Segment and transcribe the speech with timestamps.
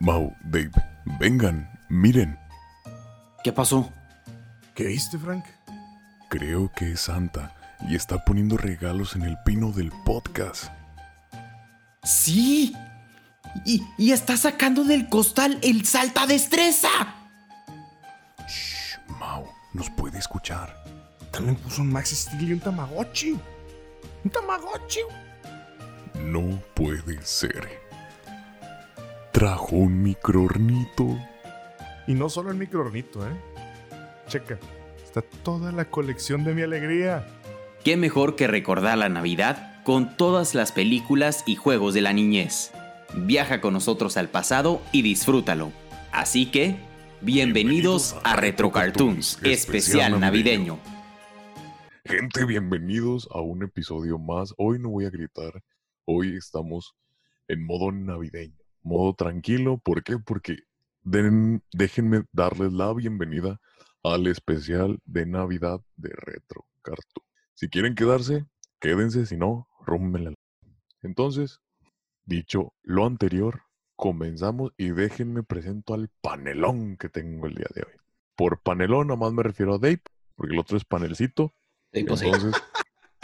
[0.00, 0.72] Mau, Dave,
[1.18, 2.38] vengan, miren.
[3.44, 3.92] ¿Qué pasó?
[4.74, 5.44] ¿Qué viste, Frank?
[6.28, 7.54] Creo que es Santa
[7.88, 10.66] y está poniendo regalos en el pino del podcast.
[12.02, 12.74] ¡Sí!
[13.66, 16.88] Y, y está sacando del costal el salta destreza.
[18.48, 20.74] Shh, Mau, nos puede escuchar.
[21.32, 23.38] También puso un Max Steel y un Tamagotchi.
[24.24, 25.00] Un Tamagotchi.
[26.24, 27.81] No puede ser.
[29.42, 31.18] Trajo un microornito.
[32.06, 33.32] Y no solo el microornito, ¿eh?
[34.28, 34.56] Checa.
[35.02, 37.26] Está toda la colección de mi alegría.
[37.82, 42.70] ¿Qué mejor que recordar la Navidad con todas las películas y juegos de la niñez?
[43.16, 45.72] Viaja con nosotros al pasado y disfrútalo.
[46.12, 46.76] Así que,
[47.20, 50.78] bienvenidos, a Retro Cartoons, especial navideño.
[52.04, 54.54] Gente, bienvenidos a un episodio más.
[54.56, 55.64] Hoy no voy a gritar.
[56.04, 56.94] Hoy estamos
[57.48, 59.78] en modo navideño, modo tranquilo.
[59.78, 60.18] ¿Por qué?
[60.18, 60.58] Porque
[61.02, 63.60] den- déjenme darles la bienvenida
[64.02, 67.26] al especial de Navidad de Retro Cartoon.
[67.54, 68.46] Si quieren quedarse,
[68.80, 69.26] quédense.
[69.26, 70.34] Si no, rúmbenla.
[71.02, 71.60] Entonces,
[72.24, 73.62] dicho lo anterior,
[73.96, 77.92] comenzamos y déjenme presento al panelón que tengo el día de hoy.
[78.36, 80.02] Por panelón, nada más me refiero a Dave,
[80.34, 81.52] porque el otro es panelcito.
[81.92, 82.62] Sí, pues sí, Entonces,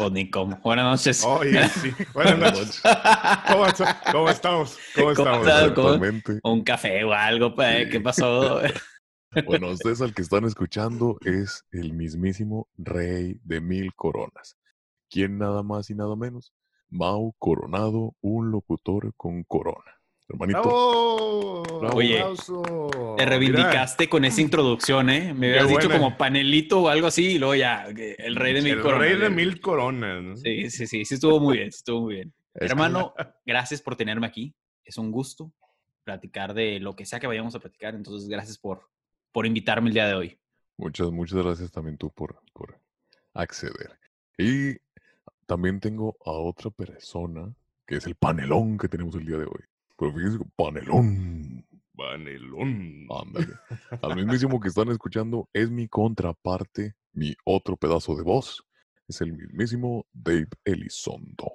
[0.09, 0.57] ni cómo.
[0.63, 1.25] Buenas noches.
[1.25, 1.93] Oye, sí.
[2.15, 2.83] Buenas noches.
[3.51, 4.79] ¿Cómo, está- cómo estamos?
[4.95, 6.41] ¿Cómo ¿Cómo estamos?
[6.45, 8.61] Un café o algo, pues, ¿qué pasó?
[9.45, 14.57] Bueno, ustedes al que están escuchando es el mismísimo rey de mil coronas.
[15.11, 16.53] ¿Quién nada más y nada menos?
[16.91, 19.98] Mau Coronado, un locutor con corona.
[20.29, 21.63] Hermanito, ¡Bravo!
[21.81, 21.97] Bravo.
[21.97, 23.15] Oye, Aplauso.
[23.17, 25.33] Te reivindicaste con esa introducción, ¿eh?
[25.33, 26.03] Me habías Qué dicho buena.
[26.05, 29.09] como panelito o algo así y luego ya, el rey de mil el coronas.
[29.09, 30.23] rey de mil coronas.
[30.23, 30.37] ¿no?
[30.37, 32.33] Sí, sí, sí, sí estuvo muy bien, sí estuvo muy bien.
[32.55, 33.15] es que- Hermano,
[33.47, 34.55] gracias por tenerme aquí.
[34.85, 35.51] Es un gusto
[36.05, 37.95] platicar de lo que sea que vayamos a platicar.
[37.95, 38.89] Entonces, gracias por,
[39.33, 40.39] por invitarme el día de hoy.
[40.77, 42.79] muchas, muchas gracias también tú por, por
[43.35, 43.99] acceder.
[44.37, 44.77] Y
[45.47, 47.53] también tengo a otra persona,
[47.87, 49.61] que es el panelón que tenemos el día de hoy.
[49.99, 51.67] Pero fíjense, panelón.
[51.97, 53.07] Panelón.
[53.11, 53.55] Ándale.
[54.03, 58.63] Al mismísimo que están escuchando es mi contraparte, mi otro pedazo de voz.
[59.09, 61.51] Es el mismísimo Dave Elizondo.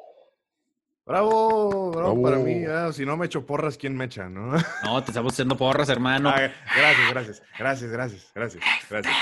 [1.05, 2.63] Bravo, bravo, para mí.
[2.65, 4.53] ah, si no me echo porras, ¿quién me echa, no?
[4.85, 6.29] No, te estamos haciendo porras, hermano.
[6.29, 9.15] Ah, gracias, gracias, gracias, gracias, gracias, gracias.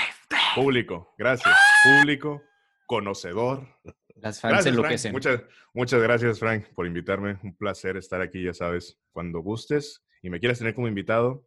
[0.54, 1.54] Público, gracias.
[1.84, 2.40] Público,
[2.86, 3.66] conocedor.
[4.22, 4.78] Las fans Gracias, Frank.
[4.78, 5.12] enloquecen.
[5.12, 5.42] Muchas,
[5.74, 7.38] muchas gracias, Frank, por invitarme.
[7.42, 8.98] Un placer estar aquí, ya sabes.
[9.10, 11.46] Cuando gustes y me quieras tener como invitado,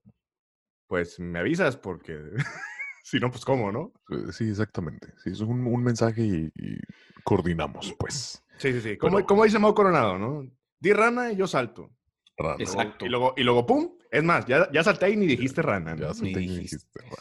[0.87, 2.19] pues me avisas porque
[3.03, 3.93] si no, pues cómo, ¿no?
[4.11, 5.13] Eh, Sí, exactamente.
[5.23, 6.77] Sí, es un, un mensaje y, y
[7.23, 8.43] coordinamos, pues.
[8.57, 8.97] Sí, sí, sí.
[8.97, 10.43] Como, como dice Mau Coronado, ¿no?
[10.79, 11.91] Di rana y yo salto.
[12.37, 12.59] Raro.
[12.59, 13.05] Exacto.
[13.05, 13.97] Y luego, y luego ¡pum!
[14.11, 15.95] Es más, ya, ya salté y ni dijiste rana.
[15.95, 16.01] ¿no?
[16.01, 16.75] Ya Ni solté y dijiste.
[16.77, 17.15] dijiste, raro.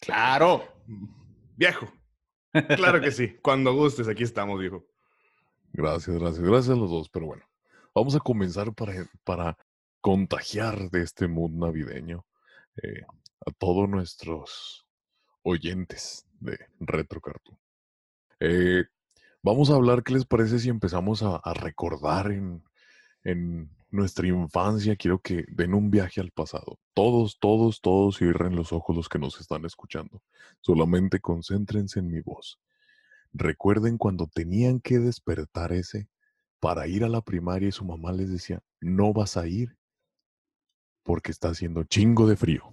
[0.00, 0.64] Claro.
[1.56, 1.92] Viejo.
[2.52, 3.36] Claro que sí.
[3.42, 4.86] Cuando gustes, aquí estamos, viejo.
[5.72, 7.08] Gracias, gracias, gracias a los dos.
[7.10, 7.44] Pero bueno,
[7.94, 8.94] vamos a comenzar para,
[9.24, 9.56] para
[10.00, 12.24] contagiar de este mood navideño
[12.82, 13.02] eh,
[13.46, 14.86] a todos nuestros
[15.42, 17.58] oyentes de Retro Cartoon.
[18.40, 18.84] Eh,
[19.42, 22.64] vamos a hablar, ¿qué les parece si empezamos a, a recordar en,
[23.24, 24.96] en nuestra infancia?
[24.96, 26.78] Quiero que den un viaje al pasado.
[26.94, 30.22] Todos, todos, todos cierren los ojos los que nos están escuchando.
[30.60, 32.60] Solamente concéntrense en mi voz.
[33.32, 36.08] Recuerden cuando tenían que despertar ese
[36.60, 39.76] para ir a la primaria y su mamá les decía, no vas a ir
[41.02, 42.72] porque está haciendo chingo de frío.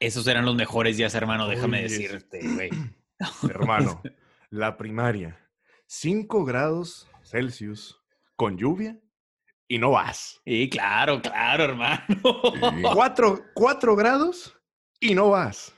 [0.00, 2.70] Esos eran los mejores días, hermano, déjame Oye, decirte, güey.
[3.50, 4.00] Hermano,
[4.48, 5.38] la primaria.
[5.86, 8.00] 5 grados Celsius
[8.34, 8.98] con lluvia
[9.70, 10.40] y no vas.
[10.44, 12.04] Sí, claro, claro, hermano.
[12.08, 12.82] Sí.
[13.54, 14.54] 4, grados
[14.98, 15.72] y no vas.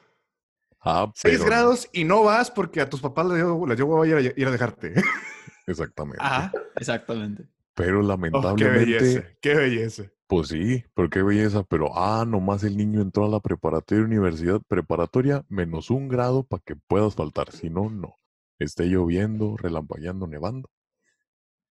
[0.80, 4.04] Ah, 6 pero- grados y no vas porque a tus papás les dio, les dio
[4.06, 4.94] ir a, ir a dejarte.
[5.66, 6.18] Exactamente.
[6.24, 7.46] Ajá, exactamente.
[7.74, 10.02] Pero Oh, qué lamentablemente, belleza, qué belleza.
[10.26, 14.60] pues sí, pero qué belleza, pero ah, nomás el niño entró a la preparatoria, universidad
[14.66, 17.52] preparatoria, menos un grado para que puedas faltar.
[17.52, 18.18] Si no, no.
[18.58, 20.68] Esté lloviendo, relampagueando, nevando.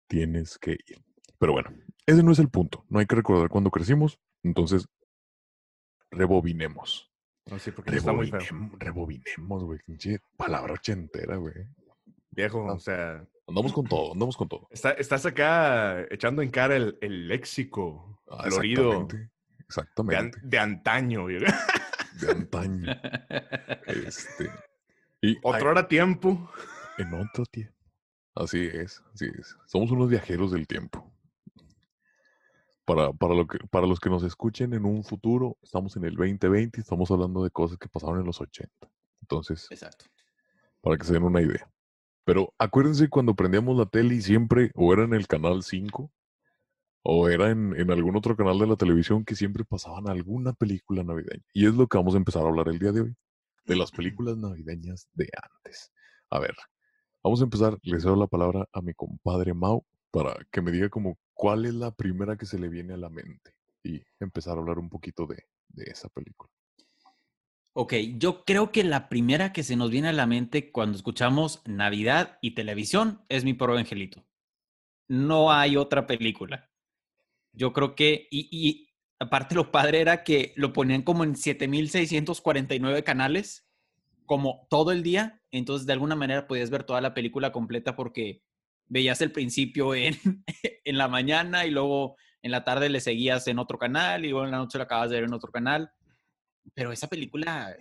[0.08, 1.02] Tienes que ir.
[1.38, 1.70] Pero bueno,
[2.06, 2.86] ese no es el punto.
[2.90, 4.20] No hay que recordar cuando crecimos.
[4.44, 4.88] Entonces,
[6.12, 7.12] rebobinemos.
[7.50, 8.40] No, sí, porque está muy feo.
[8.40, 9.80] Rebobinem- rebobinemos, güey.
[10.38, 11.54] Palabra ochentera, güey.
[12.32, 14.68] Viejo, o sea, Andamos con todo, andamos con todo.
[14.72, 19.18] está- estás acá echando en cara el, el léxico Ah, florido exactamente.
[19.18, 20.40] de, an- Exactamente.
[20.42, 21.26] de antaño.
[21.26, 21.46] viejo.
[22.22, 22.92] De antaño.
[23.88, 24.50] Este.
[25.22, 26.50] Y Otro hora tiempo.
[26.98, 27.74] En otro tiempo.
[28.36, 29.56] Así es, así es.
[29.68, 31.12] Somos unos viajeros del tiempo.
[32.86, 36.16] Para, para, lo que, para los que nos escuchen en un futuro, estamos en el
[36.16, 38.72] 2020 y estamos hablando de cosas que pasaron en los 80.
[39.22, 40.06] Entonces, Exacto.
[40.82, 41.70] para que se den una idea.
[42.24, 46.12] Pero acuérdense cuando prendíamos la tele y siempre, o era en el canal 5,
[47.04, 51.04] o era en, en algún otro canal de la televisión que siempre pasaban alguna película
[51.04, 51.44] navideña.
[51.54, 53.16] Y es lo que vamos a empezar a hablar el día de hoy,
[53.66, 55.92] de las películas navideñas de antes.
[56.30, 56.56] A ver,
[57.24, 59.86] vamos a empezar, le cedo la palabra a mi compadre Mau
[60.16, 63.10] para que me diga como cuál es la primera que se le viene a la
[63.10, 63.54] mente
[63.84, 66.50] y empezar a hablar un poquito de, de esa película.
[67.74, 71.62] Ok, yo creo que la primera que se nos viene a la mente cuando escuchamos
[71.66, 74.26] Navidad y televisión es Mi Pobre Angelito.
[75.10, 76.70] No hay otra película.
[77.52, 83.04] Yo creo que, y, y aparte lo padre era que lo ponían como en 7649
[83.04, 83.68] canales,
[84.26, 88.45] como todo el día, entonces de alguna manera podías ver toda la película completa porque
[88.88, 90.16] veías el principio en,
[90.84, 94.46] en la mañana y luego en la tarde le seguías en otro canal y luego
[94.46, 95.92] en la noche lo acabas de ver en otro canal.
[96.74, 97.76] Pero esa película,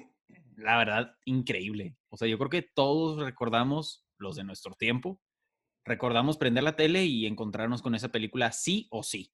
[0.57, 1.97] la verdad, increíble.
[2.09, 5.21] O sea, yo creo que todos recordamos, los de nuestro tiempo,
[5.85, 9.33] recordamos prender la tele y encontrarnos con esa película sí o sí.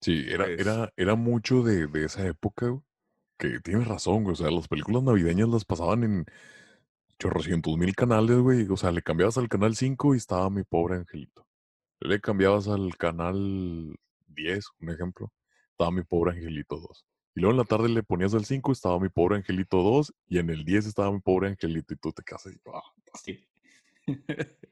[0.00, 2.82] Sí, era, Pues- era, era mucho de, de esa época, güey,
[3.38, 4.32] que tienes razón, güey.
[4.32, 6.24] O sea, las películas navideñas las pasaban en
[7.18, 8.66] chorrocientos mil canales, güey.
[8.70, 11.46] O sea, le cambiabas al canal 5 y estaba mi pobre angelito.
[12.00, 13.96] Le cambiabas al canal
[14.28, 15.32] 10, un ejemplo,
[15.72, 17.06] estaba mi pobre angelito 2.
[17.34, 20.38] Y luego en la tarde le ponías al 5, estaba mi pobre angelito 2, y
[20.38, 22.82] en el 10 estaba mi pobre angelito, y tú te quedas así, "Ah".
[23.14, 23.48] Sí.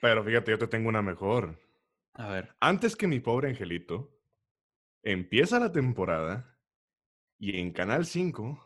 [0.00, 1.58] Pero fíjate, yo te tengo una mejor.
[2.14, 2.56] A ver.
[2.60, 4.18] Antes que mi pobre angelito,
[5.02, 6.58] empieza la temporada
[7.38, 8.62] y en Canal 5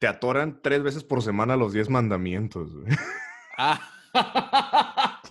[0.00, 2.74] te atoran tres veces por semana los 10 mandamientos.
[2.74, 2.96] güey.
[3.58, 3.78] Ah.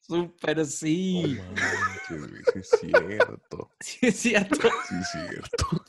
[0.00, 1.40] Súper sí.
[1.48, 3.70] manches, güey, sí es cierto.
[3.80, 4.68] Sí, es cierto.
[4.86, 5.84] Sí es cierto.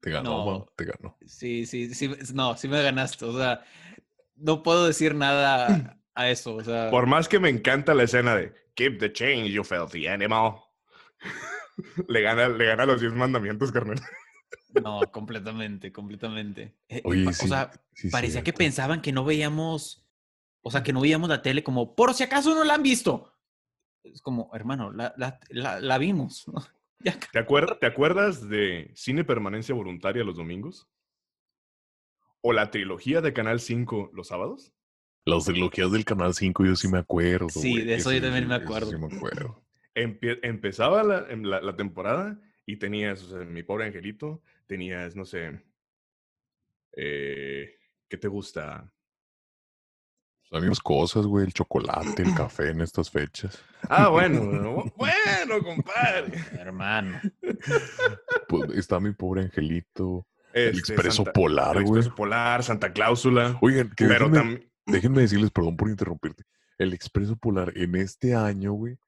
[0.00, 0.66] Te ganó, No.
[0.76, 1.16] Te ganó.
[1.26, 2.14] Sí, sí, sí.
[2.34, 3.24] No, sí me ganaste.
[3.24, 3.64] O sea,
[4.36, 6.56] no puedo decir nada a eso.
[6.56, 10.06] O sea, Por más que me encanta la escena de Keep the change, you filthy
[10.06, 10.56] animal.
[12.08, 13.98] le, gana, le gana los 10 mandamientos, carnal.
[14.82, 16.74] No, completamente, completamente.
[16.88, 20.04] Eh, Oye, sí, o sea, sí parecía que pensaban que no veíamos,
[20.62, 23.32] o sea, que no veíamos la tele como, por si acaso no la han visto.
[24.02, 26.46] Es como, hermano, la, la, la, la vimos.
[26.48, 26.60] ¿no?
[27.04, 30.88] Ya ca- ¿Te, acuer- ¿Te acuerdas de Cine Permanencia Voluntaria los domingos?
[32.40, 34.72] ¿O la trilogía de Canal 5 los sábados?
[35.24, 37.48] Las trilogías del Canal 5 yo sí me acuerdo.
[37.48, 38.90] Sí, de eso yo también sí- me acuerdo.
[38.90, 39.62] Sí me acuerdo.
[39.94, 45.24] Empezaba la, em, la- la temporada y tenías, o sea, mi pobre angelito, tenías, no
[45.24, 45.60] sé,
[46.96, 47.74] eh,
[48.08, 48.92] ¿qué te gusta?
[50.50, 53.62] Las mismas cosas, güey, el chocolate, el café en estas fechas.
[53.88, 56.38] Ah, bueno, bueno, compadre.
[56.58, 57.20] Hermano.
[58.48, 60.26] Pues está mi pobre angelito.
[60.52, 62.00] El Este, expreso Santa- polar, el güey.
[62.00, 63.56] Expreso Polar, Santa Cláusula.
[63.62, 66.44] Oigan, que Pero déjenme, también, déjenme decirles, perdón por interrumpirte.
[66.76, 68.98] El expreso polar en este año, güey,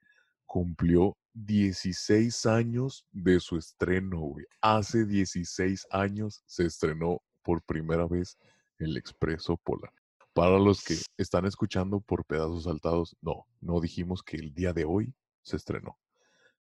[0.46, 4.46] cumplió 16 años de su estreno, güey.
[4.60, 8.38] Hace 16 años se estrenó por primera vez
[8.78, 9.92] el expreso polar.
[10.32, 14.84] Para los que están escuchando por pedazos saltados, no, no dijimos que el día de
[14.84, 15.98] hoy se estrenó,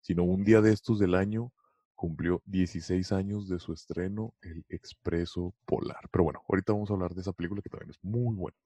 [0.01, 1.53] sino un día de estos del año
[1.95, 6.09] cumplió 16 años de su estreno, El Expreso Polar.
[6.11, 8.57] Pero bueno, ahorita vamos a hablar de esa película que también es muy buena.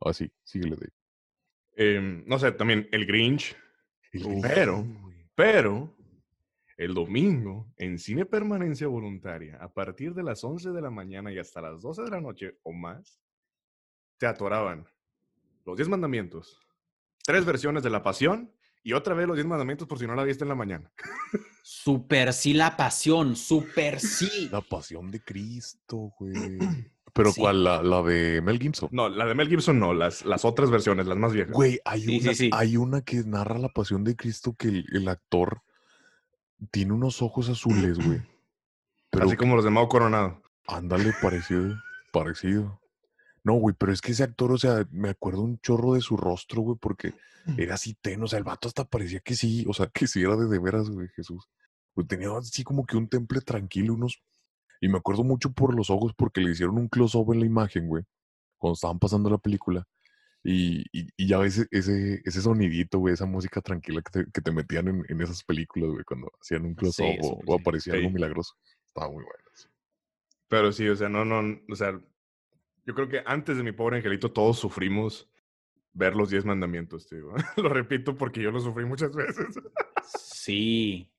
[0.00, 0.88] Así, síguele de
[1.76, 3.56] em, no sé, también el Grinch.
[4.12, 5.19] El Grinch, pero- güey.
[5.40, 5.96] Pero
[6.76, 11.38] el domingo, en Cine Permanencia Voluntaria, a partir de las 11 de la mañana y
[11.38, 13.18] hasta las 12 de la noche o más,
[14.18, 14.86] te atoraban
[15.64, 16.60] los 10 mandamientos,
[17.24, 20.24] tres versiones de la pasión y otra vez los 10 mandamientos por si no la
[20.24, 20.92] viste en la mañana.
[21.62, 24.50] Super sí la pasión, super sí.
[24.52, 26.58] La pasión de Cristo, güey.
[27.12, 27.40] Pero Sí.
[27.40, 27.64] ¿cuál?
[27.64, 28.88] La, la de Mel Gibson.
[28.92, 31.52] No, la de Mel Gibson no, las, las otras versiones, las más viejas.
[31.52, 32.50] Güey, hay, Sí, una, sí.
[32.52, 35.62] hay una que narra la pasión de Cristo que el, el actor
[36.70, 38.20] tiene unos ojos azules, güey.
[39.10, 40.40] Pero Así como los de Mao Coronado.
[40.66, 41.74] Ándale, parecido,
[42.12, 42.80] parecido.
[43.42, 46.16] No, güey, pero es que ese actor, o sea, me acuerdo un chorro de su
[46.16, 47.14] rostro, güey, porque
[47.56, 50.20] era así ten, o sea, el vato hasta parecía que sí, o sea, que sí
[50.22, 51.48] era de de veras, güey, Jesús.
[51.94, 54.22] Pues tenía así como que un temple tranquilo, unos...
[54.80, 57.86] Y me acuerdo mucho por los ojos porque le hicieron un close-up en la imagen,
[57.86, 58.04] güey,
[58.58, 59.86] cuando estaban pasando la película.
[60.42, 64.40] Y, y, y ya ves ese, ese sonidito, güey, esa música tranquila que te, que
[64.40, 67.60] te metían en, en esas películas, güey, cuando hacían un close-up Sí, o, o sí.
[67.60, 68.14] aparecía algo Sí.
[68.14, 68.54] milagroso.
[68.86, 69.44] Estaba muy bueno.
[69.54, 69.68] sí.
[70.48, 72.00] Pero sí, o sea, no, no, o sea,
[72.86, 75.28] yo creo que antes de mi pobre angelito todos sufrimos
[75.92, 77.32] ver los diez mandamientos, tío.
[77.58, 79.46] lo repito porque yo lo sufrí muchas veces.
[80.06, 81.12] Sí,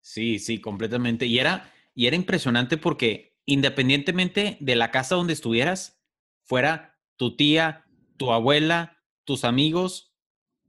[0.00, 1.26] sí, sí, completamente.
[1.26, 6.00] Y era, y era impresionante porque independientemente de la casa donde estuvieras,
[6.44, 7.86] fuera tu tía,
[8.16, 10.14] tu abuela, tus amigos,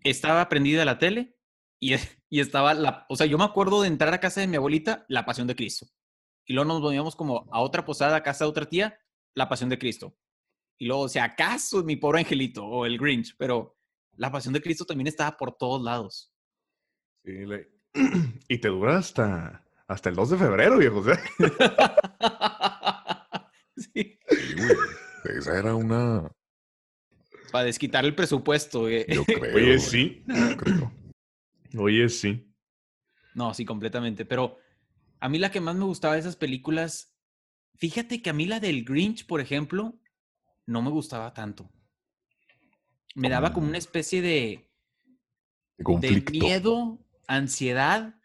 [0.03, 1.37] estaba prendida la tele
[1.79, 1.95] y,
[2.29, 5.05] y estaba la, o sea, yo me acuerdo de entrar a casa de mi abuelita,
[5.09, 5.87] la pasión de Cristo.
[6.45, 8.99] Y luego nos volvíamos como a otra posada, a casa de otra tía,
[9.33, 10.15] la pasión de Cristo.
[10.77, 13.77] Y luego, si acaso, mi pobre angelito o el Grinch, pero
[14.17, 16.31] la pasión de Cristo también estaba por todos lados.
[17.23, 17.71] Sí, le-
[18.47, 20.99] y te dura hasta, hasta el 2 de febrero, viejo.
[20.99, 21.19] o sea.
[23.77, 25.37] sí, Sí, güey.
[25.37, 26.31] Esa era una.
[27.51, 28.87] para desquitar el presupuesto.
[28.89, 29.05] eh.
[29.09, 29.55] Yo creo.
[29.55, 30.23] Oye, güey, sí.
[30.27, 30.91] yo creo.
[31.77, 32.51] Oye, sí.
[33.33, 34.25] No, sí, completamente.
[34.25, 34.57] Pero
[35.19, 37.15] a mí la que más me gustaba de esas películas,
[37.75, 39.99] fíjate que a mí la del Grinch, por ejemplo,
[40.65, 41.69] no me gustaba tanto.
[43.15, 44.69] Me daba como una especie de,
[45.77, 48.15] De miedo, ansiedad,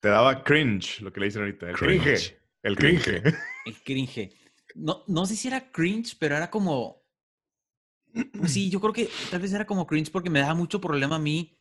[0.00, 1.68] Te daba cringe, lo que le dicen ahorita.
[1.70, 2.02] El cringe.
[2.04, 2.38] Cringe.
[2.62, 3.02] El cringe.
[3.04, 3.36] Cringe.
[3.66, 4.30] el cringe.
[4.74, 7.02] No, no sé si era cringe, pero era como.
[8.38, 11.16] pues Sí, yo creo que tal vez era como cringe porque me daba mucho problema
[11.16, 11.56] a mí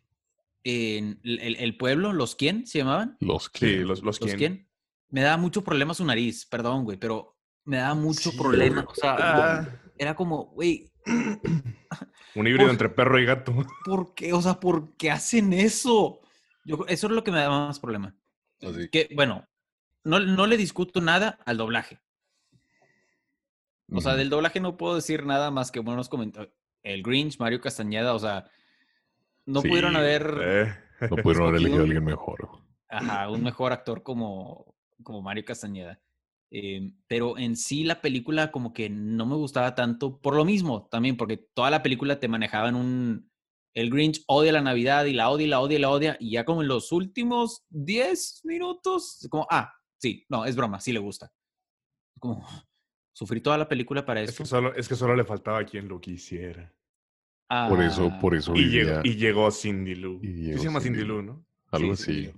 [0.63, 3.17] en el, el- pueblo, los quién se llamaban.
[3.19, 3.51] Los.
[3.53, 4.38] Sí, los, los, ¿Los quién.
[4.38, 4.69] quién?
[5.10, 8.86] Me daba mucho problema su nariz, perdón, güey, pero me daba mucho Sí, problema.
[8.88, 9.67] O sea, Ah,
[9.98, 10.91] era como, güey,
[12.36, 13.53] un híbrido Por- entre perro y gato.
[13.86, 14.34] ¿por qué?
[14.34, 16.19] O sea, ¿por qué hacen eso?
[16.65, 18.15] Yo, eso es lo que me daba más problema.
[18.62, 18.89] Así.
[18.89, 19.48] Que, bueno,
[20.04, 22.00] no, no le discuto nada al doblaje.
[23.92, 26.54] O sea, del doblaje no puedo decir nada más que buenos comentarios.
[26.84, 28.50] El Grinch, Mario Castañeda, o sea,
[29.46, 30.75] no pudieron haber Eh,
[31.10, 32.50] No pudieron haber elegido a alguien mejor.
[32.88, 36.00] ajá, un mejor actor como, como Mario Castañeda.
[36.51, 40.88] Eh, pero en sí la película como que no me gustaba tanto por lo mismo
[40.89, 43.28] también, porque toda la película te manejaban un...
[43.73, 46.31] El Grinch odia la Navidad y la odia y la odia y la odia y
[46.31, 50.99] ya como en los últimos 10 minutos, como, ah, sí, no, es broma, sí le
[50.99, 51.31] gusta.
[52.19, 52.45] Como,
[53.13, 54.43] sufrí toda la película para es, eso.
[54.43, 56.73] que solo, es que solo le faltaba a quien lo quisiera.
[57.67, 60.19] Por eso, por Ah, eso Y llegó, y llegó Cindy Lou.
[60.23, 61.21] y se llama Cindy Cindy Lou.
[61.23, 61.45] ¿no?
[61.71, 62.33] algo Sí, así.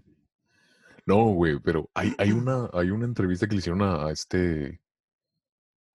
[1.06, 4.80] No, güey, pero hay, hay una, hay una entrevista que le hicieron a, a este.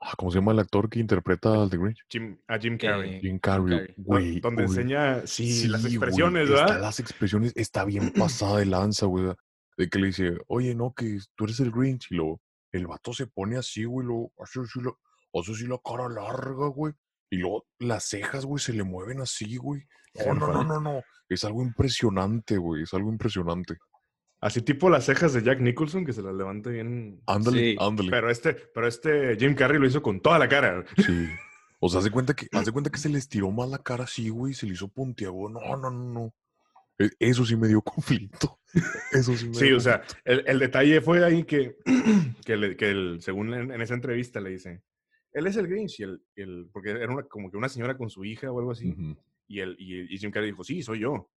[0.01, 1.99] Ah, ¿Cómo se llama el actor que interpreta al The Grinch?
[2.09, 3.15] Jim, a Jim Carrey.
[3.17, 3.95] Eh, Jim Carrey.
[3.97, 4.41] Güey.
[4.41, 6.81] donde enseña, sí, las sí, expresiones, está- ¿verdad?
[6.81, 9.35] las expresiones está bien pasada de lanza, güey.
[9.77, 12.11] De que le dice, oye, no, que tú eres el Grinch.
[12.11, 12.41] Y luego
[12.73, 14.93] el vato se pone así, güey, lo hace así, la,
[15.41, 16.93] hace así la cara larga, güey.
[17.31, 19.83] Y luego las cejas, güey, se le mueven así, güey.
[20.15, 21.03] No, no, no, no, no.
[21.29, 22.85] Es algo impresionante, güey.
[22.85, 23.77] Es algo impresionante.
[24.47, 27.21] Así tipo las cejas de Jack Nicholson, que se las levanta bien.
[27.27, 28.11] Ándale, Sí, ándale.
[28.11, 30.85] Pero este, pero este Jim Carrey lo hizo con toda la cara.
[31.05, 31.27] Sí.
[31.81, 34.29] O sea, hace cuenta que, hace cuenta que se le estiró más la cara así,
[34.29, 35.49] güey, se le hizo puntiagudo.
[35.61, 36.35] No, no, no, no.
[36.97, 38.61] E- Eso sí me dio conflicto.
[39.11, 41.77] Eso sí me Sí, dio o sea, el, el detalle fue ahí que,
[42.47, 44.81] que, le- que el- según en, en esa entrevista le dice,
[45.33, 48.11] él es el Grinch, y el, el- porque era una, como que una señora con
[48.11, 48.95] su hija o algo así,
[49.49, 51.29] y, el, y, y Jim Carrey dijo, sí, soy yo.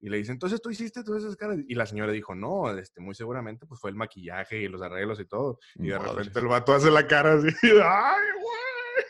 [0.00, 1.58] Y le dice, entonces tú hiciste todas esas caras.
[1.66, 5.18] Y la señora dijo, no, este, muy seguramente pues fue el maquillaje y los arreglos
[5.20, 5.58] y todo.
[5.76, 6.14] Y de Madres.
[6.16, 9.04] repente el vato hace la cara así, ¡ay, güey!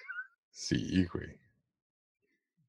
[0.50, 1.38] Sí, güey.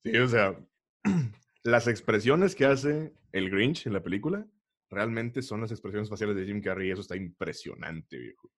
[0.03, 0.59] Sí, o sea,
[1.63, 4.45] las expresiones que hace el Grinch en la película
[4.89, 8.51] realmente son las expresiones faciales de Jim Carrey y eso está impresionante, viejo.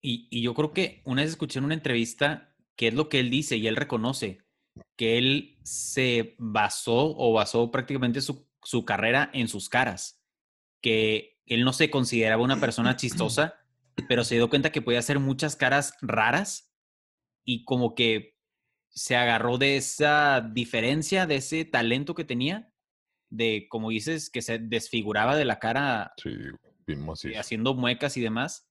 [0.00, 3.20] Y, y yo creo que una vez escuché en una entrevista que es lo que
[3.20, 4.44] él dice y él reconoce
[4.96, 10.20] que él se basó o basó prácticamente su, su carrera en sus caras,
[10.82, 13.54] que él no se consideraba una persona chistosa,
[14.08, 16.74] pero se dio cuenta que podía hacer muchas caras raras
[17.44, 18.34] y como que
[18.88, 22.72] se agarró de esa diferencia, de ese talento que tenía,
[23.30, 26.30] de como dices, que se desfiguraba de la cara Sí,
[26.86, 28.70] eh, haciendo muecas y demás,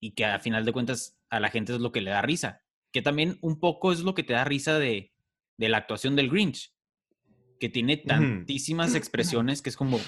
[0.00, 2.62] y que a final de cuentas a la gente es lo que le da risa.
[2.92, 5.12] Que también un poco es lo que te da risa de,
[5.58, 6.74] de la actuación del Grinch,
[7.60, 9.98] que tiene tantísimas expresiones que es como,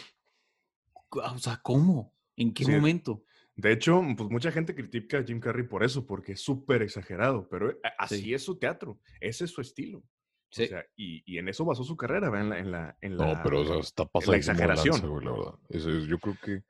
[1.11, 2.15] o sea, ¿cómo?
[2.37, 2.71] ¿En qué Sí.
[2.73, 3.25] momento?
[3.55, 7.49] De hecho, pues mucha gente critica a Jim Carrey por eso, porque es súper exagerado,
[7.51, 8.35] pero eh, así Sí.
[8.35, 10.03] es su teatro, ese es su estilo.
[10.51, 10.65] Sí.
[10.65, 12.43] O sea, y, y en eso basó su carrera, ¿verdad?
[12.43, 15.01] En la, en la, en No, la- pero o sea, está pasado exageración.
[15.09, 15.55] güey, la verdad.
[15.69, 16.63] Ese es- yo creo que,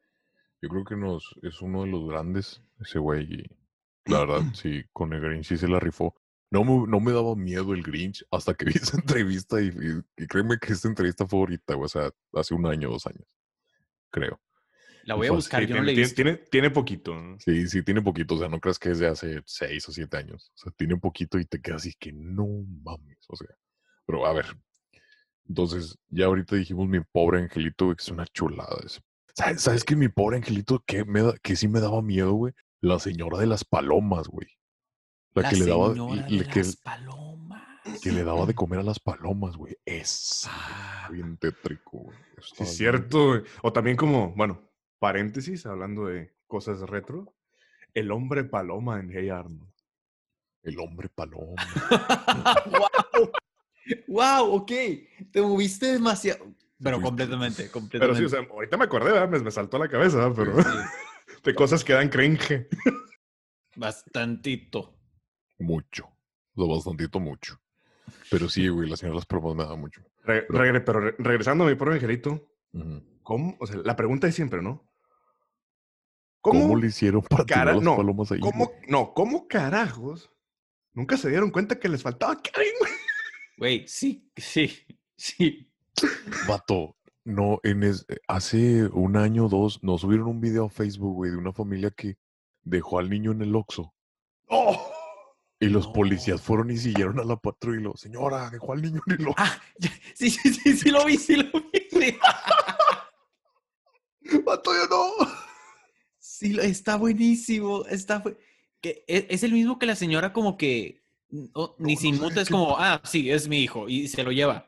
[0.60, 3.24] yo creo que nos, es uno de los grandes, ese güey.
[3.32, 6.16] Y la verdad, sí, con el Grinch sí se la rifó.
[6.52, 10.22] No me, no me daba miedo el Grinch hasta que vi esa entrevista y, y-
[10.22, 13.26] y créeme que esta entrevista fue ahorita, güey, o sea, hace un año, dos años,
[14.10, 14.38] creo.
[15.04, 16.14] La voy a buscar, Sí, yo no tiene, la he tiene- visto.
[16.22, 17.14] tiene- tiene poquito.
[17.14, 17.40] ¿no?
[17.40, 20.16] Sí, sí, tiene poquito, o sea, no creas que es de hace seis o siete
[20.18, 20.52] años.
[20.54, 22.46] O sea, tiene poquito y te quedas así que no
[22.84, 23.48] mames, o sea.
[24.06, 24.46] Pero a ver,
[25.48, 28.76] Entonces, ya ahorita dijimos mi pobre angelito, güey, que es una chulada.
[28.86, 29.00] ese.
[29.34, 32.52] ¿Sabes, ¿Sabes que mi pobre angelito que, me da- que sí me daba miedo, güey?
[32.80, 34.46] La señora de las palomas, güey.
[35.34, 35.94] La, que le daba,
[36.28, 37.62] le- que, las palomas.
[38.02, 39.76] que le daba de comer a las palomas, güey.
[39.84, 42.18] Es Ah, bien tétrico, güey.
[42.40, 43.28] Sí, es cierto.
[43.28, 43.42] güey.
[43.62, 44.60] O también como, bueno,
[44.98, 47.34] paréntesis, hablando de cosas retro.
[47.94, 49.70] El hombre paloma en Hey Arnold.
[50.62, 51.54] El hombre paloma.
[52.70, 53.30] wow.
[54.08, 54.70] wow, ok.
[55.32, 56.44] Te moviste demasiado.
[56.82, 58.18] Pero fuiste- completamente, Pero completamente.
[58.20, 59.28] sí, o sea, ahorita me acordé, ¿verdad?
[59.28, 60.32] Me, me saltó a la cabeza, ¿verdad?
[60.36, 60.78] pero Sí,
[61.44, 62.68] de cosas que dan cringe.
[63.76, 64.98] bastantito.
[65.62, 66.06] Mucho.
[66.54, 67.58] O sea, bastantito mucho.
[68.30, 70.02] Pero sí, güey, la señora de las palomas me daba mucho.
[70.24, 72.48] Re- Pero- regre- pero re- regresando a mi pobre angelito.
[73.22, 73.56] ¿cómo?
[73.60, 74.84] O sea, la pregunta es siempre, ¿no?
[76.40, 78.40] ¿Cómo, le hicieron para tener las no, palomas ahí?
[78.40, 78.78] ¿Cómo, güey?
[78.88, 80.30] no, ¿cómo carajos?
[80.92, 82.72] Nunca se dieron cuenta que les faltaba cariño.
[83.56, 84.72] Güey, sí, sí,
[85.16, 85.70] sí.
[86.48, 91.14] Vato, no, en es- hace un año o dos nos subieron un video a Facebook,
[91.14, 92.16] güey, de una familia que
[92.64, 93.94] dejó al niño en el Oxxo.
[94.48, 94.91] ¡Oh!
[95.62, 95.92] Y los No.
[95.92, 99.26] policías fueron y siguieron a la patrulla y lo, señora, dejó al niño en el.
[99.36, 99.60] Ah,
[100.14, 101.88] sí, sí, sí, sí lo vi, sí lo vi.
[101.88, 102.18] Sí,
[104.44, 105.32] ¡Vato, yo no!
[106.18, 107.84] Sí, está buenísimo.
[107.86, 108.22] Está
[108.80, 111.00] que e- es, el mismo que la señora como que
[111.30, 114.32] no, ni no se sé es como, ah, sí, es mi hijo y se lo
[114.32, 114.66] lleva.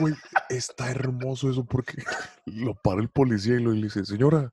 [0.00, 0.14] Güey,
[0.48, 2.02] está hermoso eso porque
[2.46, 4.52] lo para el policía y lo y le dice, señora,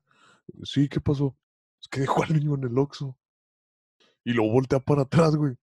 [0.62, 1.36] sí, ¿qué pasó?
[1.80, 3.18] Es que dejó al niño en el Oxxo.
[4.24, 5.56] Y lo voltea para atrás, güey.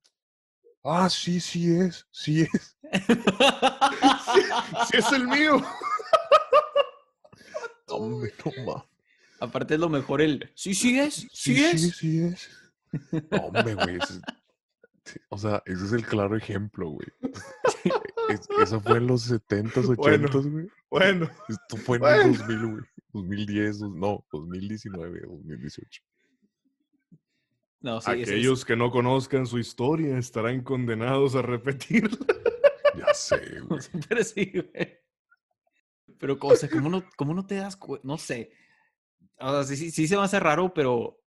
[0.83, 2.77] Ah, sí, sí es, sí es.
[4.89, 5.57] ¡Sí es el mío!
[7.87, 8.83] Hombre, no mames.
[9.41, 11.81] Aparte es lo mejor el, sí, sí es, sí, Sí, es.
[11.81, 12.49] sí, sí es.
[13.41, 13.99] Hombre, güey.
[14.07, 14.19] sí,
[15.29, 17.07] O sea, ese es el claro ejemplo, güey.
[18.29, 20.67] Es- eso fue en los 70s, 80s, güey.
[20.89, 22.21] Bueno, Esto fue en Bueno.
[22.23, 22.83] el 2000, güey.
[23.13, 26.01] 2010, dos- no, 2019, 2018.
[27.81, 32.17] No, sí, aquellos que no conozcan su historia estarán condenados a repetirla.
[32.97, 33.79] Ya sé, güey.
[34.09, 34.99] Pero sí, güey.
[36.17, 38.05] Pero, o sea, ¿cómo no, cómo no te das cuenta?
[38.05, 38.51] No sé.
[39.39, 41.21] O sea, sí, sí, sí se me hace raro, pero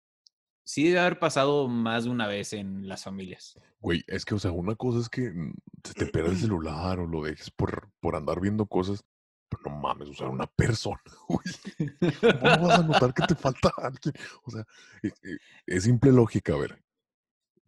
[0.65, 3.59] sí debe haber pasado más de una vez en las familias.
[3.81, 6.99] Güey, es que, o sea, una cosa es que mm, se te pierda el celular
[6.99, 9.05] o lo dejes por, por andar viendo cosas.
[9.51, 11.91] Pero no mames, sea, una persona, güey.
[12.21, 14.15] ¿Cómo vas a notar que te falta alguien?
[14.45, 14.65] O sea,
[15.03, 16.83] es, eh, es simple lógica, a ver.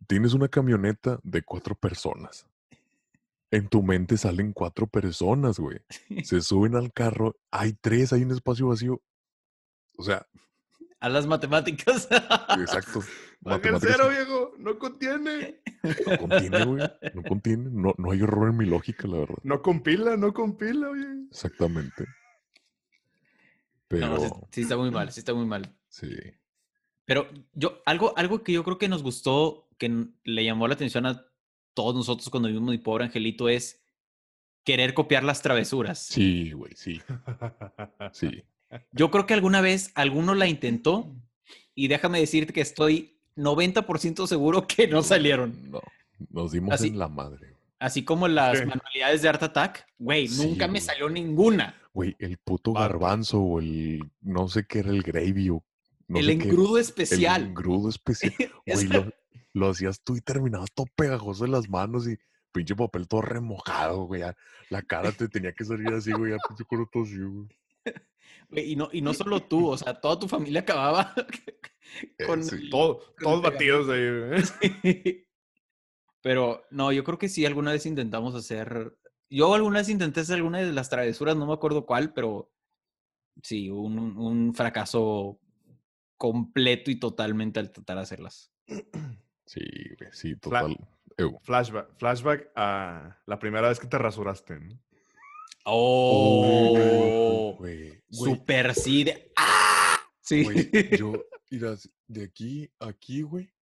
[0.07, 2.47] Tienes una camioneta de cuatro personas.
[3.51, 5.81] En tu mente salen cuatro personas, güey.
[6.25, 9.03] Se suben al carro, hay tres, hay un espacio vacío.
[9.99, 10.27] O sea,
[11.03, 12.09] A las matemáticas.
[12.59, 13.03] exacto.
[13.41, 15.61] Matemáticas cero, viejo, no contiene.
[15.83, 16.91] no contiene, güey.
[17.13, 17.71] No contiene.
[17.71, 19.35] No, no hay error en mi lógica, la verdad.
[19.43, 21.27] No compila, no compila, oye.
[21.29, 22.07] Exactamente.
[23.89, 25.75] Pero, No, sí, sí está muy mal, sí está muy mal.
[25.89, 26.09] sí.
[27.05, 31.05] Pero yo, algo, algo que yo creo que nos gustó, que le llamó la atención
[31.05, 31.27] a
[31.75, 33.85] todos nosotros cuando vimos mi pobre angelito es
[34.63, 35.99] querer copiar las travesuras.
[35.99, 37.03] Sí, güey, sí,
[38.13, 38.45] sí.
[38.93, 41.11] Yo creo que alguna vez alguno la intentó
[41.75, 45.71] y déjame decirte que estoy 90% seguro que no salieron.
[45.71, 45.81] No,
[46.31, 47.39] nos dimos Así- en la madre.
[47.49, 47.53] güey.
[47.79, 48.67] Así como las ¿Qué?
[48.67, 51.75] manualidades de Art Attack, güey, Sí, nunca me salió ninguna.
[51.93, 55.65] Güey, el puto garbanzo o el, no sé qué era el gravy o
[56.07, 57.43] no el sé qué, engrudo el especial.
[57.47, 58.33] engrudo especial.
[58.67, 59.13] Güey, lo,
[59.53, 62.17] lo hacías tú y terminabas todo pegajoso en las manos y
[62.53, 64.23] pinche papel todo remojado, güey.
[64.71, 67.49] La cara te tenía que salir así, güey, ya pinche todo así, güey.
[68.51, 71.15] Y, no, y no solo tú, o sea, toda tu familia acababa
[72.27, 72.55] con Eh, sí.
[72.57, 74.09] el- Todo- todos batidos ahí.
[74.81, 75.27] güey.
[76.23, 78.97] Pero no, yo creo que sí, alguna vez intentamos hacer.
[79.29, 82.53] Yo alguna vez intenté hacer alguna de las travesuras, no me acuerdo cuál, pero
[83.43, 85.41] sí, un, un fracaso
[86.17, 88.53] completo y totalmente al tratar de hacerlas.
[89.45, 89.61] Sí,
[89.99, 91.41] güey, sí, Fla- total.
[91.43, 94.59] Flashback, flashback a la primera vez que te rasuraste.
[94.61, 94.79] ¿no?
[95.65, 97.55] ¡Oh!
[97.59, 99.33] Güey, Super sí de.
[99.37, 99.97] ¡Ah!
[100.21, 100.45] Sí.
[100.45, 101.13] güey, yo,
[101.51, 101.77] mira,
[102.09, 103.53] de aquí a aquí, güey,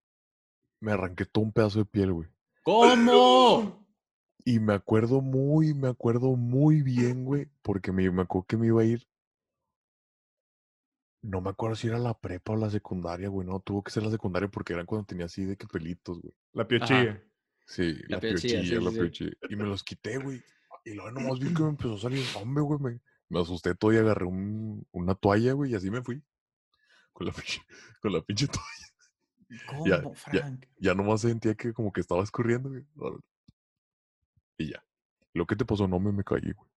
[0.80, 2.28] me arranqué todo un pedazo de piel, güey.
[2.62, 3.86] ¿Cómo?
[4.44, 8.66] Y me acuerdo muy, me acuerdo muy bien, güey, porque me, me acuerdo que me
[8.68, 9.06] iba a ir.
[11.22, 13.46] No me acuerdo si era la prepa o la secundaria, güey.
[13.46, 16.34] No, tuvo que ser la secundaria porque eran cuando tenía así de que pelitos, güey.
[16.54, 17.22] La piochilla.
[17.66, 19.00] Sí, La la, piochilla, piochilla, sí, la sí, sí.
[19.00, 19.36] piochilla.
[19.50, 20.42] Y me los quité, güey.
[20.84, 22.78] Y luego nomás vi que me empezó a salir sangre, güey.
[22.80, 26.22] Me, me asusté todo y agarré un- una toalla, güey, y así me fui.
[27.12, 27.60] Con la pinche,
[28.00, 29.66] con la pinche toalla.
[29.68, 30.14] ¿Cómo, Ya, ya.
[30.14, 30.66] Frank?
[30.78, 32.84] Ya nomás sentía que como que estaba escurriendo, güey.
[34.58, 34.84] Y ya.
[35.34, 36.70] Lo que te pasó, no me, me caí, güey.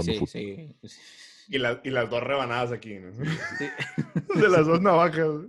[0.00, 0.76] Sí, sí, sí.
[0.82, 0.98] sí.
[1.50, 3.10] Y, la- y las dos rebanadas aquí, ¿no?
[3.24, 3.64] Sí.
[4.38, 5.26] De las dos navajas.
[5.28, 5.48] güey.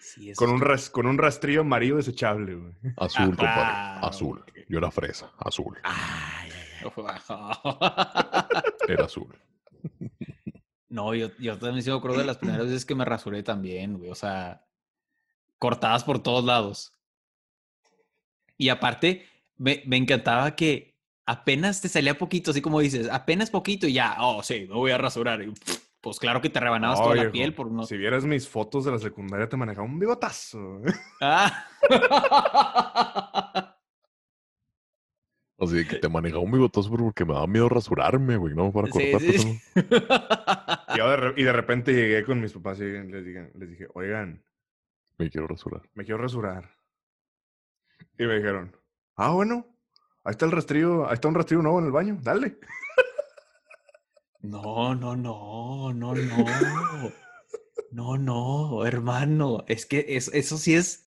[0.00, 2.72] Sí, eso Con un, ras- con un rastrillo amarillo desechable, güey.
[2.96, 3.50] Azul, compadre.
[3.54, 4.44] Ah, Azul.
[4.68, 5.32] Yo era fresa.
[5.38, 5.78] Azul.
[5.82, 6.66] Ay, ay, ay.
[8.88, 9.34] Era azul.
[10.88, 13.98] No, yo, yo también sí me acuerdo de las primeras veces que me rasuré también,
[13.98, 14.10] güey.
[14.10, 14.64] O sea,
[15.58, 16.92] cortadas por todos lados.
[18.56, 19.26] Y aparte,
[19.56, 24.16] me, me encantaba que apenas te salía poquito, así como dices, apenas poquito y ya,
[24.20, 25.42] oh, sí, me voy a rasurar.
[25.42, 25.52] Y,
[26.00, 27.84] pues claro que te rebanabas toda la piel por uno.
[27.84, 30.80] Si vieras mis fotos de la secundaria, te manejaba un bigotazo.
[31.20, 31.66] Ah.
[35.58, 38.70] Así que te manejaba un bigotazo porque me daba miedo rasurarme, güey, ¿no?
[38.72, 39.38] Para Sí, cortarte.
[39.38, 39.60] sí, sí.
[40.94, 44.42] Y, de y de repente llegué con mis papás y les dije, les dije, oigan,
[45.18, 45.82] Me quiero rasurar.
[45.94, 46.70] me quiero rasurar.
[48.18, 48.74] Y me dijeron,
[49.16, 49.66] ah, bueno,
[50.24, 52.58] ahí está el rastrillo, ahí está un rastrillo nuevo en el baño, dale.
[54.40, 57.12] No, no, no, no, no.
[57.90, 59.64] No, no, hermano.
[59.68, 61.10] Es que es- eso sí es.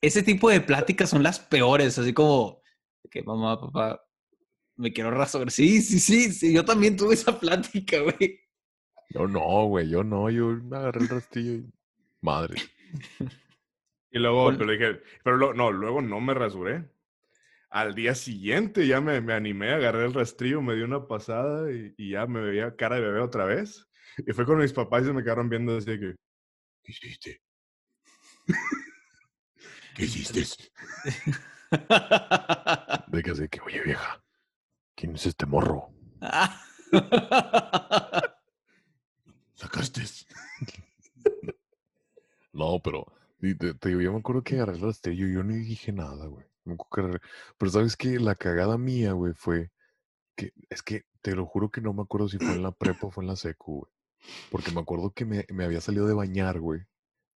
[0.00, 2.61] Ese tipo de pláticas son las peores, así como
[3.10, 4.02] que mamá, papá,
[4.76, 5.50] me quiero rasurar.
[5.50, 6.52] Sí, sí, sí, sí.
[6.52, 8.40] Yo también tuve esa plática, güey.
[9.10, 11.70] Yo no, güey, yo no, yo me agarré el rastillo y...
[12.22, 12.54] Madre.
[14.10, 16.88] Y luego, Con- pero dije, pero lo- no, luego no me rasuré.
[17.70, 21.94] Al día siguiente ya me, me animé, agarré el rastrillo, me di una pasada y,
[21.96, 23.86] y ya me veía cara de bebé otra vez.
[24.18, 26.14] Y fue con mis papás y se me quedaron viendo así de que,
[26.84, 27.42] ¿qué hiciste?
[29.94, 30.44] ¿Qué hiciste?
[33.08, 34.22] De que así que, oye, vieja,
[34.94, 35.90] ¿quién es este morro?
[39.54, 40.02] ¿Sacaste?
[42.54, 43.06] No, pero
[43.40, 46.44] y te, yo me acuerdo que agarré el rastrillo y yo no dije nada, güey.
[47.58, 49.70] Pero sabes que la cagada mía, güey, fue
[50.36, 53.06] que es que te lo juro que no me acuerdo si fue en la prepa
[53.06, 53.92] o fue en la secu, güey.
[54.50, 56.82] Porque me acuerdo que me, me había salido de bañar, güey.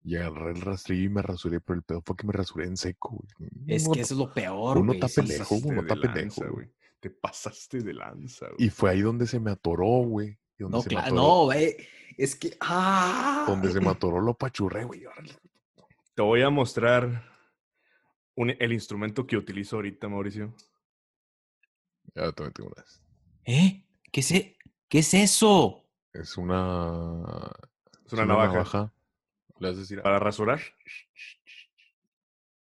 [0.09, 2.77] Y agarré el rastrillo y me rasuré, pero el pedo fue que me rasuré en
[2.77, 3.51] seco, güey.
[3.67, 5.01] Es Uno que eso es lo peor, uno güey.
[5.01, 6.71] está pendejo, uno está de pendejo, güey.
[7.01, 8.67] Te pasaste de lanza, güey.
[8.69, 10.39] Y fue ahí donde se me atoró, güey.
[10.59, 11.77] y donde No, se me claro, atoró- no, güey.
[12.17, 12.57] Es que.
[12.61, 13.45] ¡Ah!
[13.49, 15.03] Donde se me atoró lo pachurré, güey.
[16.15, 17.25] Te voy a mostrar
[18.37, 20.55] un- el instrumento que utilizo ahorita, Mauricio.
[22.15, 22.85] Ya también tengo una.
[23.45, 23.85] ¿Eh?
[24.13, 24.57] ¿Qué es, e-
[24.89, 25.85] ¿Qué es eso?
[26.13, 27.51] Es una.
[28.07, 28.93] Es una navaja.
[29.59, 30.61] Le Para rasurar.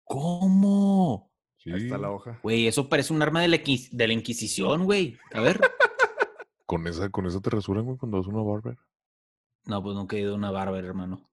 [0.03, 1.31] ¿Cómo?
[1.57, 1.71] Sí.
[1.71, 2.39] Ahí está la hoja.
[2.43, 5.17] Güey, eso parece un arma de la, Inquis- de la Inquisición, güey.
[5.33, 5.59] A ver.
[6.65, 8.77] Con esa, con esa te rasuran, güey, cuando vas a una barber.
[9.65, 11.29] No, pues nunca he ido a una barber, hermano.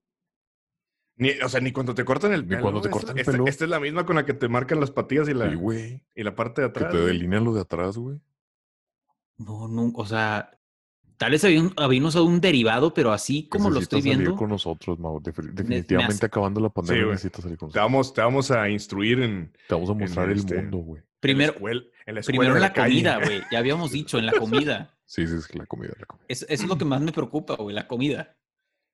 [1.17, 3.45] Ni, o sea, ni cuando te cortan el Ni cuando te cortan el pelo.
[3.45, 6.23] esta es la misma con la que te marcan las patillas y la, Sí, y
[6.23, 6.93] la parte de Que atrás.
[6.93, 7.07] te güey.
[7.13, 8.17] delinean lo de atrás, güey.
[9.37, 10.57] No, nunca, o sea,
[11.17, 14.35] tal vez habían usado un derivado, pero así como lo estoy Necesitas salir viendo.
[14.37, 15.19] con nosotros, Mau.
[15.21, 17.13] Defi- me Definitivamente hace- acabando la pandemia güey.
[17.15, 17.91] necesitas salir con Te nosotros.
[17.91, 21.01] vamos, te vamos a instruir en, Te vamos a mostrar el este- mundo, güey.
[21.19, 22.89] Primero, en la escuela, en la, escuela, primero en la, calle.
[22.93, 23.41] comida, güey.
[23.51, 24.91] Ya habíamos dicho, en la comida.
[25.05, 26.25] Sí, sí, es la comida, la comida.
[26.27, 28.35] Es- eso es lo que más me preocupa, güey, la comida.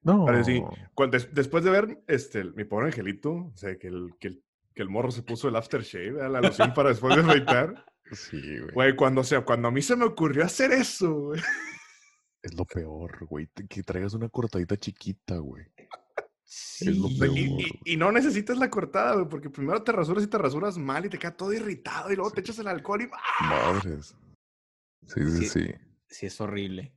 [0.04, 0.26] No.
[0.26, 0.62] Vale, sí.
[0.94, 4.44] Cuando- des- después de ver este, mi pobre angelito, o sea, que el, que el,
[4.74, 6.32] que el morro se puso el aftershave, ¿verdad?
[6.32, 7.86] la loción para después de afeitar.
[8.14, 8.74] Sí, güey.
[8.74, 11.40] Güey, cuando, o sea, cuando a mí se me ocurrió hacer eso, güey.
[12.42, 13.48] Es lo peor, güey.
[13.70, 15.66] Que traigas una cortadita chiquita, güey.
[16.44, 16.90] Sí.
[16.90, 17.38] Es lo Y, peor.
[17.38, 21.06] y- y no necesitas la cortada, güey, porque primero te rasuras y te rasuras mal
[21.06, 23.10] y te queda todo irritado y luego te echas el alcohol y...
[23.14, 23.72] ¡ah!
[23.74, 24.16] Madres.
[25.08, 25.46] Sí, sí, Sí.
[25.48, 25.74] sí.
[26.08, 26.94] Sí, es horrible.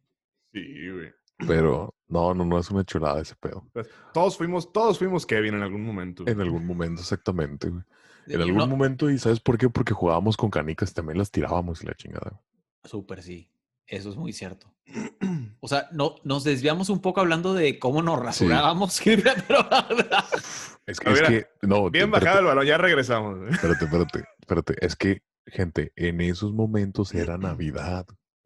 [0.53, 1.13] Sí, güey.
[1.47, 3.69] Pero no, no, no es una chulada ese pedo.
[3.73, 6.25] Pues, todos fuimos, todos fuimos Kevin en algún momento.
[6.27, 7.83] En algún momento, exactamente, güey.
[8.27, 9.69] En algún no, momento, ¿y sabes por qué?
[9.69, 12.41] Porque jugábamos con canicas y también las tirábamos y la chingada.
[12.85, 13.51] Súper, sí.
[13.87, 14.73] Eso es muy cierto.
[15.65, 19.67] O sea, no, nos desviamos un poco hablando de cómo nos rasurábamos, pero
[20.85, 23.39] Es que, Ah, es que, no, Bien espérate, bajado el balón, ya regresamos.
[23.51, 24.87] Espérate, espérate, espérate.
[24.87, 28.05] Es que, gente, en esos momentos era Navidad.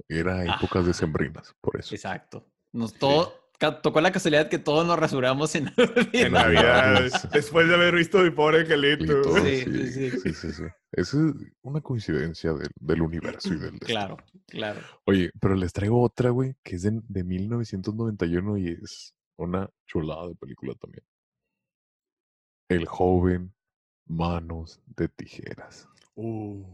[0.08, 0.86] Era épocas Ajá.
[0.86, 1.92] decembrinas, por eso.
[1.92, 2.46] Exacto.
[2.72, 5.70] Nos todo, tocó la casualidad que todos nos rasuramos en
[6.12, 7.10] En Navidad.
[7.32, 9.36] Después de haber visto mi pobre angelito.
[9.38, 10.10] Sí, sí, sí, sí.
[10.20, 10.62] sí, sí, sí.
[10.92, 13.86] Esa es una coincidencia del, del universo y del destino.
[13.86, 14.16] Claro,
[14.46, 14.80] claro.
[15.04, 20.28] Oye, pero les traigo otra, güey, que es de, de 1991 y es una chulada
[20.28, 21.04] de película también.
[22.68, 23.54] El joven
[24.06, 25.88] Manos de Tijeras.
[26.14, 26.64] Uh.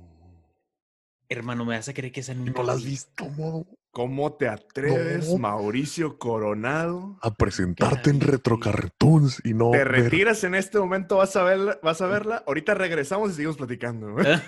[1.28, 2.90] Hermano, me vas a creer que esa nunca ¿No la has vi?
[2.90, 3.66] visto, mo?
[3.94, 5.38] ¿Cómo te atreves, No.
[5.38, 7.16] Mauricio Coronado?
[7.22, 8.32] A presentarte en Caray.
[8.32, 9.70] Retro Cartoons y no.
[9.70, 12.42] Te ver- retiras en este momento, vas a verla, vas a verla.
[12.46, 14.12] Ahorita regresamos y seguimos platicando.
[14.12, 14.26] güey.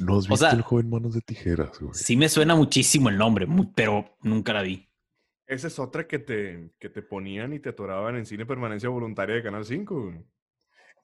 [0.00, 1.94] No has O visto sea- el joven manos de tijeras, güey.
[1.94, 4.88] sí me suena muchísimo el nombre, pero nunca la vi.
[5.46, 9.36] Esa es otra que te, que te ponían y te atoraban en cine permanencia voluntaria
[9.36, 10.02] de Canal 5.
[10.02, 10.24] güey.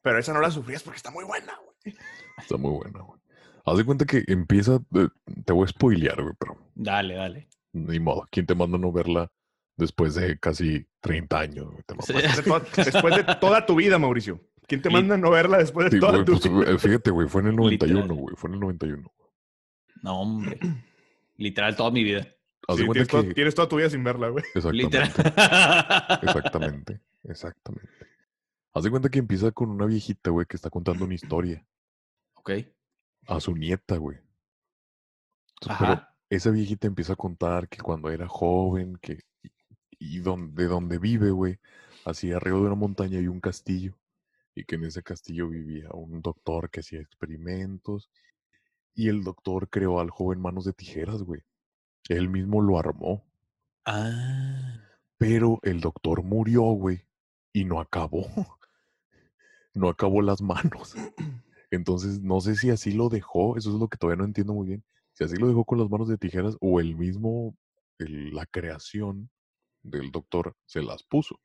[0.02, 1.52] Pero esa no la sufrías porque está muy buena,
[1.84, 1.94] güey.
[2.38, 3.19] Está muy buena, güey.
[3.70, 4.80] Haz de cuenta que empieza.
[4.94, 5.08] eh,
[5.44, 7.48] Te voy a spoilear, güey, pero Dale, dale.
[7.72, 8.26] ni modo.
[8.30, 9.30] ¿Quién te manda a no verla
[9.76, 11.66] después de casi 30 años?
[11.70, 11.82] güey?
[11.86, 12.12] Te Sí.
[12.12, 12.22] mamaste.
[12.22, 14.40] Después de, toda, después de toda tu vida, Mauricio.
[14.66, 16.70] ¿Quién te manda a no verla después de Sí, toda güey, tu pues, vida?
[16.72, 18.18] eh, fíjate, güey, fue en el 91, Literal.
[18.20, 18.36] güey.
[18.36, 19.12] Fue en el 91.
[20.02, 20.58] No, hombre.
[21.36, 22.26] Literal, toda mi vida.
[22.68, 23.34] Haz Sí, de cuenta tienes, toda, que.
[23.34, 24.44] tienes toda tu vida sin verla, güey.
[24.54, 24.98] Exactamente.
[24.98, 26.18] Literal.
[26.22, 27.00] Exactamente.
[27.24, 27.88] Exactamente.
[28.74, 31.64] Haz de cuenta que empieza con una viejita, güey, que está contando una historia
[32.34, 32.50] ok.
[33.30, 34.18] A su nieta, güey.
[35.60, 39.50] Entonces, pero esa viejita empieza a contar que cuando era joven, que y,
[39.98, 41.58] y don- de donde vive, güey,
[42.04, 43.98] así arriba de una montaña hay un castillo
[44.54, 48.10] y que en ese castillo vivía un doctor que hacía experimentos
[48.94, 51.42] y el doctor creó al joven manos de tijeras, güey.
[52.08, 53.24] Él mismo lo armó,
[53.86, 54.82] Ah.
[55.18, 57.06] pero el doctor murió, güey,
[57.52, 58.26] y no acabó.
[59.72, 60.96] No acabó las manos.
[61.70, 64.66] Entonces, no sé si así lo dejó, eso es lo que todavía no entiendo muy
[64.66, 64.84] bien.
[65.12, 67.56] Si así lo dejó con las manos de tijeras o el mismo,
[67.98, 69.30] el- la creación
[69.82, 71.40] del doctor se las puso.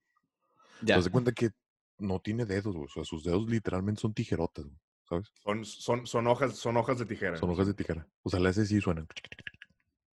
[0.82, 0.96] Ya.
[0.96, 1.52] Das cuenta que
[2.00, 2.76] no tiene dedos.
[2.76, 4.66] O sea, sus dedos literalmente son tijerotas,
[5.08, 5.32] ¿sabes?
[5.44, 7.38] Son, son, son, hojas, son hojas de tijera.
[7.38, 8.08] Son hojas de tijera.
[8.24, 9.08] O sea, le hace así y suenan.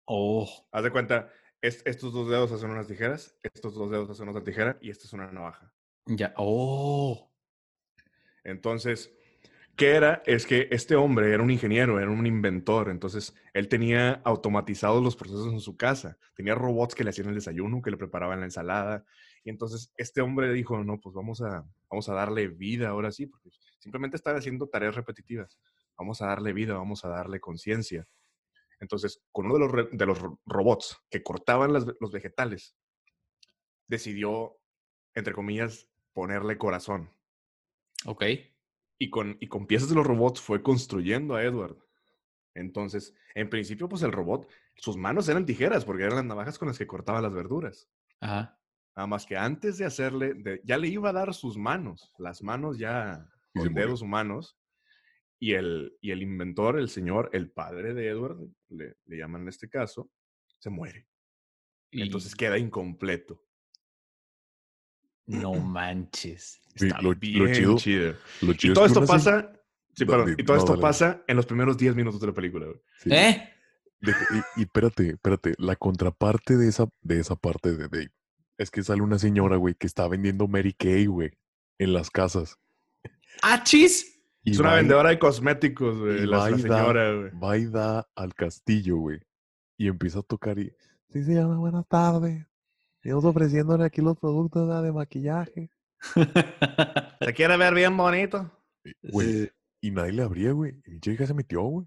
[0.04, 0.48] Oh.
[0.70, 4.44] Haz de cuenta, es- estos dos dedos hacen unas tijeras, estos dos dedos hacen otra
[4.44, 5.72] tijera y esta es una navaja.
[6.06, 6.32] Ya.
[6.36, 7.30] Oh.
[8.44, 9.12] Entonces,
[9.76, 10.22] ¿qué era?
[10.26, 12.88] Es que este hombre era un ingeniero, era un inventor.
[12.90, 16.18] Entonces, él tenía automatizados los procesos en su casa.
[16.34, 19.04] Tenía robots que le hacían el desayuno, que le preparaban la ensalada.
[19.44, 23.26] Y entonces, este hombre dijo, no, pues vamos a, vamos a darle vida ahora sí,
[23.26, 25.58] porque simplemente estaba haciendo tareas repetitivas.
[25.96, 28.06] Vamos a darle vida, vamos a darle conciencia.
[28.80, 32.76] Entonces, con uno de los, de los ro- robots que cortaban las los vegetales,
[33.86, 34.58] decidió,
[35.14, 37.10] entre comillas, ponerle corazón.
[38.04, 38.24] Ok.
[38.98, 41.76] Y con, y con piezas de los robots fue construyendo a Edward.
[42.54, 46.68] Entonces, en principio, pues el robot, sus manos eran tijeras porque eran las navajas con
[46.68, 47.90] las que cortaba las verduras.
[48.20, 48.58] Ajá.
[48.96, 52.42] Nada más que antes de hacerle, de- ya le iba a dar sus manos, las
[52.42, 53.74] manos ya murió.
[53.74, 54.56] dedos humanos.
[55.38, 58.38] Y el, y el inventor, el señor, el padre de Edward,
[58.70, 60.10] le, le llaman en este caso,
[60.58, 61.06] se muere.
[61.90, 63.44] Y Entonces queda incompleto.
[65.26, 66.60] No manches.
[66.74, 68.14] Está lo- lo bien chido- chido.
[68.42, 69.52] Lo Y chido es todo esto así- pasa.
[69.94, 70.34] Sí, perdón.
[70.38, 70.82] Y todo no, esto dale.
[70.82, 72.66] pasa en los primeros 10 minutos de la película.
[72.66, 72.78] güey.
[73.00, 73.48] sí, ¿Eh?
[74.02, 75.54] y, y espérate, espérate.
[75.58, 78.10] La contraparte de esa, de esa parte de Dave
[78.58, 81.32] es que sale una señora, güey, que está vendiendo Mary Kay, güey,
[81.78, 82.58] en las casas.
[83.42, 84.20] ¡Achis!
[84.44, 86.22] Y Es una va y- vendedora de cosméticos, güey.
[86.22, 87.30] y La, va la y señora, güey.
[87.42, 89.20] va y da al castillo, güey.
[89.78, 90.72] Y empieza a tocar y...
[91.10, 92.46] Sí, señora, buenas tardes.
[93.06, 95.70] Estamos ofreciéndole aquí los productos de maquillaje.
[97.20, 98.50] ¿Se quiere ver bien bonito?
[98.84, 100.80] Y, Güey, y nadie le abría, güey.
[100.86, 101.86] Y mi chica se metió, güey.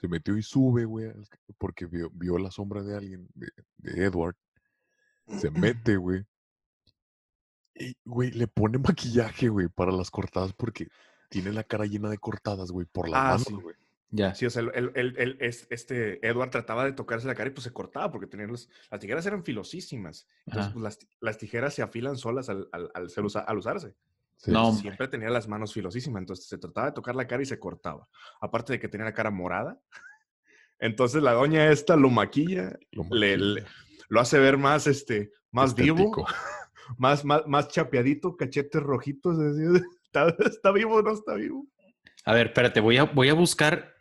[0.00, 1.12] Se metió y sube, güey,
[1.58, 3.48] porque vio, vio la sombra de alguien, de,
[3.78, 4.36] de Edward.
[5.28, 6.24] Se mete, güey.
[7.74, 10.88] Y, güey, le pone maquillaje, güey, para las cortadas porque
[11.28, 13.52] tiene la cara llena de cortadas, güey, por las Ah, manos, sí.
[13.54, 13.76] güey.
[14.10, 14.34] Ya.
[14.34, 17.48] Sí, o sea, el, el- el- el- es- este Edward trataba de tocarse la cara
[17.50, 20.28] y pues se cortaba porque tenían las, las tijeras eran filosísimas.
[20.46, 23.08] Entonces, pues, las, las tijeras se afilan solas al, al- al
[23.46, 23.94] al usarse.
[24.36, 24.72] Sí, No.
[24.72, 26.20] Siempre tenía las manos filosísimas.
[26.20, 28.08] Entonces, se trataba de tocar la cara y se cortaba.
[28.40, 29.80] Aparte de que tenía la cara morada.
[30.78, 33.76] Entonces, la doña esta lo maquilla, lo le- le- maquilla,
[34.08, 36.26] lo hace ver más, este, más vivo,
[36.98, 39.36] más, más, más chapeadito, cachetes rojitos.
[40.04, 41.66] ¿Está, está vivo o no está vivo?
[42.26, 43.93] A ver, espérate, voy a, voy a buscar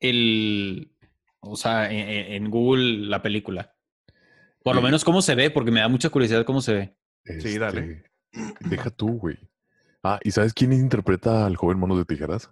[0.00, 0.92] el.
[1.40, 3.74] O sea, en, en- en Google la película.
[4.62, 6.96] Por lo menos cómo se ve, porque me da mucha curiosidad cómo se ve.
[7.40, 8.04] Sí, dale.
[8.32, 9.38] Este, Deja tú, güey.
[10.02, 12.50] Ah, ¿y sabes quién interpreta al joven Manos de Tijeras?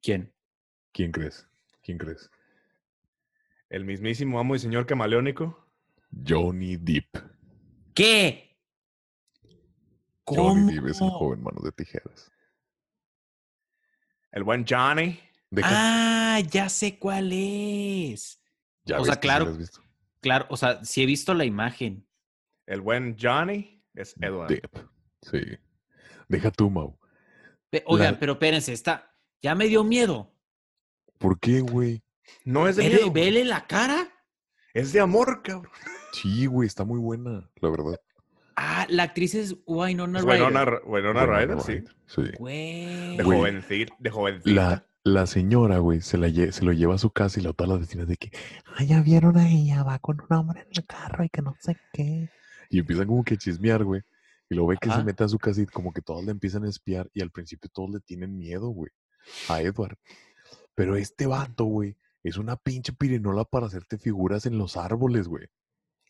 [0.00, 0.32] ¿Quién?
[0.92, 1.48] ¿Quién crees?
[1.82, 2.30] ¿Quién crees?
[3.68, 5.66] El mismísimo amo y señor camaleónico.
[6.26, 7.16] Johnny Depp.
[7.94, 8.56] ¿Qué?
[10.24, 12.30] Johnny Depp es el joven Manos de Tijeras.
[14.32, 15.18] El buen Johnny.
[15.62, 18.40] Ah, ya sé cuál es.
[18.84, 19.52] ya o sea, claro.
[19.54, 19.82] visto.
[20.20, 22.06] Claro, o sea, sí he visto la imagen.
[22.66, 24.48] El buen Johnny es Edward.
[24.48, 24.76] Depp.
[25.22, 25.40] Sí.
[26.28, 26.98] Deja tú, Mau.
[27.70, 29.14] Pe- Oigan, La- pero espérense, está.
[29.40, 30.34] Ya me dio miedo.
[31.18, 32.02] ¿Por qué, güey?
[32.44, 33.12] No es de Vele, miedo.
[33.12, 34.08] vele la cara.
[34.74, 35.72] Es de amor, cabrón.
[36.12, 38.00] Sí, güey, está muy buena, la verdad.
[38.56, 40.34] Ah, la actriz es Winona Ryder.
[40.34, 41.84] Winona, R- Winona Winona Ryder, sí.
[42.06, 42.22] Sí.
[42.38, 43.16] Güey.
[43.16, 43.94] De jovencita.
[43.98, 44.50] De jovencita.
[44.60, 47.50] La, la señora, güey, se, la lle- se lo lleva a su casa y la
[47.50, 48.30] otra las vecinas de que,
[48.76, 51.54] ah, ya vieron a ella, va con un hombre en el carro y que no
[51.60, 52.30] sé qué.
[52.70, 54.02] Y empiezan como que a chismear, güey.
[54.50, 56.64] Y lo ve que se mete a su casa y como que todos le empiezan
[56.64, 58.90] a espiar y al principio todos le tienen miedo, güey,
[59.48, 59.98] a Edward.
[60.74, 65.46] Pero este vato, güey, es una pinche pirinola para hacerte figuras en los árboles, güey.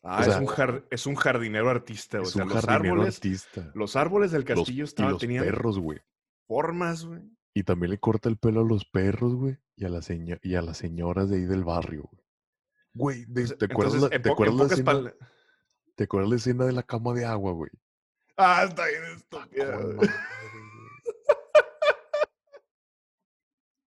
[0.03, 2.19] Ah, o sea, es, un jar- es un jardinero artista.
[2.19, 3.71] O Es sea, un los jardinero árboles, artista.
[3.75, 5.99] los árboles del Los- castillo estaban, los tenían perros, güey.
[6.47, 7.21] formas, güey.
[7.53, 10.55] Y también le corta el pelo a los perros, güey, y a, la seño- y
[10.55, 12.23] a las señoras de ahí del barrio, güey.
[12.93, 15.15] Güey, ¿te acuerdas, la, ¿te acuerdas la escena, pal-
[15.95, 17.71] ¿te acuerdas la escena de la cama de agua, güey?
[18.37, 19.77] Ah, está bien Está estúpida,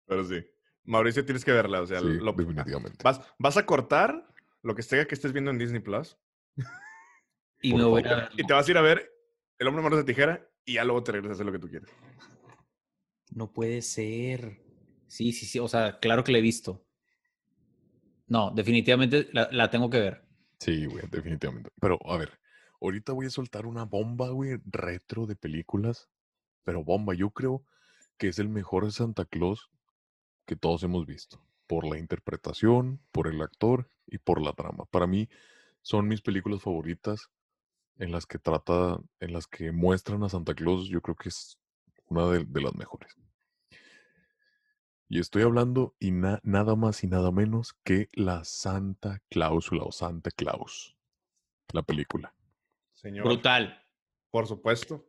[0.05, 0.45] Pero sí.
[0.85, 1.81] Mauricio, tienes que verla.
[1.81, 1.99] O sea.
[1.99, 3.03] Sí, lo- definitivamente.
[3.03, 4.25] vas, vas a cortar
[4.63, 6.17] lo que sea que estés viendo en Disney Plus
[7.61, 9.11] Y me voy a y te vas a ir a ver
[9.57, 11.67] El hombre manos de tijera y ya luego te regresas a hacer lo que tú
[11.69, 11.89] quieres.
[13.31, 14.61] No puede ser.
[15.07, 15.59] Sí, sí, sí.
[15.59, 16.85] O sea, claro que la he visto.
[18.27, 20.23] No, definitivamente la, tengo que ver.
[20.59, 21.69] Sí, güey, definitivamente.
[21.79, 22.39] Pero, a ver,
[22.81, 26.09] ahorita voy a soltar una bomba, güey, retro de películas.
[26.63, 27.63] Pero bomba, yo creo
[28.17, 29.69] que es el mejor Santa Claus
[30.45, 31.41] que todos hemos visto.
[31.67, 34.85] Por la interpretación, por el actor y por la trama.
[34.85, 35.29] Para mí
[35.81, 37.29] son mis películas favoritas
[37.97, 40.89] en las que trata, en las que muestran a Santa Claus.
[40.89, 41.57] Yo creo que es
[42.09, 43.15] una de, de las mejores.
[45.09, 49.91] Y estoy hablando y na- nada más y nada menos que la Santa Cláusula o
[49.91, 50.97] Santa Claus.
[51.71, 52.33] La película.
[52.93, 53.25] Señor.
[53.25, 53.81] Brutal.
[54.31, 55.05] Por supuesto.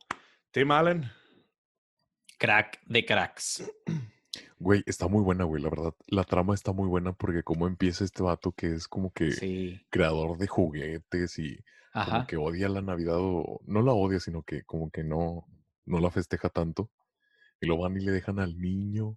[0.52, 1.11] Tim Allen.
[2.38, 3.68] Crack de cracks.
[4.61, 5.94] Güey, está muy buena, güey, la verdad.
[6.06, 9.80] La trama está muy buena porque cómo empieza este vato que es como que Sí.
[9.90, 11.58] creador de juguetes y
[11.92, 15.46] como que odia la Navidad o no la odia, sino que como que no,
[15.88, 16.90] no la festeja tanto.
[17.61, 19.16] Y lo van y le dejan al niño.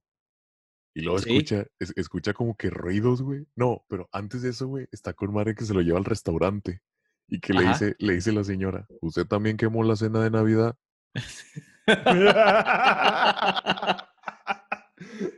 [0.94, 1.30] Y luego Sí.
[1.30, 3.46] escucha, es- escucha como que ruidos, güey.
[3.56, 6.82] No, pero antes de eso, güey, está con madre que se lo lleva al restaurante.
[7.28, 10.76] Y que le dice, le dice la señora, ¿usted también quemó la cena de Navidad?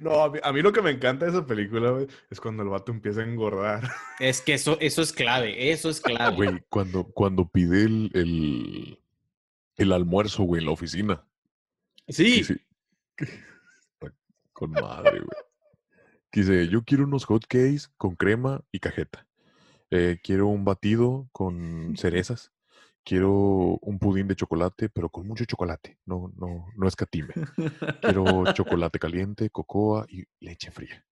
[0.02, 2.64] No, a mí, a mí lo que me encanta de esa película, güey, es cuando
[2.64, 3.90] el vato empieza a engordar.
[4.20, 5.72] Es que eso, eso es clave.
[5.72, 6.36] Eso es clave.
[6.36, 9.00] Güey, cuando, cuando pide el, el,
[9.84, 11.26] el almuerzo, güey, en la oficina.
[12.08, 12.44] Sí.
[14.52, 15.44] Con madre, güey.
[16.32, 19.28] Dice, yo quiero unos hot cakes con crema y cajeta.
[19.92, 22.52] Eh, quiero un batido con cerezas.
[23.04, 26.00] Quiero un pudín de chocolate, pero con mucho chocolate.
[26.06, 27.34] No, no, no escatime.
[28.02, 31.06] Quiero chocolate caliente, cocoa y leche fría.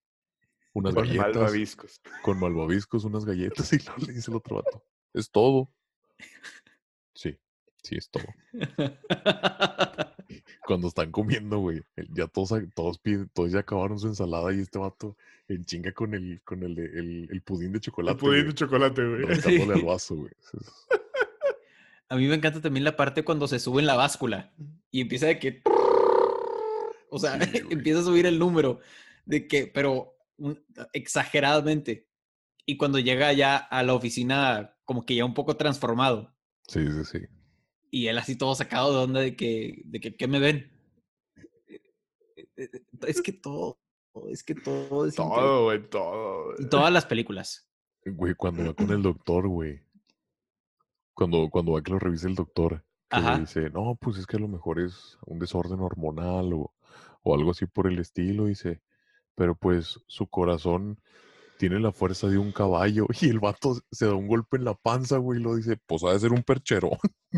[0.74, 2.02] Unas Con galletas malvaviscos.
[2.24, 4.86] con malvaviscos, unas galletas y luego le dice el otro vato.
[5.14, 5.70] Es todo.
[7.14, 7.38] Sí,
[7.84, 8.24] sí, es todo.
[10.66, 11.82] Cuando están comiendo, güey,
[12.14, 15.18] ya todos, todos piden, todos ya acabaron su ensalada y este vato
[15.48, 18.14] en chinga con el, con el, el, el pudín de chocolate.
[18.14, 19.22] El pudín de chocolate, güey.
[19.24, 19.86] rascándole al Sí.
[19.86, 20.32] vaso, güey.
[22.10, 24.54] A mí me encanta también la parte cuando se sube en la báscula
[24.92, 25.62] y empieza de que.
[27.10, 28.80] O sea, Sí, empieza a subir el número
[29.26, 30.64] de que, pero un-
[30.94, 32.08] exageradamente.
[32.66, 36.34] Y cuando llega ya a la oficina, como que ya un poco transformado.
[36.68, 37.20] Sí, sí, sí.
[37.92, 40.72] Y él así todo sacado de onda de que, de que, ¿qué me ven?
[41.36, 41.82] Eh,
[42.56, 43.80] eh, eh, Es que todo,
[44.30, 45.16] es que todo es.
[45.16, 46.46] Todo, güey, todo.
[46.46, 46.56] güey.
[46.66, 47.70] Y todas las películas.
[48.06, 49.82] Güey, cuando va con el doctor, güey.
[51.14, 53.38] Cuando, cuando va que lo revise el doctor, que Ajá.
[53.38, 56.74] dice, no, pues es que a lo mejor es un desorden hormonal o,
[57.22, 58.82] o algo así por el estilo, dice,
[59.36, 61.00] pero pues su corazón
[61.62, 64.74] tiene la fuerza de un caballo y el vato se da un golpe en la
[64.74, 66.90] panza, güey, y lo dice, pues ha de ser un perchero.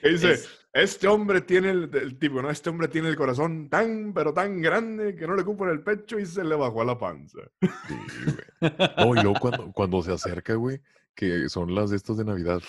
[0.00, 0.32] ¿Qué dice?
[0.32, 2.50] Es- Este hombre tiene el, el tipo, ¿no?
[2.50, 5.82] Este hombre tiene el corazón tan, pero tan grande que no le cupo en el
[5.82, 7.38] pecho y se le bajó a la panza.
[7.60, 7.68] Sí,
[8.60, 8.72] güey.
[8.96, 10.80] No, y luego cuando, cuando se acerca, güey,
[11.16, 12.60] que son las de estas de Navidad,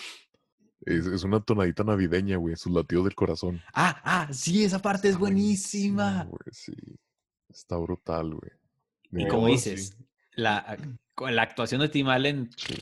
[0.82, 3.60] es, es una tonadita navideña, güey, sus latidos del corazón.
[3.74, 6.24] ah, ah, sí, esa parte es Está buenísima, buenísima.
[6.24, 6.98] güey, sí.
[7.48, 8.50] Está brutal, güey.
[9.12, 9.96] Y como dices,
[10.34, 10.76] la,
[11.14, 12.74] con la actuación de Tim Allen Sí.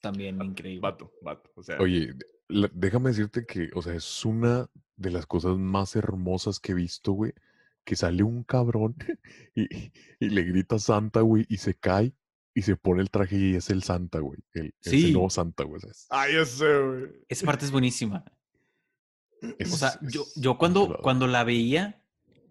[0.00, 0.80] también increíble.
[0.80, 1.50] Vato, vato.
[1.56, 2.14] O sea, Oye,
[2.48, 6.74] la- déjame decirte que, o sea, es una de las cosas más hermosas que he
[6.74, 7.32] visto, güey.
[7.84, 8.94] Que sale un cabrón
[9.54, 9.66] y,
[10.18, 12.14] y le grita Santa, güey, y se cae
[12.54, 14.38] y se pone el traje y es el Santa, güey.
[14.52, 15.12] El, es el Sí.
[15.12, 15.80] nuevo Santa, güey.
[16.10, 17.04] ay, ya sé, güey.
[17.28, 18.24] Esa parte es buenísima.
[19.58, 22.02] es- O sea, yo, es yo cuando, cuando la veía,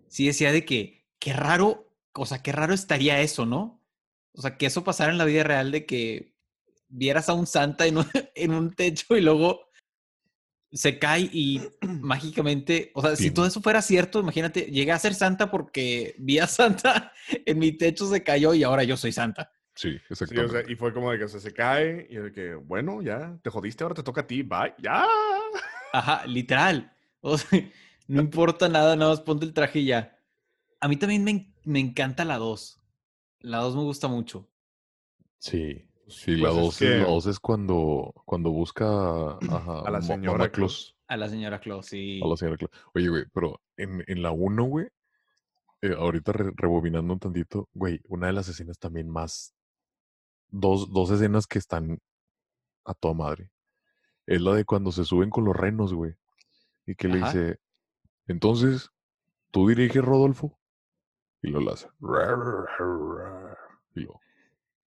[0.10, 3.82] sí decía de que, qué raro o sea, qué raro estaría eso, ¿no?
[4.34, 6.36] O sea, que eso pasara en la vida real de que
[6.88, 9.62] vieras a un Santa en un, en un techo y luego
[10.72, 15.16] se cae y mágicamente, o sea, si todo eso fuera cierto, imagínate, llegué a ser
[15.16, 17.12] Santa porque vi a Santa
[17.46, 19.52] en mi techo, se cayó y ahora yo soy Santa.
[19.76, 20.64] Sí, Sí, o exactamente.
[20.64, 23.38] sea, y fue como de que o sea, se cae y de que, bueno, ya,
[23.42, 25.06] te jodiste, ahora te toca a ti, bye, ya.
[25.94, 26.90] Ajá, literal.
[27.26, 27.58] O sea,
[28.08, 30.18] no importa nada, nada más ponte el traje y ya.
[30.82, 32.82] A mí también me, me encanta la 2.
[33.40, 34.50] La 2 me gusta mucho.
[35.40, 38.86] Sí, sí, la es 2 que- es, la dos es cuando, cuando busca
[39.50, 40.96] a, A la señora Claus.
[41.08, 42.20] A la señora Claus, sí.
[42.24, 42.72] A la señora Claus.
[42.94, 44.88] Oye, güey, pero en, en la 1, güey,
[45.82, 49.54] eh, ahorita re- rebobinando un tantito, güey, una de las escenas también más.
[50.56, 52.00] Dos, dos escenas que están
[52.86, 53.50] a toda madre.
[54.28, 56.14] Es la de cuando se suben con los renos, güey.
[56.86, 57.60] Y que le dice,
[58.28, 58.92] entonces,
[59.52, 60.60] ¿tú diriges, Rodolfo?
[61.42, 61.88] Y lo hace.
[63.96, 64.20] Y lo,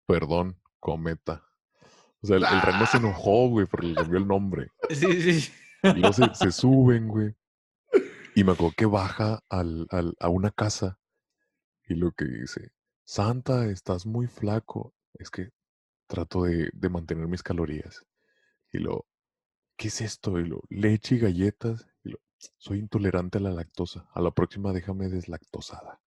[0.06, 1.44] perdón, cometa.
[2.22, 4.68] O sea, el, el reno se enojó, güey, porque le cambió el nombre.
[4.88, 5.52] Sí, sí.
[5.82, 7.34] Y luego se, se suben, güey.
[8.34, 10.98] Y me acuerdo que baja al, al- a una casa
[11.86, 12.72] y lo que dice,
[13.04, 14.94] Santa, estás muy flaco.
[15.20, 15.50] Es que
[16.06, 18.04] trato de, de mantener mis calorías.
[18.72, 19.06] Y lo,
[19.76, 20.38] ¿qué es esto?
[20.40, 21.86] Y lo, leche y galletas.
[22.02, 22.18] Y lo,
[22.56, 24.08] soy intolerante a la lactosa.
[24.12, 26.00] A la próxima déjame deslactosada.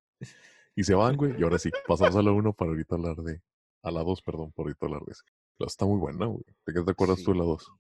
[0.75, 1.39] Y se van, güey.
[1.39, 3.41] Y ahora sí, pasamos a la 1 para ahorita hablar de...
[3.83, 5.23] A la 2, perdón, para ahorita hablar de eso.
[5.59, 6.43] La está muy buena, güey.
[6.65, 7.71] ¿De qué te acuerdas tú de la 2?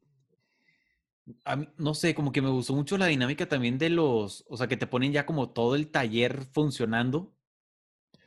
[1.45, 4.57] A mí, no sé, como que me gustó mucho la dinámica también de los, o
[4.57, 7.33] sea, que te ponen ya como todo el taller funcionando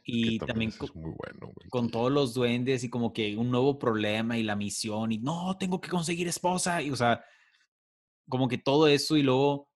[0.06, 1.68] y también, ese co- es muy bueno, güey.
[1.68, 5.56] con todos los duendes y como que un nuevo problema y la misión y no,
[5.58, 7.24] tengo que conseguir esposa y o sea,
[8.28, 9.70] como que todo eso y luego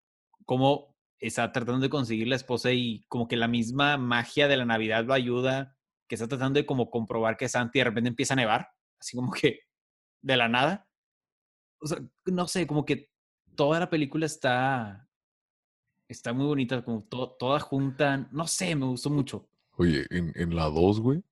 [0.45, 4.65] como está tratando de conseguir la esposa y como que la misma magia de la
[4.65, 5.77] Navidad lo ayuda,
[6.07, 8.69] que está tratando de como comprobar que es Santi y de repente empieza a nevar,
[8.99, 9.61] así como que
[10.21, 10.87] de la nada.
[11.79, 13.09] O sea, no sé, como que
[13.55, 15.07] toda la película está
[16.07, 19.47] está muy bonita, como to- toda junta, no sé, me gustó mucho.
[19.81, 21.23] Oye, en, en la 2, güey,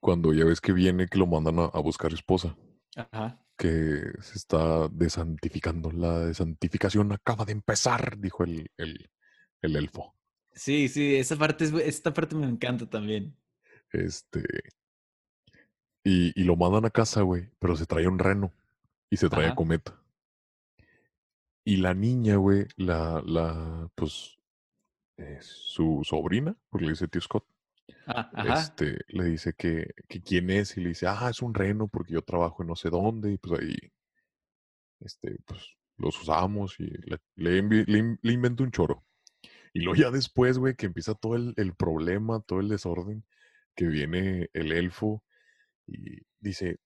[0.00, 2.56] cuando ya ves que viene que lo mandan a, a buscar esposa,
[2.96, 3.46] Ajá.
[3.56, 5.92] que se está desantificando.
[5.92, 9.08] La desantificación acaba de empezar, dijo el, el,
[9.62, 10.16] el elfo.
[10.52, 13.36] Sí, sí, esa parte esta parte me encanta también.
[13.92, 14.42] Este.
[16.02, 18.52] Y, y lo mandan a casa, güey, pero se trae un reno
[19.10, 20.02] y se trae a cometa.
[21.64, 24.40] Y la niña, güey, la, la, pues,
[25.16, 27.46] eh, su sobrina, porque le dice tío Scott,
[28.06, 31.88] Ah, este, le dice que, que quién es y le dice, ah, es un reno
[31.88, 33.76] porque yo trabajo en no sé dónde y pues ahí,
[35.00, 37.18] este, pues los usamos y le,
[37.62, 39.04] le, invento un choro.
[39.72, 43.24] Y luego ya después, güey, que empieza todo el, el problema, todo el desorden,
[43.74, 45.24] que viene el elfo
[45.86, 46.78] y dice,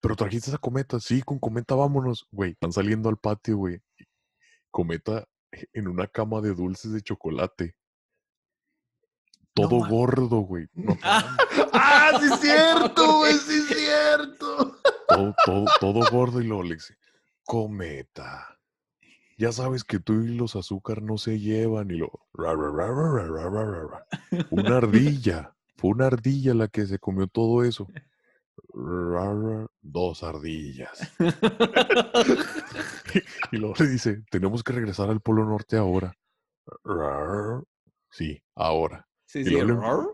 [0.00, 3.80] pero trajiste esa cometa, sí, con cometa vámonos, güey, están saliendo al patio, güey.
[4.70, 5.26] Cometa
[5.72, 7.74] en una cama de dulces de chocolate.
[9.54, 10.68] Todo gordo, güey.
[11.02, 11.36] Ah,
[11.72, 13.34] ¡Ah, sí es cierto, güey!
[13.34, 14.76] ¡Sí es cierto!
[15.08, 16.96] Todo, todo, todo gordo y luego le dice,
[17.44, 18.58] cometa.
[19.36, 22.10] Ya sabes que tú y los azúcar no se llevan y lo...
[22.34, 22.54] Ra,
[24.50, 25.54] una ardilla.
[25.76, 27.86] Fue una ardilla la que se comió todo eso.
[29.82, 31.12] Dos ardillas.
[33.52, 36.14] Y luego le dice, tenemos que regresar al Polo Norte ahora.
[36.84, 37.62] Ra,
[38.10, 39.06] Sí, ahora.
[39.26, 39.50] Sí, Y sí.
[39.50, 40.06] luego le, rar.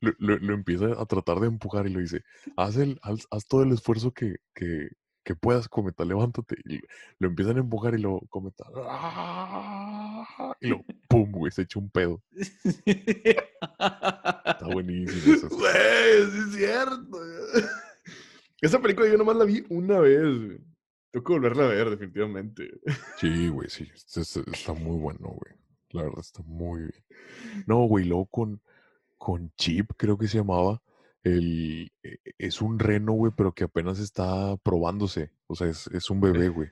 [0.00, 2.22] lo, lo- lo empieza a tratar de empujar y le dice,
[2.56, 4.88] haz, el, haz, haz todo el esfuerzo que, que,
[5.30, 6.56] que puedas, cometa, levántate.
[6.64, 6.80] Y
[7.18, 8.64] lo empiezan a empujar y lo cometa.
[8.84, 12.20] "Ah", Y lo, pum, güey, se echa un pedo.
[12.84, 15.34] Está buenísimo.
[15.34, 15.48] escena.
[15.48, 17.18] Güey, sí es cierto.
[18.60, 20.58] Esa película yo nomás la vi una vez, güey.
[21.12, 22.70] Tengo que volverla a ver, definitivamente.
[23.18, 23.88] Sí, güey, sí.
[23.94, 25.54] es- es- Está muy bueno, güey.
[25.90, 27.04] La verdad está muy bien.
[27.66, 28.60] No, güey, luego con,
[29.18, 30.80] con Chip, creo que se llamaba.
[31.22, 35.30] El, e- es un reno, güey, pero que apenas está probándose.
[35.46, 36.68] O sea, es, es un bebé, güey.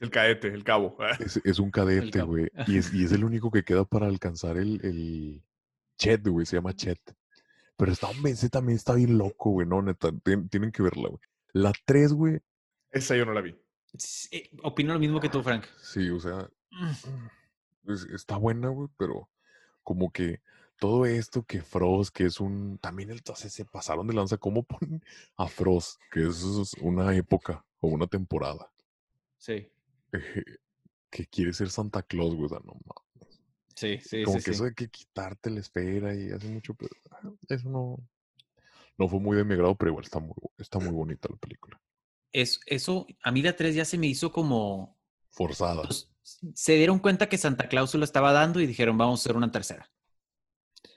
[0.00, 0.96] El cadete, el cabo.
[1.20, 2.48] Es, es un cadete, güey.
[2.66, 5.42] Y es, y es el único que queda para alcanzar el, el
[5.98, 6.44] Chet, güey.
[6.46, 7.00] Se llama Chet.
[7.78, 9.66] Pero está, hombre, ese también está bien loco, güey.
[9.66, 10.08] No, neta.
[10.12, 11.20] tien- tienen que verla, güey.
[11.52, 12.38] La 3, güey.
[12.90, 13.56] Esa yo no la vi.
[13.96, 15.64] Sí, opino lo mismo que tú, Frank.
[15.82, 17.90] Sí, o sea, Mm.
[17.92, 19.30] es- está buena, güey, pero
[19.82, 20.40] como que
[20.78, 22.78] todo esto que Frost, que es un.
[22.78, 24.36] También entonces se pasaron de lanza.
[24.36, 25.02] ¿Cómo ponen
[25.36, 26.00] a Frost?
[26.10, 28.70] Que es una época o una temporada.
[29.38, 29.68] Sí.
[30.12, 30.44] eh,
[31.10, 32.46] que quiere ser Santa Claus, güey.
[32.46, 33.40] O sea, no mames.
[33.74, 34.56] Sí, sí, como sí, que sí.
[34.56, 37.98] eso de que quitarte la esfera y hace mucho, pero ah, eso no,
[38.96, 41.78] no fue muy de mi agrado, pero igual está muy, está muy bonita la película.
[42.32, 44.96] Es, eso, a mí la 3 ya se me hizo como...
[45.30, 45.82] Forzada.
[45.82, 46.10] pues,
[46.54, 49.36] se dieron cuenta que Santa Claus se lo estaba dando y dijeron, vamos a hacer
[49.36, 49.90] una tercera.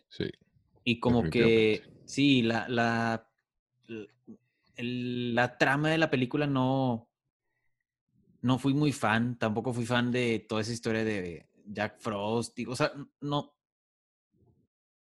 [0.10, 0.30] Sí.
[0.84, 3.30] Y como que, sí, la, la,
[4.78, 7.10] la trama de la película no,
[8.42, 12.66] no fui muy fan, tampoco fui fan de toda esa historia de Jack Frost, y-
[12.66, 12.92] o sea,
[13.22, 13.54] no,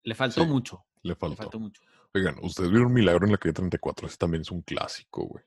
[0.05, 1.37] le faltó Sí, mucho, Le le faltó.
[1.37, 1.83] faltó mucho.
[2.15, 4.07] Oigan, ustedes vieron Milagro en la calle 34.
[4.07, 5.45] Ese también es un clásico, güey.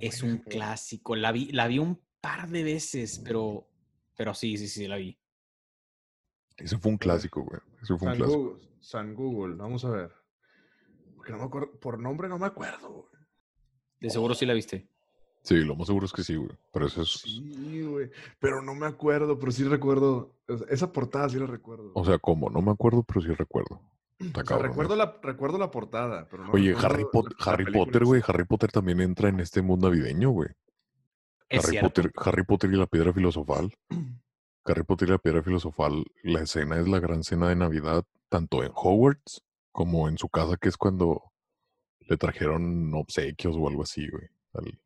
[0.00, 3.68] Es un clásico, la vi, la vi un par de veces, pero,
[4.16, 5.18] pero sí, sí, sí, la vi.
[6.56, 7.60] Ese fue un clásico, güey.
[7.82, 8.38] Ese fue un San clásico.
[8.38, 10.12] Google, San Google, vamos a ver.
[11.16, 12.88] Porque no me acuerdo, por nombre no me acuerdo.
[12.90, 13.06] güey.
[14.00, 14.88] De seguro sí la viste.
[15.42, 16.50] Sí, lo más seguro es que sí, güey.
[16.72, 17.10] Pero eso es.
[17.24, 18.10] Sí, güey.
[18.38, 20.36] Pero no me acuerdo, pero sí recuerdo.
[20.68, 21.90] Esa portada sí la recuerdo.
[21.94, 22.48] O sea, ¿cómo?
[22.48, 23.80] No me acuerdo, pero sí recuerdo.
[24.20, 28.04] O sea, recuerdo, la, recuerdo la portada, pero no Oye, Harry, Pot- la Harry Potter,
[28.04, 28.22] güey.
[28.24, 30.48] Harry Potter también entra en este mundo navideño, güey.
[31.48, 31.88] Es Harry cierto.
[31.88, 33.72] Potter, Harry Potter y la piedra filosofal.
[34.64, 38.62] Harry Potter y la piedra filosofal, la escena es la gran cena de Navidad, tanto
[38.62, 39.42] en Hogwarts
[39.72, 41.32] como en su casa, que es cuando
[42.00, 44.28] le trajeron obsequios o algo así, güey.
[44.54, 44.78] al-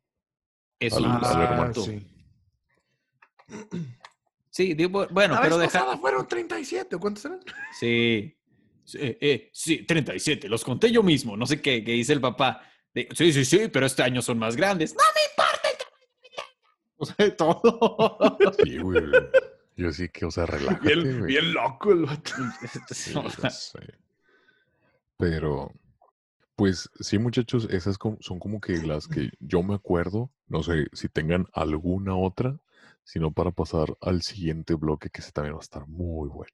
[0.79, 1.73] Es al- un al hermano.
[1.73, 1.83] cierto.
[1.83, 2.07] sí.
[4.49, 5.79] Sí, digo, bueno, La pero vez deja.
[5.85, 7.39] pasada fueron 37, ¿o ¿cuántos eran?
[7.77, 8.33] Sí.
[8.83, 11.35] Sí, eh, eh, sí, 37, los conté yo mismo.
[11.37, 12.61] No sé qué, qué dice el papá.
[12.93, 14.95] De, sí, sí, sí, pero este año son más grandes.
[14.95, 15.97] No me importa el tamaño.
[16.99, 18.37] O sea, todo.
[18.63, 19.03] Sí, güey.
[19.77, 21.33] Yo sí que, o sea, relájate, Bien, güey.
[21.33, 22.31] bien loco el vato.
[22.91, 23.13] Sí.
[25.17, 25.71] Pero,
[26.55, 30.31] pues sí, muchachos, esas son como que las que yo me acuerdo.
[30.47, 32.59] No sé si tengan alguna otra,
[33.03, 36.53] sino para pasar al siguiente bloque, que ese también va a estar muy bueno.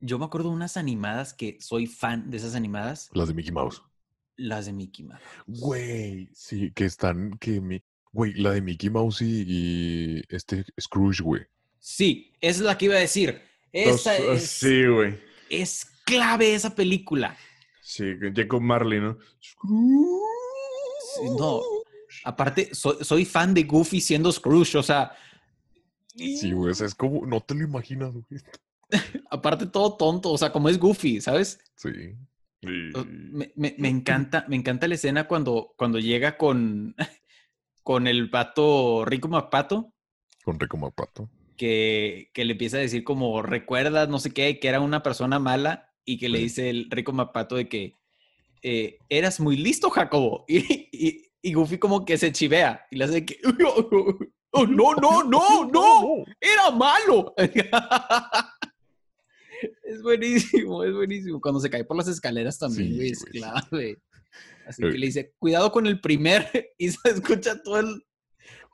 [0.00, 3.52] Yo me acuerdo de unas animadas que soy fan de esas animadas, Las de Mickey
[3.52, 3.82] Mouse.
[4.36, 5.20] las de Mickey Mouse.
[5.46, 11.22] Güey, sí, que están, que mi, güey, la de Mickey Mouse y, y este Scrooge,
[11.22, 11.42] güey.
[11.86, 13.42] Sí, esa es la que iba a decir.
[13.74, 15.20] Los- Esa es, Sí, güey.
[15.50, 17.36] es clave esa película.
[17.82, 18.04] Sí,
[18.34, 19.18] Jacob Marley, ¿no?
[19.42, 21.60] Sí, no,
[22.24, 25.12] aparte, soy, soy fan de Goofy siendo Scrooge, o sea,
[26.16, 28.24] Sí, güey, o sea, es como, no te lo imaginas, güey.
[29.30, 31.58] aparte todo tonto, o sea, como es Goofy, ¿sabes?
[31.76, 31.90] Sí.
[32.94, 36.94] O- Me, me- me encanta, me encanta la escena cuando, cuando llega con,
[37.82, 39.92] con el pato Rico McPato,
[40.44, 41.28] Con Rico Mapato.
[41.56, 45.38] Que, que le empieza a decir como, recuerdas, no sé qué, que era una persona
[45.38, 47.94] mala, y que le dice el Rico McPato de que
[48.62, 50.44] eh, eras muy listo, Jacobo.
[50.48, 53.38] Y, y, y Goofy como que se chivea, y le hace que,
[54.52, 57.34] "Oh, no, no, no, no, era malo.
[59.82, 61.40] Es buenísimo, es buenísimo.
[61.40, 63.98] Cuando se cae por las escaleras también, Sí, güey, es clave.
[64.66, 64.90] Así Eh.
[64.92, 66.48] que le dice, cuidado con el primer,
[66.78, 68.04] y se escucha todo el,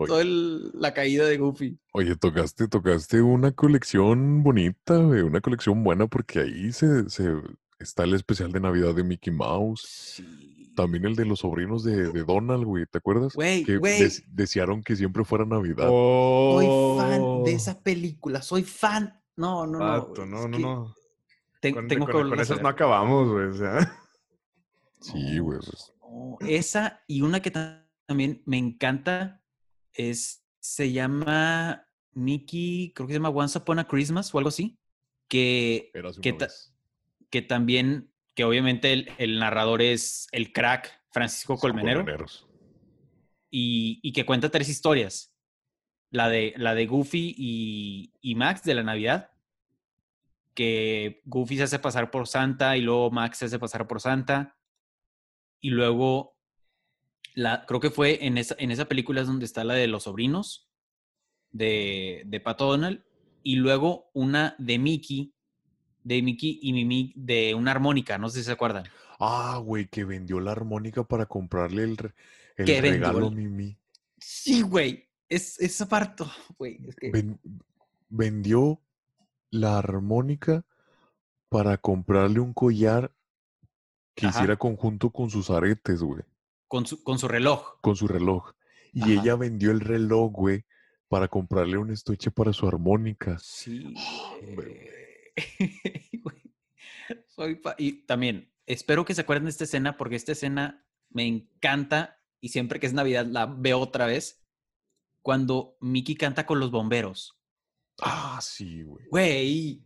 [0.01, 0.09] Oye.
[0.09, 1.79] todo el- la caída de Goofy.
[1.93, 7.35] Oye, tocaste, tocaste una colección bonita, güey, una colección buena porque ahí se, se
[7.79, 9.81] está el especial de Navidad de Mickey Mouse,
[10.17, 10.73] Sí.
[10.77, 13.35] también el de los sobrinos de, de Donald, güey, ¿te acuerdas?
[13.35, 14.01] Güey, que güey.
[14.01, 15.89] des- desearon que siempre fuera Navidad.
[15.89, 16.67] Soy
[16.99, 17.43] fan Oh.
[17.45, 19.21] de esa película, soy fan.
[19.37, 20.13] No, no, no.
[20.13, 20.95] Es no, no, que no.
[21.61, 23.47] te- Con, tengo con- que con volver a esas no acabamos, güey.
[23.47, 23.97] O sea.
[25.01, 25.59] Sí, güey.
[25.59, 29.40] pues, No, esa y una que ta- también me encanta
[29.95, 34.79] es, se llama Mickey, creo que se llama Once Upon a Christmas o algo así,
[35.29, 35.91] que,
[36.23, 36.49] que, ta-
[37.31, 42.05] que también, que obviamente el, el narrador es el crack Francisco Colmenero
[43.51, 45.35] y, y que cuenta tres historias.
[46.13, 49.31] La de, la de Goofy y, y Max de la Navidad,
[50.55, 54.59] que Goofy se hace pasar por Santa y luego Max se hace pasar por Santa.
[55.61, 56.37] Y luego,
[57.35, 60.05] la, creo que fue en esa, en esa película es donde está la de los
[60.05, 60.69] sobrinos
[61.53, 63.03] de, de Pato Donald.
[63.43, 65.33] Y luego una de Mickey,
[66.05, 68.85] de Mickey y Mimi de una armónica, no sé si se acuerdan.
[69.19, 71.97] Ah, güey, que vendió la armónica para comprarle el,
[72.57, 73.79] el regalo a Mimi.
[74.19, 75.09] Sí, güey.
[75.29, 75.59] Es,
[76.59, 76.81] güey.
[76.87, 77.11] Es que...
[77.11, 77.41] Ven-
[78.09, 78.83] vendió
[79.51, 80.65] la armónica
[81.49, 83.15] para comprarle un collar
[84.15, 84.39] que Ajá.
[84.39, 86.23] hiciera conjunto con sus aretes, güey,
[86.71, 87.81] con su, con su reloj.
[87.81, 88.53] con su reloj.
[88.93, 89.13] Y Ajá.
[89.13, 90.65] ella vendió el reloj, güey,
[91.09, 93.37] para comprarle un estuche para su armónica.
[93.41, 93.93] Sí.
[96.23, 96.43] Güey.
[97.29, 102.21] Soy y también espero que se acuerden de esta escena porque esta escena me encanta
[102.41, 104.45] y siempre que es Navidad la veo otra vez
[105.23, 107.41] cuando Mickey canta con los bomberos.
[108.03, 109.07] Ah, sí, güey.
[109.09, 109.83] Güey,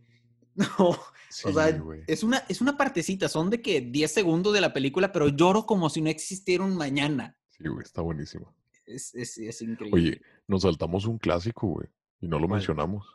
[0.79, 0.97] No,
[1.35, 1.77] Sí, o sea,
[2.07, 5.65] es una, es una partecita, son de que 10 segundos de la película, pero lloro
[5.65, 7.37] como si no existiera un mañana.
[7.49, 8.53] Sí, güey, está buenísimo.
[8.85, 9.99] Es, es, es increíble.
[9.99, 11.89] Oye, nos saltamos un clásico, güey,
[12.21, 13.05] y no lo mencionamos.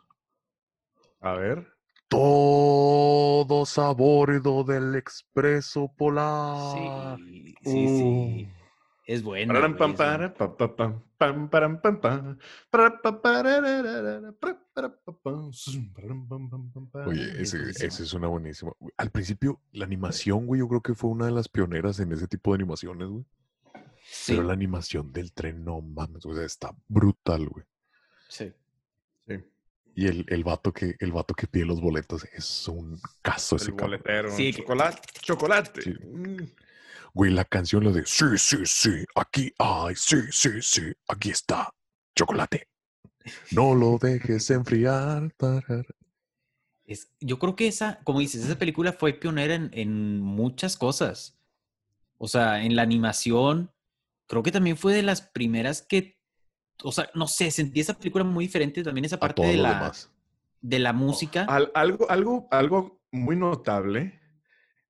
[1.21, 1.67] A ver.
[2.09, 7.19] Todos a bordo del expreso polar.
[7.19, 8.49] sí, sí, sí.
[8.51, 8.60] Uh,
[9.15, 9.53] es bueno.
[17.09, 18.73] Oye, Es ese, ese es una buenísima.
[18.97, 22.29] Al principio, la animación, güey, yo creo que fue una de las pioneras en ese
[22.29, 23.25] tipo de animaciones, güey.
[24.03, 27.65] Sí, Pero la animación del tren, no mames, o sea, está brutal, güey.
[28.29, 28.53] sí.
[29.27, 29.35] Sí,
[29.95, 33.71] Y el, el vato que, el vato que pide los boletos es un caso ese
[33.71, 34.31] el boletero.
[34.31, 35.01] Sí, chocolate.
[35.21, 35.83] Chocolate.
[35.83, 35.95] Sí.
[36.03, 36.45] Mm.
[37.15, 41.69] Güey, la canción lo de sí, sí, sí, aquí hay, sí, sí, sí, aquí está,
[42.17, 42.69] chocolate.
[43.51, 45.31] No lo dejes enfriar.
[45.37, 45.87] tarar.
[46.85, 51.39] Es, yo creo que esa, como dices, esa película fue pionera en, en muchas cosas.
[52.19, 53.71] O sea, en la animación,
[54.27, 56.19] creo que también fue de las primeras que,
[56.83, 60.11] o sea, no sé, sentí esa película muy diferente también esa parte de la, demás.
[60.61, 61.45] de la música.
[61.45, 64.21] Al- algo, algo, algo muy notable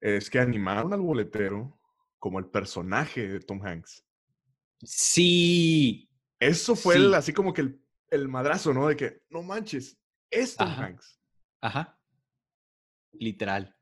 [0.00, 1.78] es que animaron al boletero
[2.20, 4.04] como el personaje de Tom Hanks.
[4.84, 6.06] Sí,
[6.38, 7.00] Eso fue Sí.
[7.02, 8.86] el- así como que el, el madrazo, ¿no?
[8.88, 9.98] De que, no manches,
[10.30, 10.84] es Tom Ajá.
[10.86, 11.20] Hanks.
[11.60, 12.00] ajá,
[13.12, 13.76] literal.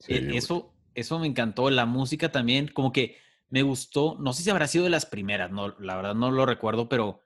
[0.00, 1.70] Sí, E- eso, eso me encantó.
[1.70, 3.16] La música también, como que
[3.48, 4.16] me gustó.
[4.18, 7.20] No sé si habrá sido de las primeras, no, la verdad no lo recuerdo, pero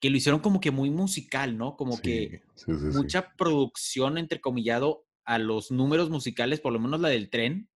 [0.00, 1.76] que lo hicieron como que muy musical, ¿no?
[1.76, 7.30] Como que Sí, mucha producción, entrecomillado, a los números musicales, por lo menos la del
[7.30, 7.68] tren,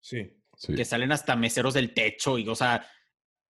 [0.00, 0.32] Sí.
[0.66, 0.74] Sí.
[0.74, 2.86] que salen hasta meseros del techo y, o sea,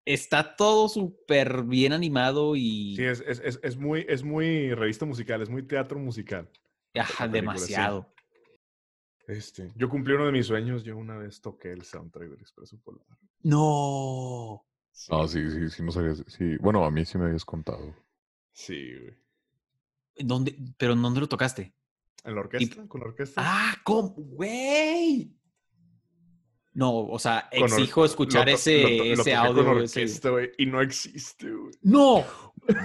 [0.04, 5.06] está todo súper bien animado y Sí, es, es, es, es muy, es muy revista
[5.06, 6.50] musical, es muy teatro musical.
[6.94, 7.32] ajá, sí.
[7.32, 8.12] demasiado.
[9.26, 12.78] Este, yo cumplí uno de mis sueños, yo una vez toqué el soundtrack del Expreso
[12.82, 13.06] Polar.
[13.42, 14.66] No.
[15.10, 16.22] Ah, sí, sí, sí, no sabías.
[16.26, 17.94] Sí, bueno, a mí sí me habías contado.
[18.52, 19.14] Sí, güey.
[20.16, 21.74] ¿En ¿Dónde, pero ¿en dónde lo tocaste?
[22.22, 22.86] ¿En la orquesta?
[22.86, 23.40] ¿Con la orquesta?
[23.44, 24.10] Ah, ¿cómo?
[24.10, 25.34] Güey.
[26.74, 29.64] No, o sea, exijo escuchar lo ese, lo lo ese audio.
[29.64, 31.72] Con ese- orquesta, güey, y no existe, güey.
[31.82, 32.24] ¡No!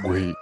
[0.04, 0.34] Güey,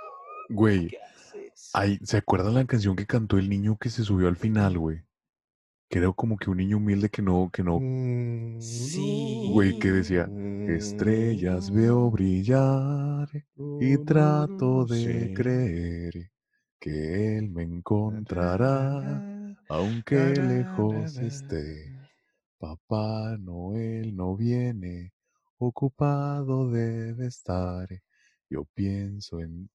[0.50, 1.70] güey, ¿Qué haces?
[1.74, 5.02] ay, ¿se acuerdan la canción que cantó el niño que se subió al final, güey?
[5.90, 7.80] Que era como que un niño humilde que no, que no,
[8.60, 9.50] Sí.
[9.54, 10.30] güey, que decía,
[10.68, 13.30] estrellas veo brillar
[13.80, 15.34] y trato de Sí.
[15.34, 16.32] creer
[16.82, 21.97] que él me encontrará, aunque lejos esté.
[22.58, 25.14] Papá Noel no viene,
[25.58, 27.88] ocupado debe estar.
[28.50, 29.70] Yo pienso en,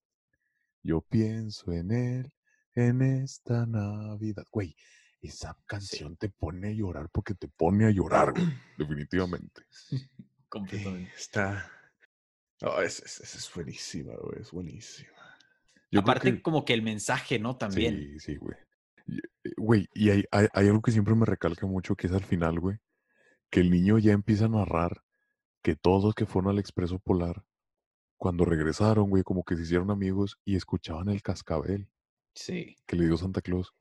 [0.83, 2.33] yo pienso en él
[2.75, 4.45] en esta Navidad.
[4.51, 4.75] Güey,
[5.21, 8.47] esa canción te pone a llorar porque te pone a llorar, güey,
[8.79, 9.63] definitivamente.
[10.49, 11.13] Completamente.
[11.17, 11.71] Está.
[12.61, 14.41] Esa es, es buenísima, güey.
[14.41, 15.11] Es buenísima.
[15.91, 17.57] Yo Aparte, que- como que el mensaje, ¿no?
[17.57, 17.97] También.
[17.97, 18.57] Sí, sí, güey.
[19.09, 22.25] Eh, Güey, y hay, hay, hay algo que siempre me recalca mucho, que es al
[22.25, 22.79] final, güey,
[23.51, 25.03] que el niño ya empieza a narrar
[25.63, 27.45] que todos los que fueron al Expreso Polar,
[28.17, 31.89] cuando regresaron, güey, como que se hicieron amigos y escuchaban el cascabel
[32.35, 32.77] Sí.
[32.87, 33.75] que le dio Santa Claus.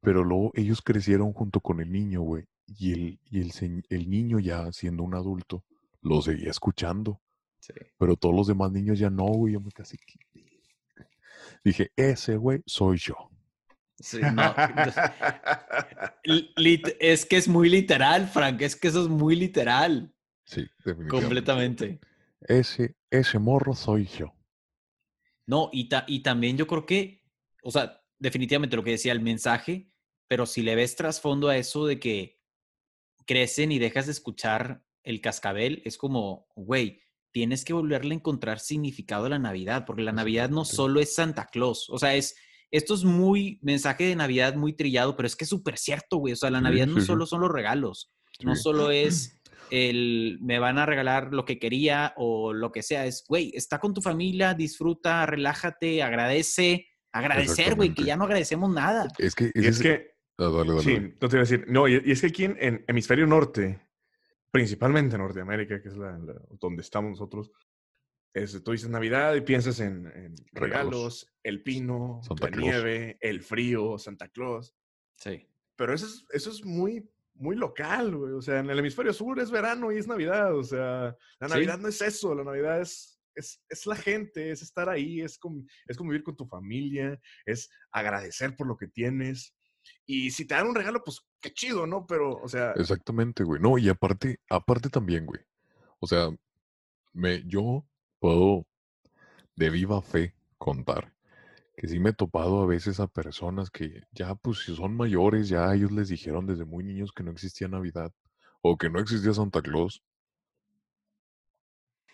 [0.00, 4.38] Pero luego ellos crecieron junto con el niño, güey, y el, y el, el niño
[4.40, 5.64] ya siendo un adulto,
[6.02, 7.20] lo seguía escuchando.
[7.60, 7.72] sí.
[7.98, 9.96] Pero todos los demás niños ya no, güey, yo me casi...
[11.64, 13.14] Dije, ese, güey, soy yo.
[13.98, 14.54] Sí, no.
[16.56, 18.60] Lit- es que es muy literal, Frank.
[18.62, 20.12] Es que eso es muy literal.
[20.44, 21.08] Sí, definitivamente.
[21.10, 22.00] Completamente.
[22.40, 24.34] Ese, ese morro soy yo.
[25.46, 27.22] No, y, ta- y también yo creo que,
[27.62, 29.90] o sea, definitivamente lo que decía el mensaje,
[30.28, 32.40] pero si le ves trasfondo a eso de que
[33.26, 38.58] crecen y dejas de escuchar el cascabel, es como, güey, tienes que volverle a encontrar
[38.60, 42.34] significado a la Navidad, porque la Navidad no solo es Santa Claus, o sea, es,
[42.70, 46.32] esto es muy mensaje de Navidad muy trillado, pero es que es súper cierto, güey,
[46.32, 48.12] o sea, la Sí, Navidad no sí, solo son los regalos,
[48.42, 49.40] no solo es
[49.70, 53.78] el me van a regalar lo que quería o lo que sea, es, güey, está
[53.80, 59.08] con tu familia, disfruta, relájate, agradece, agradecer, güey, que ya no agradecemos nada.
[59.18, 59.50] Es que...
[59.54, 60.14] es que.
[60.38, 61.64] Ah, dale, dale, Sí, no te iba a decir.
[61.68, 63.80] No, y, y es que aquí en, en hemisferio norte,
[64.50, 67.50] principalmente en Norteamérica, que es la, la- donde estamos nosotros,
[68.42, 73.40] es, tú dices Navidad y piensas en, en regalos, el pino, Santa la nieve, el
[73.42, 74.74] frío, Santa Claus.
[75.16, 75.48] Sí.
[75.76, 78.32] Pero eso es, eso es muy, muy local, güey.
[78.34, 80.54] O sea, en el hemisferio sur es verano y es Navidad.
[80.54, 81.54] O sea, la Sí.
[81.54, 82.34] Navidad no es eso.
[82.34, 86.36] La Navidad es, es, es la gente, es estar ahí, es, con- es convivir con
[86.36, 89.54] tu familia, es agradecer por lo que tienes.
[90.04, 92.06] Y si te dan un regalo, pues qué chido, ¿no?
[92.06, 93.60] Pero, o sea, Exactamente, güey.
[93.62, 95.40] No, y aparte, aparte también, güey.
[96.00, 96.28] O sea,
[97.12, 97.86] me, yo
[98.18, 98.66] puedo
[99.56, 101.16] de viva fe contar
[101.76, 105.48] que sí me he topado a veces a personas que ya, pues, si son mayores,
[105.48, 108.12] ya ellos les dijeron desde muy niños que no existía Navidad
[108.62, 110.02] o que no existía Santa Claus.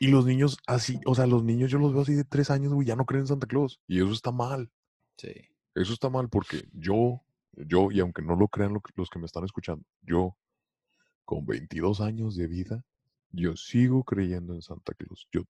[0.01, 2.73] Y los niños así, o sea, los niños yo los veo así de tres años,
[2.73, 3.81] güey, ya no creen en Santa Claus.
[3.87, 4.69] Y eso está mal.
[5.17, 5.33] Sí.
[5.77, 7.23] Eso está mal porque yo,
[7.53, 10.37] yo, y aunque no lo crean lo que- los que me están escuchando, yo,
[11.25, 12.85] con 22 años de vida,
[13.31, 15.29] yo sigo creyendo en Santa Claus.
[15.31, 15.45] Yo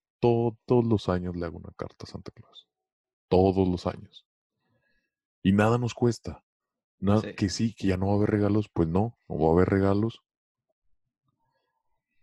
[0.65, 2.67] todos los años le hago una carta a Santa Claus.
[3.27, 4.25] Todos los años.
[5.41, 6.43] Y nada nos cuesta.
[6.99, 7.33] Nada, Sí.
[7.35, 9.69] Que sí, que ya no va a haber regalos, pues no, no va a haber
[9.69, 10.21] regalos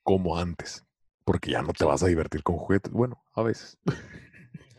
[0.02, 0.84] como antes.
[1.24, 2.92] Porque ya no te vas a divertir con juguetes.
[2.92, 3.78] Bueno, a veces.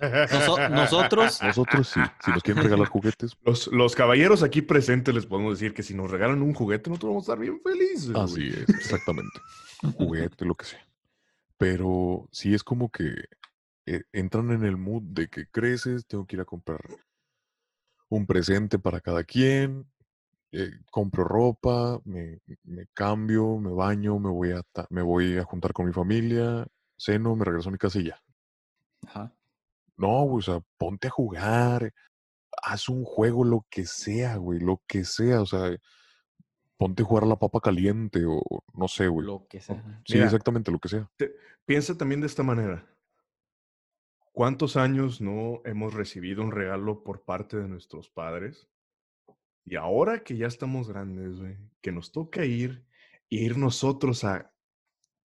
[0.01, 1.99] Noso- nosotros, Nosotros sí.
[2.26, 5.93] Si nos quieren regalar juguetes, los, los caballeros aquí presentes les podemos decir que si
[5.93, 8.11] nos regalan un juguete, nosotros vamos a estar bien felices.
[8.11, 8.24] güey.
[8.24, 9.39] Así es, exactamente.
[9.97, 10.86] Juguete, lo que sea.
[11.62, 13.14] Pero sí es como que
[13.86, 16.82] eh, entran en el mood de que creces, tengo que ir a comprar
[18.09, 19.86] un presente para cada quien,
[20.51, 25.72] eh, compro ropa, me, me cambio, me baño, me voy, a me voy a juntar
[25.72, 26.66] con mi familia,
[26.97, 28.20] ceno, me regreso a mi casa y ya.
[29.05, 29.32] Ajá.
[29.97, 31.93] No, güey, o sea, ponte a jugar,
[32.64, 35.78] haz un juego, lo que sea, güey, lo que sea, o sea,
[36.82, 38.41] ponte a jugar a la papa caliente o
[38.73, 39.27] no sé, güey.
[39.27, 39.84] lo que sea.
[40.03, 40.25] Sí, Mira.
[40.25, 41.07] exactamente lo que sea.
[41.63, 42.88] Piensa también de esta manera.
[44.32, 48.67] ¿Cuántos años no hemos recibido un regalo por parte de nuestros padres?
[49.63, 52.84] Y ahora que ya estamos grandes, güey, que nos toca ir
[53.29, 54.51] ir nosotros a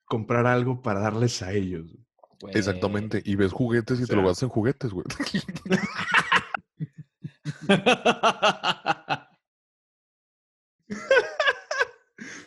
[0.04, 1.96] comprar algo para darles a ellos.
[2.38, 2.54] güey.
[2.54, 3.22] Exactamente.
[3.24, 5.06] Y ves juguetes y o te lo gastas en juguetes, güey.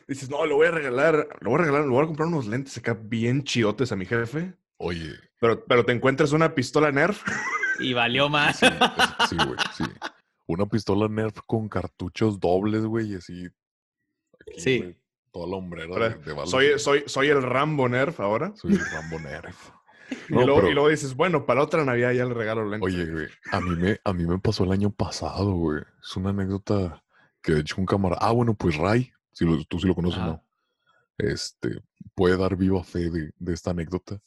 [0.10, 2.48] Dices, no, le voy a regalar, le voy a regalar, le voy a comprar unos
[2.48, 4.54] lentes acá bien chidotes a mi jefe.
[4.78, 7.22] Oye, Pero, pero te encuentras una pistola Nerf.
[7.80, 8.58] y valió más.
[8.60, 9.84] sí, es- sí, güey, sí.
[10.48, 13.46] Una pistola Nerf con cartuchos dobles, güey, y así.
[14.42, 14.78] aquí, Sí.
[14.80, 14.98] güey,
[15.32, 16.50] toda la hombrera Ahora, de, de balas.
[16.50, 18.52] soy, soy, soy el Rambo Nerf ahora.
[18.56, 19.70] Soy el Rambo Nerf.
[20.28, 22.82] Y, luego, pero- y luego dices, bueno, para la otra Navidad ya le regalo lentes.
[22.96, 25.84] Oye, güey, a mí me, a mí me pasó el año pasado, güey.
[26.02, 27.04] Es una anécdota
[27.44, 28.20] que de hecho un camarada.
[28.28, 30.20] Ah, bueno, pues Ray, si lo- tú sí lo conoces.
[30.28, 30.44] ¿no?
[31.18, 31.82] Este,
[32.16, 34.22] puede dar viva fe de, de esta anécdota.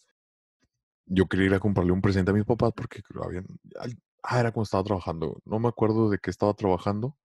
[1.06, 3.46] Yo quería ir a comprarle un presente a mis papás porque habían.
[4.22, 5.40] Ah, era cuando estaba trabajando.
[5.44, 7.16] No me acuerdo de qué estaba trabajando,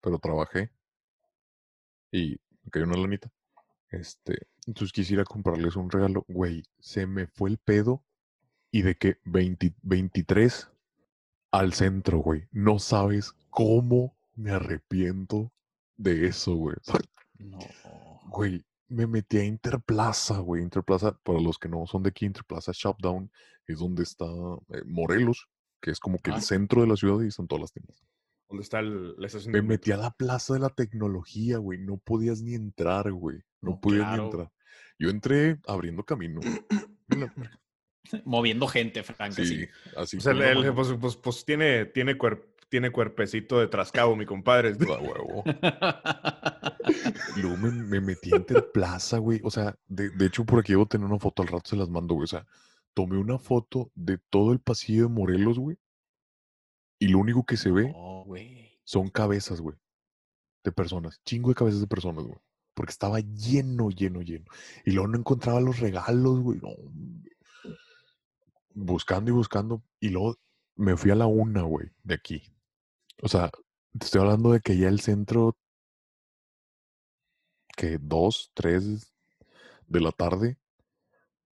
[0.00, 0.70] pero trabajé.
[2.12, 3.30] Y me cayó una lanita.
[3.90, 6.24] Este, entonces quisiera comprarles un regalo.
[6.28, 8.04] Güey, se me fue el pedo.
[8.70, 10.70] Y de que 20 23
[11.50, 12.48] al centro, güey.
[12.52, 15.52] No sabes cómo me arrepiento
[15.96, 16.76] de eso, güey.
[17.42, 17.58] No.
[18.30, 20.62] Güey, me metí a Interplaza, güey.
[20.62, 23.30] Interplaza, para los que no son de aquí, Interplaza Shopdown
[23.66, 25.48] es donde está eh, Morelos,
[25.80, 26.36] que es como que Ah.
[26.36, 27.96] el centro de la ciudad y están todas las tiendas.
[28.48, 31.78] ¿Dónde está el- la estación Me de metí a la plaza de la tecnología, güey.
[31.78, 33.38] No podías ni entrar, güey.
[33.62, 34.22] No No, podías claro.
[34.24, 34.52] ni entrar.
[34.98, 36.40] Yo entré abriendo camino.
[37.08, 37.32] La-
[38.24, 39.32] Moviendo gente, Frank.
[39.32, 39.68] sí, así.
[39.96, 40.16] así.
[40.18, 40.74] O sea, el- mano.
[40.74, 44.70] pues, pues- pues tiene, tiene, cuer- tiene cuerpecito de trascabo, mi compadre.
[44.80, 45.44] A huevo.
[47.36, 49.42] Y luego me, me metí a Interplaza, güey.
[49.44, 51.90] O sea, de, de hecho, por aquí debo tener una foto al rato, se las
[51.90, 52.24] mando, güey.
[52.24, 52.46] O sea,
[52.94, 55.76] tomé una foto de todo el pasillo de Morelos, güey.
[56.98, 58.24] Y lo único que se ve No,
[58.84, 59.76] son cabezas, güey.
[60.64, 61.20] De personas.
[61.26, 62.38] Chingo de cabezas de personas, güey.
[62.72, 64.46] Porque estaba lleno, lleno, lleno.
[64.86, 66.58] Y luego no encontraba los regalos, güey.
[66.62, 66.70] No,
[68.74, 69.82] buscando y buscando.
[70.00, 70.38] Y luego
[70.76, 72.51] me fui a la una, güey, de aquí.
[73.20, 73.50] O sea,
[73.98, 75.56] te estoy hablando de que ya el centro,
[77.76, 79.12] que dos, tres
[79.86, 80.58] de la tarde,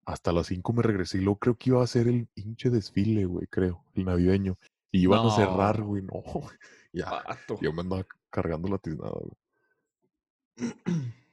[0.04, 1.18] hasta las cinco me regresé.
[1.18, 4.58] Y luego creo que iba a ser el hinche desfile, güey, creo, el navideño.
[4.90, 6.22] Y iban a cerrar, güey, no.
[6.92, 7.58] Ya, Vato.
[7.60, 10.72] yo me andaba cargando la tiznada, güey.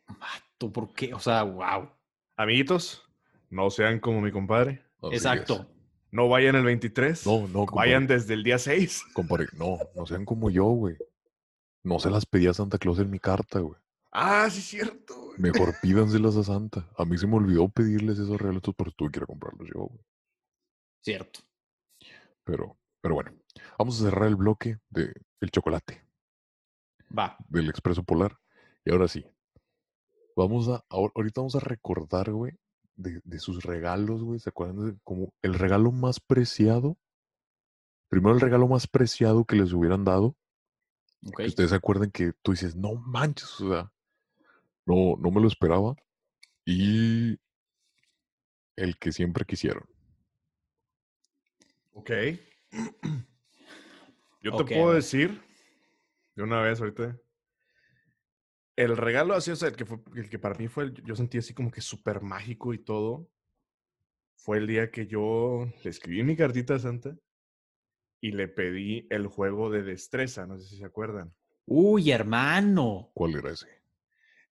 [0.07, 1.13] Vato, ¿por qué?
[1.13, 1.89] O sea, wow.
[2.35, 3.03] Amiguitos,
[3.49, 4.83] no sean como mi compadre.
[5.01, 5.76] Así es.
[6.11, 7.25] No vayan el 23.
[7.25, 7.75] No, no, compadre.
[7.91, 9.03] Vayan desde el día 6.
[9.13, 10.97] compadre, no, no sean como yo, güey.
[11.83, 13.79] No se las pedí a Santa Claus en mi carta, güey.
[14.11, 15.15] Ah, sí, es cierto.
[15.15, 15.37] güey.
[15.39, 16.87] Mejor pídanselas a Santa.
[16.97, 19.81] A mí se me olvidó pedirles esos regalos, pero tuve que ir a comprarlos yo,
[19.85, 19.99] güey.
[21.03, 21.39] Cierto.
[22.43, 23.31] Pero, pero bueno,
[23.77, 26.01] vamos a cerrar el bloque de el chocolate,
[27.17, 27.37] Va.
[27.49, 28.37] del expreso polar.
[28.85, 29.25] Y ahora sí,
[30.35, 32.53] vamos a, ahor- ahorita vamos a recordar, güey,
[32.97, 34.39] de, de sus regalos, güey.
[34.39, 36.97] ¿Se acuerdan de como el regalo más preciado?
[38.09, 40.35] Primero el regalo más preciado que les hubieran dado.
[41.35, 43.91] Que ustedes se acuerdan que tú dices, no manches, o sea,
[44.85, 45.95] no, no me lo esperaba.
[46.65, 47.37] Y
[48.75, 49.83] el que siempre quisieron.
[51.93, 52.11] Ok.
[54.41, 55.41] Yo te puedo decir
[56.35, 57.17] de una vez ahorita.
[58.77, 61.15] El regalo así, o sea, el que, fue, el que para mí fue, el- yo
[61.15, 63.27] sentí así como que súper mágico y todo.
[64.35, 67.17] Fue el día que yo le escribí mi cartita a Santa
[68.21, 71.33] y le pedí el juego de destreza, no sé si se acuerdan.
[71.65, 73.09] Uy, hermano.
[73.13, 73.67] ¿Cuál era ese?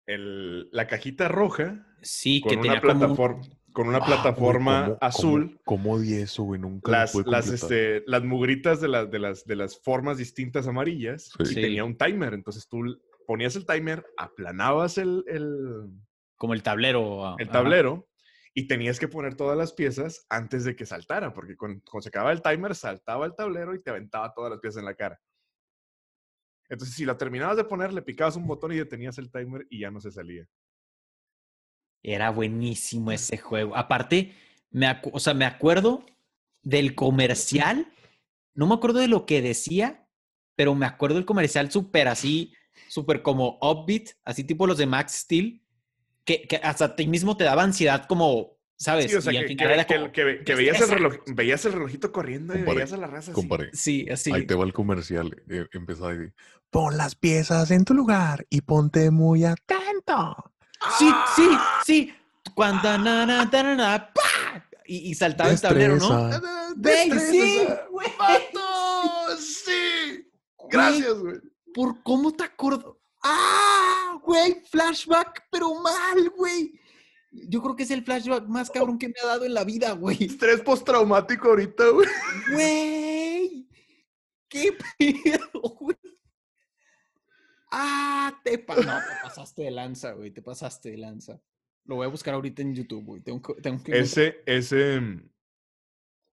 [0.06, 3.42] El, la cajita roja Sí, con que una tenía como un- plataforma,
[3.74, 5.60] con una Ah, güey, plataforma ¿cómo- azul.
[5.66, 6.60] ¿Cómo, di eso, güey?
[6.60, 11.32] Nunca las, las, este, las mugritas de, las de, las, de las formas distintas amarillas
[11.38, 11.44] Sí.
[11.44, 11.56] y Sí.
[11.56, 12.34] tenía un timer.
[12.34, 12.84] Entonces tú
[13.26, 15.90] ponías el timer, aplanabas el, el,
[16.36, 17.36] como el tablero.
[17.38, 17.54] el ajá.
[17.54, 18.08] tablero
[18.58, 22.10] y tenías que poner todas las piezas antes de que saltara, porque cuando, cuando se
[22.10, 25.20] acababa el timer, saltaba el tablero y te aventaba todas las piezas en la cara.
[26.70, 29.82] Entonces, si la terminabas de poner, le picabas un botón y detenías el timer y
[29.82, 30.48] ya no se salía.
[32.02, 33.76] Era buenísimo ese juego.
[33.76, 34.34] Aparte,
[34.72, 36.06] me, o sea, me acuerdo
[36.64, 37.92] del comercial.
[38.54, 40.08] No me acuerdo de lo que decía,
[40.56, 42.54] pero me acuerdo del comercial súper así,
[42.88, 45.62] súper como upbeat, así tipo los de Max Steel,
[46.24, 49.12] que, que hasta a ti mismo te daba ansiedad como, ¿sabes?
[49.12, 50.82] Sí, o sea, y al que, final que- era que- como, que- que veías, el
[50.82, 50.96] "Destreza".
[50.96, 53.42] reloj, veías el relojito corriendo y Compadre, veías a la raza así.
[53.42, 54.32] Compadre, Sí, así.
[54.32, 55.36] ahí te va el comercial.
[55.50, 56.32] Eh, empezaba y
[56.70, 60.36] pon las piezas en tu lugar y ponte muy atento.
[60.98, 61.50] Sí, sí,
[61.86, 62.14] sí.
[62.54, 64.12] Cuando na, na, na, na.
[64.88, 66.28] Y, y saltaba el tablero, ¿no?
[66.76, 66.76] Destreza.
[66.76, 68.08] Destreza, sí, güey.
[69.40, 70.30] ¡Sí!
[70.70, 71.36] Gracias, güey.
[71.76, 73.02] ¿Por cómo te acuerdo?
[73.22, 74.18] ¡Ah!
[74.24, 76.80] Güey, flashback, pero mal, güey.
[77.32, 79.92] Yo creo que es el flashback más cabrón que me ha dado en la vida,
[79.92, 80.24] güey.
[80.24, 82.08] Estrés postraumático ahorita, güey.
[82.54, 83.70] Güey.
[84.48, 85.98] ¿Qué pedo, güey?
[87.72, 90.32] Ah, te, pa- no, te pasaste de lanza, güey.
[90.32, 91.42] Te pasaste de lanza.
[91.84, 93.22] Lo voy a buscar ahorita en YouTube, güey.
[93.22, 95.00] Tengo que, tengo que Ese, ese.
[95.02, 95.30] mm,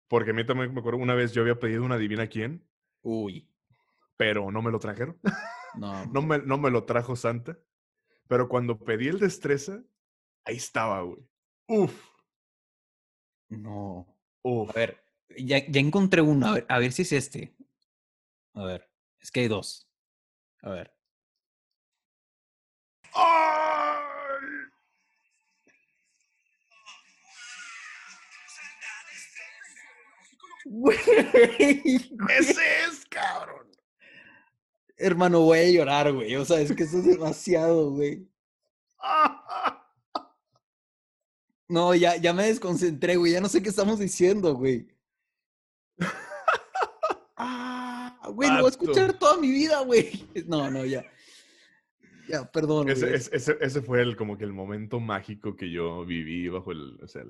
[0.08, 2.64] Porque a mí también me acuerdo una vez yo había pedido una adivina quién,
[3.02, 3.48] Uy.
[4.22, 5.18] Pero no me lo trajeron.
[5.74, 6.04] No.
[6.12, 7.58] No me, no me lo trajo Santa.
[8.28, 9.82] Pero cuando pedí el destreza,
[10.44, 11.26] ahí estaba, güey.
[11.66, 11.92] Uf,
[13.48, 14.06] No.
[14.42, 14.70] uf.
[14.70, 15.02] A ver,
[15.36, 16.46] ya, ya encontré uno.
[16.46, 17.56] A ver, a ver si es este.
[18.54, 19.88] A ver, es que hay dos.
[20.62, 20.94] A ver.
[23.14, 24.02] ¡Ay!
[30.64, 30.96] Güey,
[32.38, 32.81] ¡Ese es!
[35.02, 36.36] Hermano, voy a llorar, güey.
[36.36, 38.24] O sea, es que eso es demasiado, güey.
[41.68, 43.32] No, ya, ya me desconcentré, güey.
[43.32, 44.86] Ya no sé qué estamos diciendo, güey.
[47.36, 50.24] Ah, güey, lo voy a escuchar toda mi vida, güey.
[50.46, 51.04] No, no, ya.
[52.28, 52.88] Ya, perdón.
[52.88, 53.16] Ese, güey.
[53.16, 57.00] ese, ese- fue el, como que el momento mágico que yo viví bajo el.
[57.02, 57.22] O sea,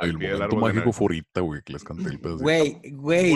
[0.00, 2.42] el, momento mágico ahorita, güey, que les canté el pedazo.
[2.42, 3.34] Güey, güey.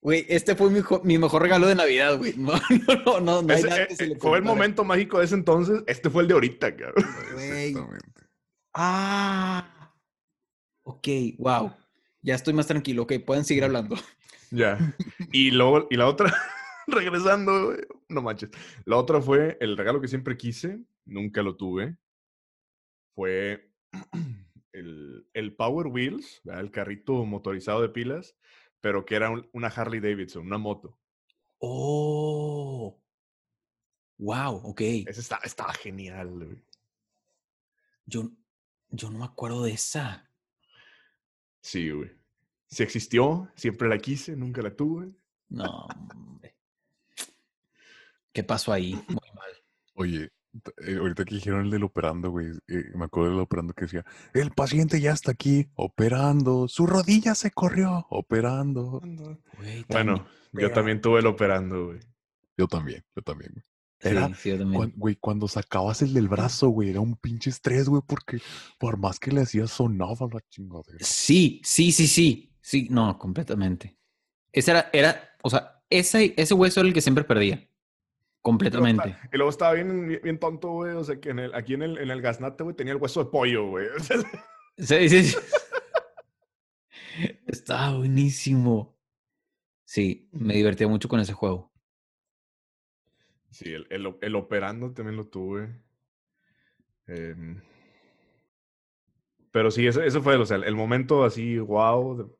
[0.00, 0.24] Güey.
[0.28, 2.34] Este fue mi, jo- mi mejor regalo de Navidad, güey.
[2.36, 4.84] No, no, no, no, no hay Ese, nada eh, que se le fue el momento
[4.84, 5.82] mágico de ese entonces.
[5.86, 7.04] Este fue el de ahorita, cabrón.
[7.34, 7.74] Güey.
[8.74, 9.92] Ah.
[10.84, 11.72] Ok, wow.
[12.22, 13.02] Ya estoy más tranquilo.
[13.02, 13.96] Ok, pueden seguir hablando.
[14.50, 14.78] Ya.
[15.32, 16.32] Y luego, y la otra,
[16.86, 17.78] regresando, güey,
[18.08, 18.50] no manches.
[18.84, 21.96] La otra fue el regalo que siempre quise, nunca lo tuve.
[23.14, 23.70] Fue
[24.72, 26.62] el, el Power Wheels, ¿verdad?
[26.62, 28.36] el carrito motorizado de pilas,
[28.80, 30.98] pero que era un- una Harley Davidson, una moto.
[31.58, 33.00] Oh.
[34.18, 34.80] Wow, ok.
[34.80, 36.64] Ese está, estaba genial, güey.
[38.06, 38.30] Yo,
[38.90, 40.28] yo no me acuerdo de esa.
[41.60, 42.10] Sí, güey.
[42.66, 45.10] Si existió, siempre la quise, nunca la tuve.
[45.48, 46.56] No, hombre.
[48.32, 48.92] ¿Qué pasó ahí?
[49.08, 49.52] Muy mal.
[49.94, 50.30] Oye,
[50.98, 54.50] ahorita que dijeron el del operando, güey, eh, me acuerdo del operando que decía, el
[54.52, 59.00] paciente ya está aquí, operando, su rodilla se corrió, operando.
[59.58, 62.00] Güey, Bueno, yo también tuve el operando, güey.
[62.56, 63.64] Yo también, yo también, güey.
[64.00, 64.80] Era sí, yo también.
[64.80, 68.38] Cuan- Güey, cuando sacabas el del brazo, güey, era un pinche estrés, güey, porque
[68.78, 70.98] por más que le hacías sonaba la chingadera.
[71.00, 72.52] Sí, sí, sí, sí.
[72.60, 73.96] Sí, no, completamente.
[74.52, 77.67] Ese era, era, o sea, ese, ese hueso era el que siempre perdía.
[78.42, 79.16] Completamente.
[79.32, 80.94] Y luego estaba bien, bien, tonto, güey.
[80.94, 83.22] O sea, que en el, aquí en el, en el gaznate, güey, tenía el hueso
[83.24, 83.86] de pollo, güey.
[84.78, 85.36] Sí, sí, sí.
[87.48, 88.96] Estaba buenísimo.
[89.84, 91.72] Sí, me divertía mucho con ese juego.
[93.50, 95.82] Sí, el, el, el operando también lo tuve.
[97.08, 97.60] Em,
[99.50, 102.36] pero sí, ese, ese fue o sea, el momento así, wow, de-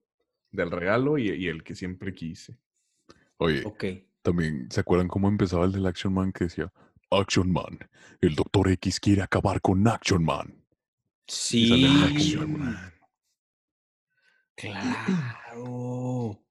[0.53, 2.57] del regalo y, y el que siempre quise.
[3.39, 3.85] Oye, Ok.
[4.23, 6.73] También, ¿se acuerdan cómo empezaba el del Action Man que decía,
[7.11, 7.79] Action Man,
[8.21, 10.65] el Doctor X quiere acabar con Action Man?
[11.27, 11.87] Sí.
[12.05, 12.95] Action Man.
[14.55, 16.45] Claro.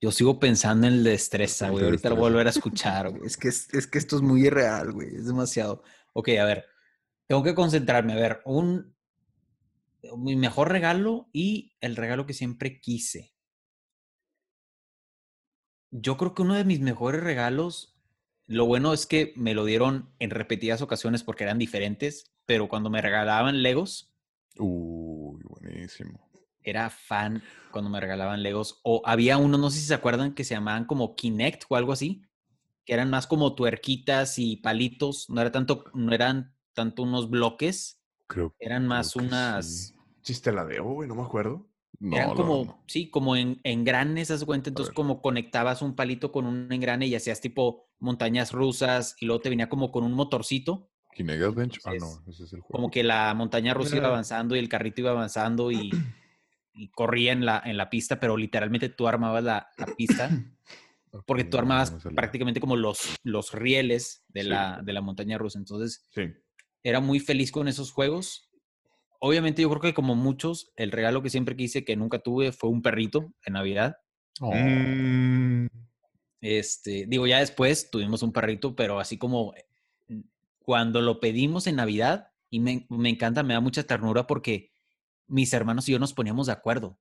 [0.00, 1.84] Yo sigo pensando en el destreza, güey.
[1.84, 3.24] El Ahorita lo voy a volver a escuchar, güey.
[3.24, 5.14] Es que, es, es que esto es muy irreal, güey.
[5.14, 5.82] Es demasiado.
[6.12, 6.66] Ok, a ver.
[7.26, 8.12] Tengo que concentrarme.
[8.12, 8.94] A ver, un.
[10.18, 13.33] Mi mejor regalo y el regalo que siempre quise.
[15.96, 17.94] Yo creo que uno de mis mejores regalos,
[18.48, 22.90] lo bueno es que me lo dieron en repetidas ocasiones porque eran diferentes, pero cuando
[22.90, 24.12] me regalaban Legos,
[24.58, 26.18] Uy, buenísimo.
[26.62, 28.80] era fan cuando me regalaban Legos.
[28.82, 31.92] O había uno, no sé si se acuerdan, que se llamaban como Kinect o algo
[31.92, 32.22] así,
[32.84, 35.30] que eran más como tuerquitas y palitos.
[35.30, 39.66] No era tanto, no eran tanto unos bloques, Creo eran más creo que unas.
[39.66, 39.94] sí.
[40.22, 41.68] Chiste la debo, güey, no me acuerdo.
[42.04, 42.84] No, eran como, no.
[42.86, 44.68] sí, como en engranes, haz de cuenta.
[44.68, 49.40] Entonces, como conectabas un palito con un engrane y hacías tipo montañas rusas y luego
[49.40, 50.90] te venía como con un motorcito.
[51.14, 51.80] Kinect Adventure.
[51.86, 52.72] Ah, no, ese es el juego.
[52.72, 55.90] como que la montaña rusa iba avanzando y el carrito iba avanzando y,
[56.74, 60.28] y corría en la, en la pista, pero literalmente tú armabas la, la pista,
[61.26, 64.48] porque tú armabas prácticamente como los, los rieles de, Sí.
[64.48, 65.58] la, de la montaña rusa.
[65.58, 66.22] Entonces, Sí.
[66.82, 68.50] era muy feliz con esos juegos.
[69.26, 72.68] Obviamente yo creo que como muchos, el regalo que siempre quise, que nunca tuve, fue
[72.68, 73.96] un perrito en Navidad.
[74.40, 75.68] Oh, Mm,
[76.42, 79.54] Este, digo, ya después tuvimos un perrito, pero así como
[80.08, 80.20] mm,
[80.58, 84.70] cuando lo pedimos en Navidad, y me, me encanta, me da mucha ternura porque
[85.26, 86.98] mis hermanos y yo nos poníamos de acuerdo.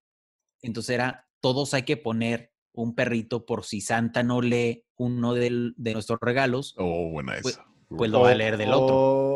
[0.61, 5.73] Entonces era, todos hay que poner un perrito por si Santa no lee uno del-
[5.75, 7.65] de nuestros regalos, oh, buena Pues- esa.
[7.89, 8.95] pues lo va a leer del otro.
[8.95, 9.32] Oh.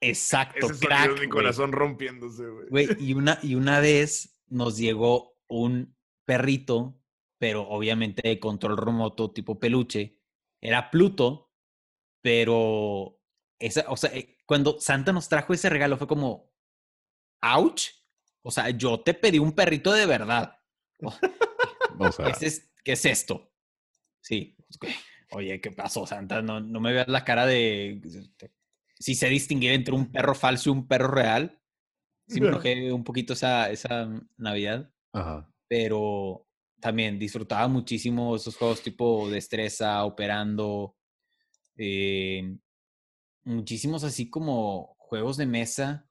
[0.00, 1.14] Exacto, Ese crack.
[1.14, 2.88] es mi corazón rompiéndose, güey.
[3.00, 7.00] Y una, y una vez nos llegó un perrito,
[7.38, 10.18] pero obviamente de control remoto tipo peluche.
[10.60, 11.52] Era Pluto,
[12.22, 13.20] pero
[13.58, 16.52] esa, o sea, eh, cuando Santa nos trajo ese regalo fue como,
[17.42, 17.90] ouch.
[18.42, 20.54] O sea, yo te pedí un perrito de verdad.
[22.00, 23.50] O sea, ¿Qué es, qué es esto?
[24.20, 24.56] Sí.
[24.78, 24.94] pues,
[25.32, 26.42] Oye, ¿qué pasó, Santa?
[26.42, 28.00] No, no me veas la cara de...
[28.98, 31.60] Si sé distinguir entre un perro falso y un perro real.
[32.26, 35.50] Sí me enojé un poquito esa, esa Navidad, ajá.
[35.66, 36.46] pero
[36.78, 40.94] también disfrutaba muchísimo esos juegos tipo destreza, operando,
[41.76, 42.54] eh,
[43.44, 46.06] muchísimos así como juegos de mesa.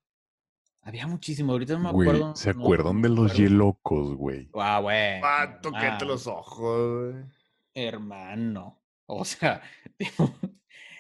[0.82, 2.36] Había muchísimo, ahorita no me acuerdo.
[2.36, 3.34] ¿se no- acuerdan no de los.
[3.36, 4.50] Yelocos, güey?
[4.56, 5.20] Ah, güey.
[5.24, 7.26] Ah, toquete ah, los ojos, güey.
[7.76, 8.82] Hermano.
[9.06, 9.62] O sea,
[10.00, 10.34] digo,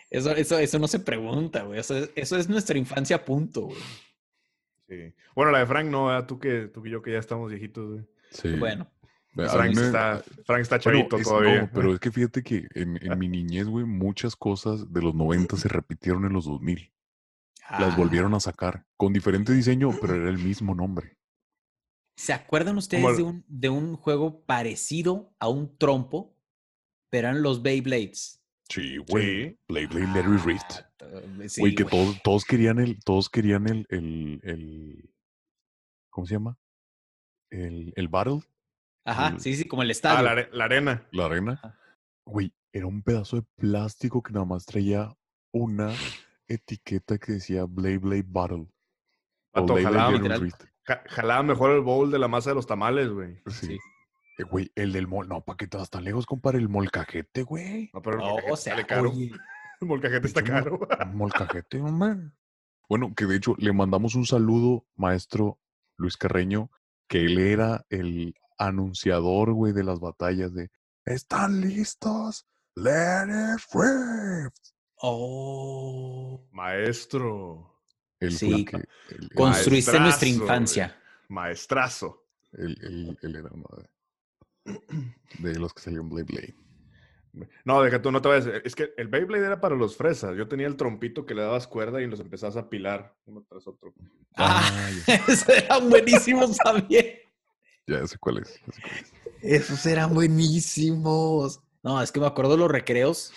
[0.09, 1.79] eso, eso, eso no se pregunta, güey.
[1.79, 3.77] Eso es, eso es nuestra infancia, punto, güey.
[4.87, 5.13] Sí.
[5.35, 6.27] Bueno, la de Frank no, ¿verdad?
[6.27, 8.05] tú que tú y yo que ya estamos viejitos, güey.
[8.31, 8.49] Sí.
[8.57, 8.89] Bueno,
[9.35, 11.61] Frank me- está, Frank está Bueno, chavito es- todavía.
[11.63, 15.13] no, pero es que fíjate que en, en mi niñez, güey, muchas cosas de los
[15.13, 16.91] 90 se repitieron en los 2000.
[17.69, 21.17] Las ah, volvieron a sacar con diferente diseño, pero era el mismo nombre.
[22.15, 26.33] ¿Se acuerdan ustedes el- de un, de un juego parecido a un trompo?
[27.09, 28.41] Pero eran los Beyblades.
[28.69, 29.49] Sí, güey.
[29.51, 29.59] Sí.
[29.69, 30.57] Blade Blade Larry.
[31.01, 31.91] Ah, sí, Güey, que güey.
[32.05, 35.09] todos, todos querían el, todos querían el, el, el-
[36.11, 36.57] ¿cómo se llama?
[37.49, 38.41] El, el battle,
[39.05, 40.23] Ajá, el- sí, sí, como el Ah, estadio.
[40.23, 41.07] la, are- la arena.
[41.11, 41.59] la arena.
[41.63, 41.79] Ajá.
[42.25, 45.15] Güey, era un pedazo de plástico que nada más traía
[45.53, 45.93] una
[46.49, 48.67] etiqueta que decía Blade Blade Battle.
[49.53, 49.87] O Vato, Blade
[50.19, 53.35] Blade jalaba, jalaba mejor el bowl de la masa de los tamales, güey.
[53.47, 53.67] Sí.
[53.67, 53.77] Sí.
[54.37, 56.59] Eh, Güey, el del mol, no, ¿para qué te vas tan lejos, compadre?
[56.59, 57.89] El molcajete, güey.
[57.93, 59.09] No, pero el No, molcajete o sea, sale caro.
[59.11, 59.31] oye,
[59.81, 60.79] El molcajete está mol- caro.
[61.13, 62.31] Molcajete, hombre.
[62.89, 65.59] Bueno, que de hecho le mandamos un saludo, maestro
[65.97, 66.71] Luis Carreño,
[67.07, 70.69] que él era el anunciador, güey, de las batallas de
[71.05, 72.45] ¿Están listos?
[72.75, 74.53] Let it rip.
[74.99, 76.47] Oh.
[76.51, 77.79] Maestro.
[78.29, 78.83] Sí, que.
[79.35, 80.95] Construiste nuestra infancia.
[81.29, 82.23] Maestrazo.
[82.53, 83.89] él- él- él era uno de,
[85.39, 86.55] de los que salió en Blade Blade.
[87.65, 88.47] No, deja tú, no te vayas.
[88.63, 90.35] Es que el Beyblade era para los fresas.
[90.35, 93.67] Yo tenía el trompito que le dabas cuerda y los empezabas a pilar uno tras
[93.67, 93.93] otro.
[94.35, 94.89] Ah, Ah,
[95.27, 97.05] esos eran buenísimos también.
[97.85, 98.53] ya sé cuál es.
[98.55, 99.41] ya sé cuál es.
[99.43, 101.61] Esos eran buenísimos.
[101.83, 103.31] No, es que me acuerdo de los recreos.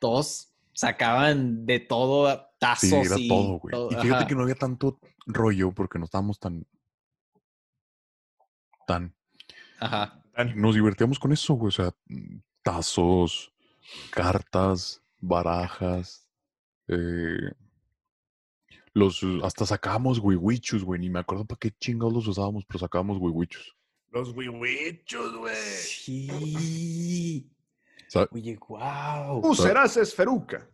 [0.00, 3.74] Todos sacaban de todo, tazos Sí, era y todo, güey.
[3.90, 4.26] Y fíjate ajá.
[4.26, 6.66] que no había tanto rollo porque no estábamos tan.
[8.88, 9.14] tan.
[9.78, 10.20] Ajá.
[10.54, 11.68] Nos divertíamos con eso, güey.
[11.68, 13.52] O sea, mm, tazos,
[14.10, 16.26] cartas, barajas.
[16.88, 17.52] eh,
[18.92, 21.00] los, hasta sacábamos wiwichus, güey.
[21.00, 23.76] Ni me acuerdo para qué chingados los usábamos, pero sacábamos wiwichus.
[24.10, 25.54] Los wiwichos, güey.
[25.54, 27.50] Sí.
[28.08, 29.42] Sa- Oye, wow.
[29.42, 30.66] Tú serás esferuca.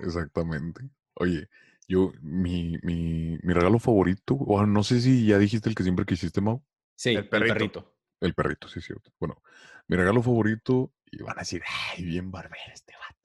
[0.00, 0.88] Exactamente.
[1.14, 1.48] Oye,
[1.88, 6.06] yo, mi, mi, mi regalo favorito, o no sé si ya dijiste el que siempre
[6.06, 6.62] quisiste, Mau.
[6.96, 7.94] Sí, El el perrito.
[8.22, 9.12] El perrito, sí, es cierto.
[9.18, 9.42] Bueno,
[9.88, 13.18] mi regalo favorito, y van a decir, ay, bien barbero este vato.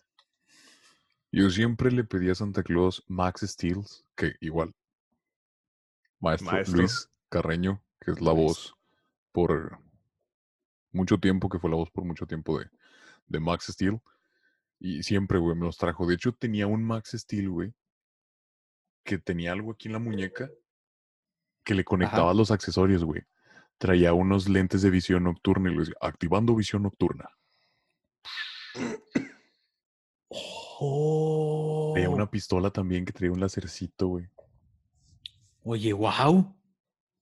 [1.31, 4.73] Yo siempre le pedí a Santa Claus Max Steels, que igual,
[6.19, 6.77] maestro, Maestro.
[6.77, 8.75] Luis Carreño, que es la voz
[9.31, 9.79] por
[10.91, 12.67] mucho tiempo, que fue la voz por mucho tiempo de,
[13.27, 14.01] de Max Steel.
[14.79, 16.07] Y siempre, güey, me los trajo.
[16.07, 17.71] De hecho, tenía un Max Steel, güey,
[19.03, 20.49] que tenía algo aquí en la muñeca
[21.63, 23.21] que le conectaba los accesorios, güey.
[23.77, 27.29] Traía unos lentes de visión nocturna y le decía, activando visión nocturna.
[30.79, 31.91] Oh.
[31.93, 34.27] Traía una pistola también que traía un lacercito, güey.
[35.63, 36.55] Oye, wow.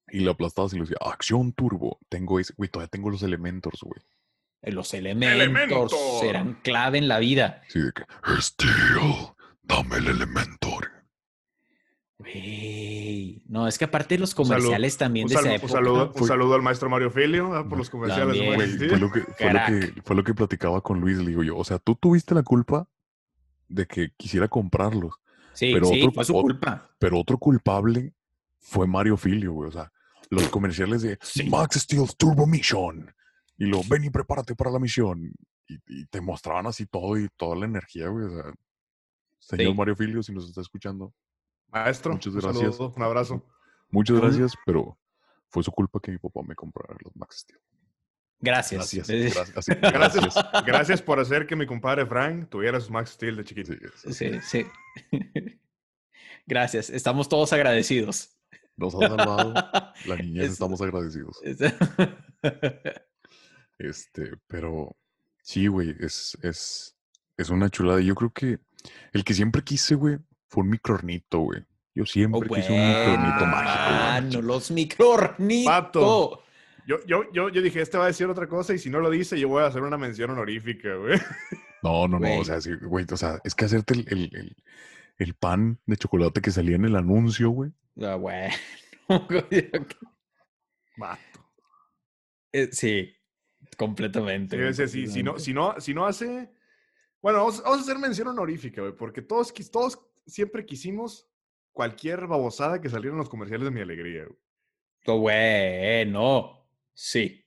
[0.09, 1.99] Y le aplastabas y le decía, acción turbo.
[2.09, 4.01] Tengo ese, güey, todavía tengo los elementors, güey.
[4.61, 5.89] Los elementos Elementor.
[6.19, 7.61] serán clave en la vida.
[7.67, 8.03] Sí, de que,
[8.41, 8.71] Steel,
[9.61, 10.94] dame el elementor.
[13.47, 15.73] No, es que aparte los saludo- comerciales también Un, de esa saludo, un época.
[15.73, 18.37] saludo, un Fue- saludo al maestro Mario Filio por los comerciales.
[18.39, 18.71] También.
[18.71, 18.89] Steel.
[18.89, 21.57] fue lo, que, fue, lo que, fue lo que platicaba con Luis, le digo yo.
[21.57, 22.87] O sea, tú tuviste la culpa
[23.67, 25.15] de que quisiera comprarlos,
[25.53, 26.89] Sí, pero sí, otro- fue su culpa.
[26.99, 28.13] pero otro culpable
[28.59, 29.69] fue Mario Filio, güey.
[29.69, 29.91] O sea,
[30.29, 31.49] los comerciales de Sí.
[31.49, 33.13] Max Steel's Turbo Mission.
[33.57, 35.31] Y lo, ven y prepárate para la misión.
[35.67, 38.25] Y, y te mostraban así todo y toda la energía, güey.
[38.25, 38.53] O sea,
[39.39, 39.77] señor Sí.
[39.77, 41.13] Mario Filio, si nos está escuchando,
[41.83, 42.75] Maestro, Muchas un gracias.
[42.77, 43.45] saludo, un abrazo.
[43.89, 44.97] muchas gracias, pero
[45.49, 47.59] fue su culpa que mi papá me comprara los Max Steel.
[48.39, 48.93] Gracias.
[48.93, 49.09] Gracias.
[49.09, 49.67] Eh, Gracias.
[49.81, 53.73] Gracias, gracias por hacer que mi compadre Frank tuviera sus Max Steel de chiquito.
[53.95, 54.65] Sí, sí, Sí,
[55.11, 55.19] sí.
[56.47, 56.89] Gracias.
[56.89, 58.37] Estamos todos agradecidos.
[58.77, 59.53] Nos ha salvado.
[60.05, 61.39] La niñez, Es- estamos agradecidos.
[61.43, 61.57] es-
[63.77, 64.95] Este, pero
[65.41, 66.95] sí, güey, es, es,
[67.37, 67.99] es una chulada.
[68.01, 68.59] Yo creo que
[69.11, 70.17] el que siempre quise, güey,
[70.55, 71.61] fue un microornito, güey.
[71.93, 73.73] Yo Oh, siempre quise un microornito mágico.
[73.77, 75.71] Ah, no, los microornitos.
[75.73, 76.41] Pato.
[76.87, 79.09] Yo, yo, yo, yo dije, este va a decir otra cosa y si no lo
[79.09, 81.19] dice, yo voy a hacer una mención honorífica, güey.
[81.83, 84.55] No, no, no, o sea, sí, güey, o sea, es que hacerte el, el, el-
[85.17, 87.71] el pan de chocolate que salía en el anuncio, güey.
[88.01, 88.53] Ah, bueno.
[90.97, 91.39] Vato.
[92.51, 93.13] Eh, sí,
[93.77, 94.55] completamente.
[94.55, 96.51] Sí, güey, sea, si, no, si, no, si no hace...
[97.21, 101.27] Bueno, vamos, vamos a hacer mención honorífica, güey, porque todos, quis- todos siempre quisimos
[101.71, 104.37] cualquier babosada que saliera en los comerciales de Mi Alegría, güey.
[105.07, 107.45] Oh, Bueno, sí.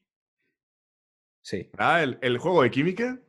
[1.42, 1.70] Sí.
[1.78, 3.20] Ah, el, el juego de química,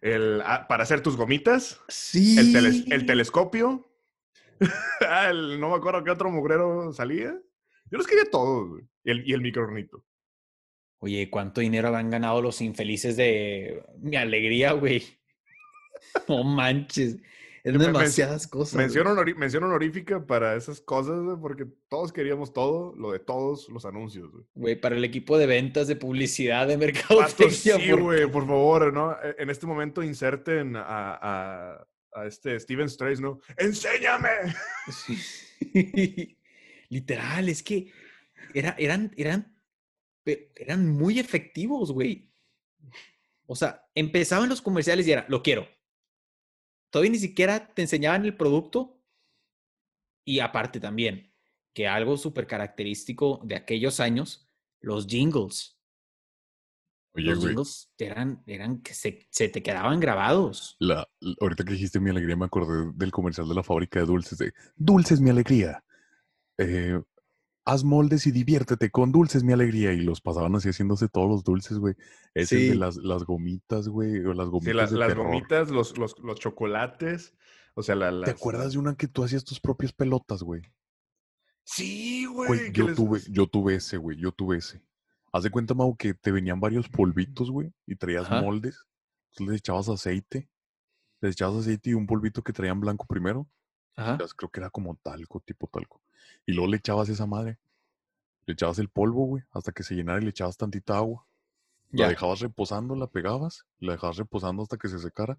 [0.00, 2.36] el, ah, para hacer tus gomitas, Sí.
[2.38, 3.90] el, teles- el telescopio,
[5.08, 7.32] ah, el- no me acuerdo qué otro mugrero salía.
[7.90, 8.84] Yo los quería todos, güey.
[9.04, 10.04] Y el, y el microornito.
[10.98, 15.02] Oye, ¿cuánto dinero habían ganado los infelices de mi alegría, güey?
[16.28, 17.16] No manches.
[17.72, 18.74] Men- demasiadas cosas.
[18.74, 19.06] Mención,
[19.38, 24.30] mención honorífica para esas cosas, güey, porque todos queríamos todo, lo de todos los anuncios,
[24.30, 24.44] güey.
[24.54, 27.50] Güey, para el equipo de ventas, de publicidad, de mercadotecnia.
[27.78, 29.12] sí, por- güey, por favor, ¿no?
[29.12, 30.82] E- En este momento inserten a,
[31.14, 33.40] a, a este Steven Strace, ¿no?
[33.56, 34.28] ¡Enséñame!
[35.06, 35.18] Sí.
[36.90, 37.90] Literal, es que
[38.52, 39.58] era, eran, eran,
[40.54, 42.30] eran muy efectivos, güey.
[43.46, 45.66] O sea, empezaban los comerciales y era, lo quiero.
[46.94, 48.96] Todavía ni siquiera te enseñaban el producto.
[50.24, 51.34] Y aparte también,
[51.74, 54.48] que algo súper característico de aquellos años,
[54.80, 55.76] los jingles.
[57.16, 60.76] Oye, los güey, jingles eran, eran que se, se te quedaban grabados.
[60.78, 64.06] la, la- ahorita que dijiste mi alegría, me acordé del comercial de la fábrica de
[64.06, 65.84] dulces de Dulces mi alegría.
[66.58, 67.00] Eh,
[67.64, 69.92] haz moldes y diviértete con dulces mi alegría.
[69.92, 71.94] Y los pasaban así haciéndose todos los dulces, güey.
[72.34, 72.78] Es el de Sí.
[72.78, 75.26] las, las gomitas, güey, o las gomitas Sí, las, de las terror.
[75.26, 77.34] gomitas, los, los, los chocolates,
[77.74, 80.62] o sea, la, ¿Te las- acuerdas de una que tú hacías tus propias pelotas, güey?
[81.64, 82.48] Sí, güey.
[82.48, 84.82] Güey, yo les- tuve, yo tuve ese, güey, yo tuve ese.
[85.32, 88.40] Haz de cuenta, Mau, que te venían varios polvitos, güey, y traías Ajá.
[88.42, 88.84] moldes.
[89.32, 90.48] Entonces les echabas aceite.
[91.20, 93.48] Les echabas aceite y un polvito que traían blanco primero.
[93.96, 94.18] Ajá.
[94.36, 96.00] Creo que era como talco, tipo talco.
[96.46, 97.58] Y luego le echabas esa madre.
[98.46, 101.26] Le echabas el polvo, güey, hasta que se llenara y le echabas tantita agua.
[101.90, 105.38] La dejabas reposando, la pegabas, la dejabas reposando hasta que se secara.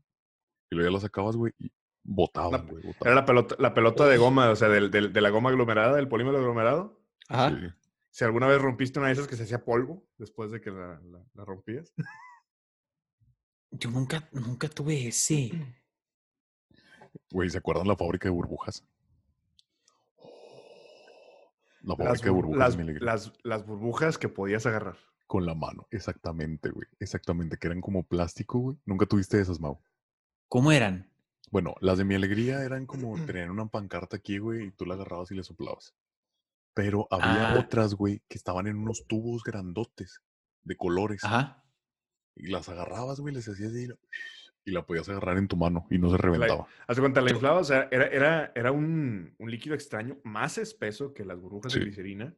[0.69, 1.69] Y luego ya la sacabas, güey, y
[2.03, 5.29] botaban, güey, Era la pelota, la pelota de goma, o sea, del- del- de la
[5.31, 7.01] goma aglomerada, del polímero aglomerado.
[7.27, 7.49] Ajá.
[7.49, 7.67] Sí.
[8.09, 10.99] Si alguna vez rompiste una de esas que se hacía polvo después de que la,
[11.01, 11.93] la- la rompías.
[13.71, 15.51] Yo nunca, nunca tuve ese.
[17.31, 18.83] Güey, ¿se acuerdan la fábrica de burbujas?
[21.85, 23.05] La Las, de bur- burbujas las, de mi alegría.
[23.05, 24.97] las- las burbujas que podías agarrar.
[25.27, 25.87] con la mano.
[25.89, 26.87] Exactamente, güey.
[26.99, 28.77] Exactamente, que eran como plástico, güey.
[28.85, 29.81] Nunca tuviste esas, Mau.
[30.47, 31.11] ¿Cómo eran?
[31.51, 34.93] Bueno, las de mi alegría eran como tenían una pancarta aquí, güey, y tú la
[34.93, 35.95] agarrabas y le soplabas.
[36.75, 37.59] Pero había Ah.
[37.59, 40.21] otras, güey, que estaban en unos tubos grandotes
[40.63, 41.23] de colores.
[41.23, 41.63] Ajá.
[42.35, 43.97] Y las agarrabas, güey, les hacías lo-
[44.65, 46.65] y la podías agarrar en tu mano y no se reventaba.
[46.87, 51.13] Haz cuenta, la inflaba, o sea, era, era, era un, un líquido extraño más espeso
[51.13, 51.79] que las burbujas Sí.
[51.79, 52.35] de glicerina.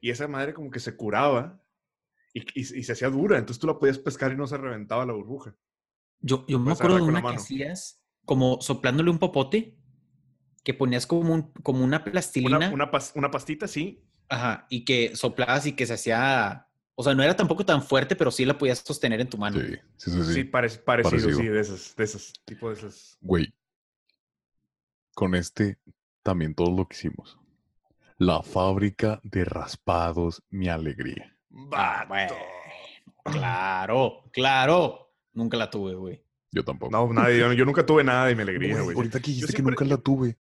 [0.00, 1.62] Y esa madre como que se curaba
[2.32, 3.38] y, y- y se hacía dura.
[3.38, 5.54] Entonces tú la podías pescar y no se reventaba la burbuja.
[6.20, 9.76] Yo, yo me acuerdo de una que hacías como soplándole un popote,
[10.64, 12.56] que ponías como, un, como una plastilina.
[12.56, 14.02] Una, una, pas- una pastita, sí.
[14.28, 16.66] Ajá, y que soplabas y que se hacía.
[16.94, 19.58] O sea, no era tampoco tan fuerte, pero sí la podías sostener en tu mano.
[19.60, 20.24] Sí, sí, sí.
[20.24, 20.40] Sí, sí.
[20.44, 21.38] parec- parecido, parecido.
[21.38, 23.16] sí, de esos, de esos, tipo de esos.
[23.20, 23.52] Güey,
[25.14, 25.78] con este
[26.22, 27.38] también todo lo que hicimos.
[28.18, 31.34] La fábrica de raspados, mi alegría.
[31.72, 32.34] Ah, bueno.
[33.24, 35.12] Claro, claro.
[35.32, 36.22] Nunca la tuve, güey.
[36.50, 36.92] Yo tampoco.
[36.92, 39.74] No, nadie, yo, yo nunca tuve nada de mi alegría, Güey, ahorita que dijiste siempre-
[39.74, 40.28] que nunca la tuve.
[40.28, 40.36] Yo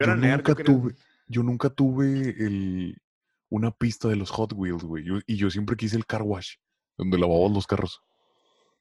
[0.00, 0.94] Yo, era nunca yo quería- tuve,
[1.26, 3.02] yo nunca tuve el,
[3.50, 5.04] una pista de los Hot Wheels, güey.
[5.04, 6.54] Yo- y yo siempre quise el car wash,
[6.96, 8.00] donde lavabas los carros.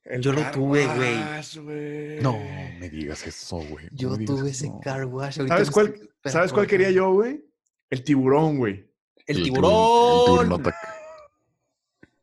[0.05, 2.21] El Yo lo tuve, güey.
[2.21, 2.33] No
[2.79, 3.85] me digas eso, güey.
[3.85, 5.39] no Yo tuve ese car wash.
[5.39, 7.41] ahorita ¿Sabes cuál, estoy- ¿sabes cuál quería yo, güey?
[7.89, 8.89] El tiburón, güey.
[9.27, 9.71] El, tiburón- tiburón.
[9.71, 10.75] El tiburón attack.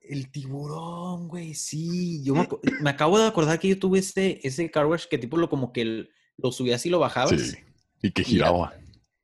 [0.01, 2.23] El tiburón, güey, sí.
[2.25, 5.49] Yo me, acabo de acordar que yo tuve ese, ese car wash que tipo lo
[5.49, 7.41] como que el- lo subías y lo bajabas.
[7.41, 7.57] Sí.
[8.03, 8.75] Y que Y giraba.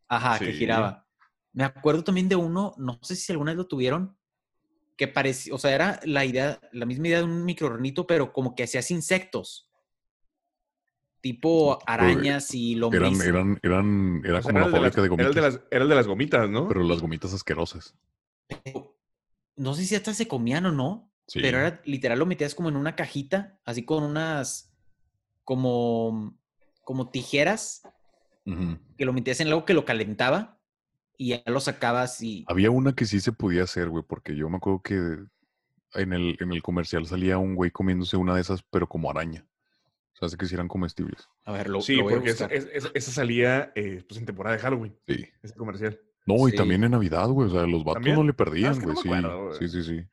[0.08, 1.05] Ajá, que giraba.
[1.56, 4.14] Me acuerdo también de uno, no sé si alguna vez lo tuvieron,
[4.98, 8.54] que parecía, o sea, era la idea, la misma idea de un microornito, pero como
[8.54, 9.70] que hacías insectos.
[11.22, 13.26] Tipo arañas y Eran, lombrices.
[13.26, 15.34] eran, eran, era O sea, como era de las- fábrica de Era el gomitas.
[15.34, 16.68] de las, era el de las gomitas, ¿no?
[16.68, 17.94] Pero las gomitas asquerosas.
[18.46, 18.94] Pero
[19.56, 21.40] No sé si hasta se comían o no, Sí.
[21.40, 24.70] pero era literal lo metías como en una cajita, así con unas
[25.44, 26.38] como
[26.84, 27.82] como tijeras
[28.96, 30.55] que lo metías en algo que lo calentaba
[31.16, 34.48] y ya lo sacabas y Había una que sí se podía hacer, güey, porque yo
[34.50, 34.94] me acuerdo que
[35.94, 39.46] en el, en el comercial salía un güey comiéndose una de esas, pero como araña.
[40.14, 41.28] O sea, hace que sí eran comestibles.
[41.44, 44.26] a ver, lo, sí, lo voy a porque esa, esa- esa salía eh, pues en
[44.26, 45.26] temporada de Halloween, Sí.
[45.42, 46.00] ese comercial.
[46.26, 46.56] No, y Sí.
[46.56, 47.48] también en Navidad, güey.
[47.48, 48.16] O sea, los vatos ¿También?
[48.16, 49.02] no le perdían, es que no güey.
[49.02, 49.58] sí, acuerdo, güey.
[49.58, 50.04] sí, sí, sí.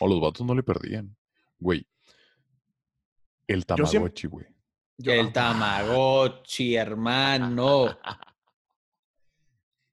[0.00, 1.16] O los vatos no le perdían.
[1.58, 1.86] Güey.
[3.46, 4.46] El siempre- Tamagotchi, güey.
[4.98, 7.96] Yo- El Tamagotchi, hermano.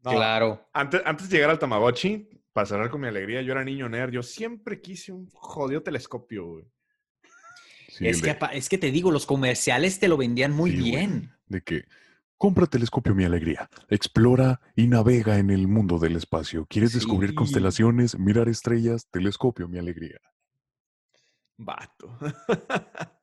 [0.06, 0.69] No, Claro.
[0.73, 4.11] Antes, antes de llegar al Tamagotchi, para cerrar con mi alegría, yo era niño nerd.
[4.11, 6.65] Yo siempre quise un jodido telescopio, güey.
[7.90, 10.91] Sí, es, que, es que te digo, los comerciales te lo vendían muy Sí, güey.
[10.91, 11.32] bien.
[11.48, 11.86] de que
[12.38, 16.65] compra telescopio mi alegría, explora y navega en el mundo del espacio.
[16.69, 19.07] ¿Quieres descubrir constelaciones, mirar estrellas?
[19.11, 20.19] Telescopio mi alegría.
[21.57, 22.18] Vato.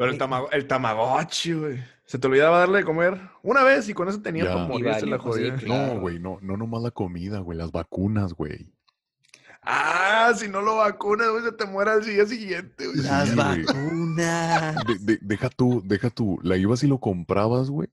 [0.00, 1.84] Pero el, tamago- el Tamagotchi, güey.
[2.06, 4.54] Se te olvidaba darle de comer una vez y con eso tenía Ya.
[4.54, 5.56] para morirse la sí, jodida.
[5.56, 5.94] claro.
[5.94, 8.72] No, güey, no, no nomás la comida, güey, las vacunas, güey.
[9.62, 12.96] Ah, si no lo vacunas, güey, se te muere al día siguiente, güey.
[13.02, 13.64] Las Sí, güey.
[13.64, 14.84] vacunas.
[14.86, 17.88] De- de- deja tú, deja tú, la ibas y lo comprabas, güey.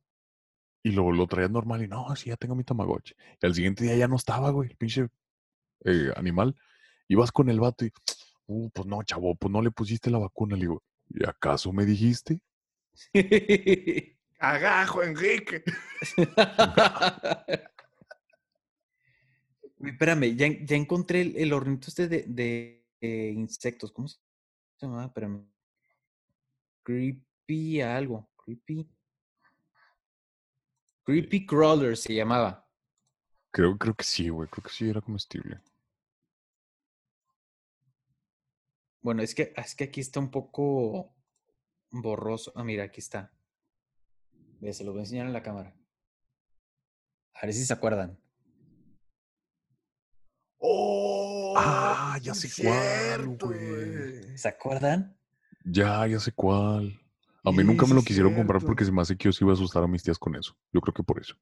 [0.83, 3.13] Y lo, lo traías normal y no, sí, ya tengo mi Tamagotchi.
[3.41, 5.07] Y al siguiente día ya no estaba, güey, el pinche
[5.83, 6.55] eh, animal.
[7.09, 7.91] Ibas con el vato y,
[8.47, 10.55] uh, pues no, chavo, pues no le pusiste la vacuna.
[10.55, 12.39] Le digo, ¿y acaso me dijiste?
[14.39, 15.63] Agajo, Enrique.
[19.79, 23.91] Espérame, ya, ya encontré el, el hornito este de, de, eh, insectos.
[23.91, 24.17] ¿Cómo se
[24.81, 25.05] llama?
[25.05, 25.47] Espérame.
[26.83, 28.29] Creepy algo.
[28.35, 28.89] Creepy.
[31.03, 32.67] Creepy Crawler se llamaba.
[33.51, 35.61] Creo, creo que sí, güey, creo que sí era comestible.
[39.07, 41.15] Bueno, es que, es que aquí está un poco
[41.91, 42.51] borroso.
[42.55, 43.31] Ah, mira, aquí está.
[44.59, 45.73] Ve, se lo voy a enseñar en la cámara.
[47.33, 48.19] A ver si se acuerdan.
[50.57, 54.37] Oh, Ah, ya sé cuál, güey.
[54.37, 55.17] ¿Se acuerdan?
[55.63, 56.99] Ya, ya sé cuál.
[57.45, 59.45] A mí Sí, nunca me lo quisieron comprar porque se me hace que yo sí
[59.45, 60.53] iba a asustar a mis tías con eso.
[60.73, 61.37] Yo creo que por eso.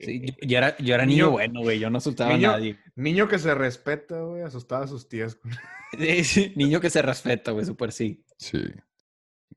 [0.00, 1.78] Sí, yo, yo era, yo era niño, Niño- bueno, güey.
[1.78, 2.78] Yo no asustaba niño- a nadie.
[2.94, 5.38] Niño que se respeta, güey, asustaba a sus tías.
[6.24, 8.22] Sí, niño que se respeta, güey, súper sí.
[8.38, 8.58] Sí.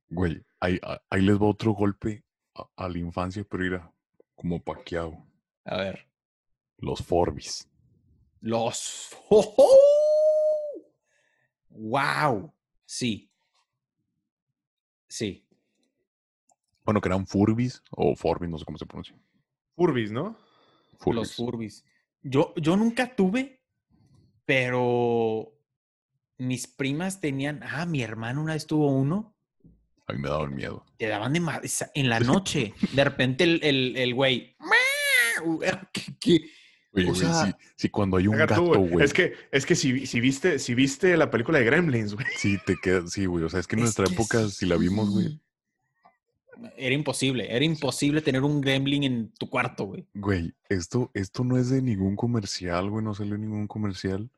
[0.10, 0.80] Güey, ahí,
[1.10, 2.24] ahí les va otro golpe
[2.56, 3.91] a, a la infancia, pero era
[4.36, 5.18] como paqueado.
[5.66, 6.07] A ver.
[6.78, 7.68] Los Forbis.
[8.41, 9.10] Los.
[9.30, 10.84] ¡Oh,
[11.70, 12.53] ¡Wow!
[12.86, 13.30] Sí.
[15.07, 15.45] Sí.
[16.86, 19.16] Bueno, que eran Furbis o Forbis, no sé cómo se pronuncia.
[19.80, 20.38] Furbis, ¿no?
[20.99, 21.15] Furbis.
[21.15, 21.85] Los Furbis.
[22.22, 23.61] Yo, yo nunca tuve,
[24.45, 25.53] pero
[26.38, 29.35] mis primas tenían, ah, mi hermano una vez tuvo uno,
[30.07, 30.84] A mí me daban miedo.
[30.97, 31.41] te daban de
[31.93, 32.73] en la noche.
[32.93, 34.56] De repente el, el, el güey.
[35.93, 36.41] ¿qué- qué?
[36.91, 38.89] Oye, O güey, sea- sí, sí, cuando hay un gato, güey.
[38.89, 39.06] güey.
[39.06, 42.26] Es que, es que si, si, viste, si viste la película de Gremlins, güey.
[42.38, 43.43] Sí, te queda, sí, güey.
[43.45, 45.39] O sea, es que en Es nuestra que época, si la vimos, güey.
[46.77, 50.07] Era imposible, era imposible tener un gremlin en tu cuarto, güey.
[50.14, 53.03] Güey, esto, esto no es de ningún comercial, güey.
[53.03, 54.30] No salió ningún comercial.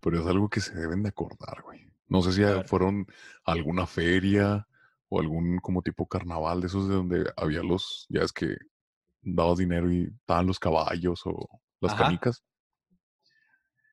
[0.00, 1.86] Pero es algo que se deben de acordar, güey.
[2.08, 2.66] No sé si ver.
[2.68, 3.06] fueron
[3.44, 4.66] a alguna feria
[5.08, 8.56] o algún como tipo carnaval de esos de donde había los, ya es que
[9.22, 11.48] dabas dinero y estaban los caballos o
[11.80, 12.04] las Ajá.
[12.04, 12.44] canicas.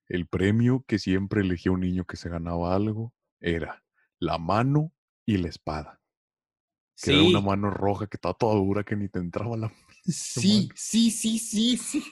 [0.08, 3.82] El premio que siempre elegía un niño que se ganaba algo era
[4.20, 4.92] la mano
[5.26, 6.01] y la espada.
[7.02, 9.72] Que era Sí, una mano roja que estaba toda dura que ni te entraba la
[10.08, 12.04] sí, sí, sí, sí, sí.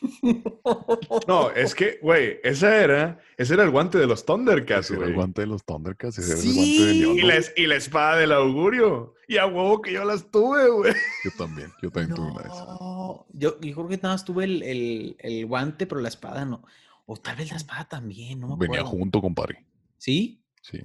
[1.27, 5.05] No, es que, güey, esa era, ese era el guante de los Thundercats, era el
[5.05, 5.15] güey.
[5.15, 6.93] guante de los Thundercats, ese era el guante de.
[6.93, 7.17] León.
[7.17, 9.15] Y la, y la espada del augurio.
[9.27, 10.93] Y a huevo que yo las tuve, güey.
[11.23, 12.67] Yo también, yo también tuve una de esas.
[12.67, 16.45] No, yo, yo creo que nada más tuve el, el, el guante, pero la espada
[16.45, 16.63] no.
[17.07, 18.99] O tal vez la espada también, no me Venía acuerdo.
[18.99, 19.65] junto, compadre.
[19.97, 20.43] ¿Sí?
[20.61, 20.79] Sí.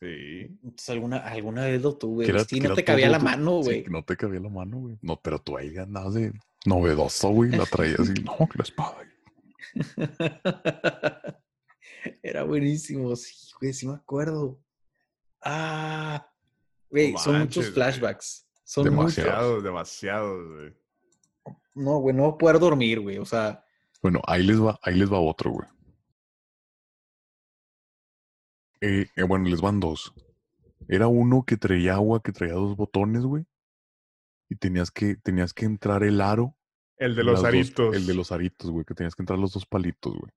[0.00, 0.46] Sí.
[0.64, 2.26] Entonces alguna, alguna vez lo tuve.
[2.26, 3.84] Era- Sí, no te cabía todo la mano, güey.
[3.88, 4.98] no te cabía la mano, güey.
[5.02, 6.32] No, pero tú ahí andabas de
[6.64, 7.50] novedoso, güey.
[7.50, 8.96] La traías y no, que la espada.
[12.22, 14.58] Era buenísimo, sí, güey, sí me acuerdo.
[15.42, 16.26] Ah,
[16.88, 17.74] güey, son manches, muchos güey.
[17.74, 18.46] flashbacks.
[18.64, 19.60] Son Demasiado.
[19.62, 20.64] Demasiados, demasiados, güey.
[20.64, 21.60] muchos.
[21.74, 23.18] No, güey, no voy a poder dormir, güey.
[23.18, 23.62] O sea,
[24.02, 25.68] Bueno, ahí les va, ahí les va otro, güey.
[28.80, 30.12] Eh, eh, bueno, les van dos.
[30.88, 33.44] Era uno que traía agua, que traía dos botones, güey.
[34.48, 36.56] Y tenías que, tenías que entrar el aro.
[36.96, 37.94] El de los dos- aritos.
[37.96, 40.32] el de los aritos, güey, que tenías que entrar los dos palitos, güey.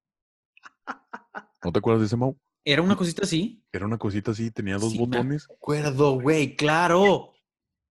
[1.63, 2.37] ¿No te acuerdas de ese, Mau?
[2.65, 3.61] era una cosita así.
[3.73, 5.47] Era una cosita así, tenía dos Sí, me botones.
[5.49, 7.33] Acuerdo, güey, claro.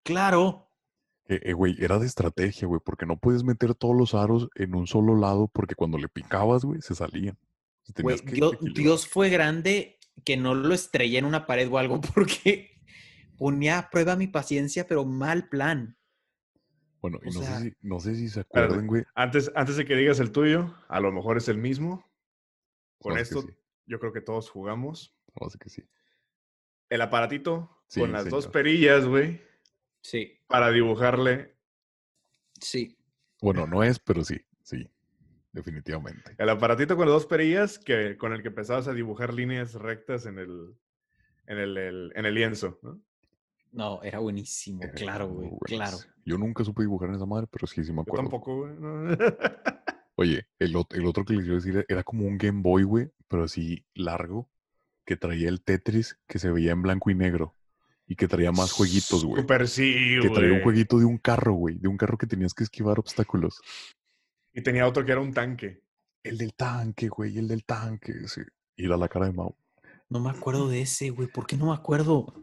[0.03, 0.69] Claro.
[1.27, 4.75] Eh, eh, güey, era de estrategia, güey, porque no puedes meter todos los aros en
[4.75, 7.37] un solo lado porque cuando le picabas, güey, se salían.
[8.73, 12.71] Dios fue grande que no lo estrellé en una pared o algo porque
[13.37, 15.97] ponía a prueba mi paciencia, pero mal plan.
[17.01, 19.03] Bueno, y no, sea- sé si, no sé si se acuerdan, güey.
[19.15, 22.05] Antes, antes de que digas el tuyo, a lo mejor es el mismo.
[22.99, 23.47] Con que esto, sí,
[23.85, 25.15] yo creo que todos jugamos.
[25.59, 25.83] que sí.
[26.89, 29.41] El aparatito Sí, con las dos perillas, güey,
[30.01, 31.55] Sí, para dibujarle.
[32.59, 32.97] sí.
[33.41, 34.85] Bueno, no es, pero sí, sí,
[35.51, 36.35] definitivamente.
[36.37, 40.25] El aparatito con las dos perillas que, con el que empezabas a dibujar líneas rectas
[40.25, 40.75] en el,
[41.47, 42.79] en el, el- en el lienzo.
[42.81, 42.99] ¿no?
[43.71, 45.97] No, era buenísimo, Era claro, güey, claro.
[46.25, 48.23] Yo nunca supe dibujar en esa madre, pero sí, sí me Yo acuerdo.
[48.29, 48.73] tampoco, güey.
[48.79, 49.17] no.
[50.15, 53.43] Oye, el, el otro que les quiero decir era como un Game Boy, güey, pero
[53.45, 54.49] así largo,
[55.05, 57.55] que traía el Tetris que se veía en blanco y negro
[58.05, 59.41] y que traía más jueguitos, güey.
[59.43, 60.63] Súper sí, Que traía un güey.
[60.63, 63.61] jueguito de un carro, güey, de un carro que tenías que esquivar obstáculos.
[64.53, 65.81] Y tenía otro que era un tanque.
[66.23, 68.41] El del tanque, güey, el del tanque, sí.
[68.75, 69.55] Y era la cara de Mau.
[70.09, 71.27] No me acuerdo de ese, güey.
[71.27, 72.33] ¿Por qué no me acuerdo?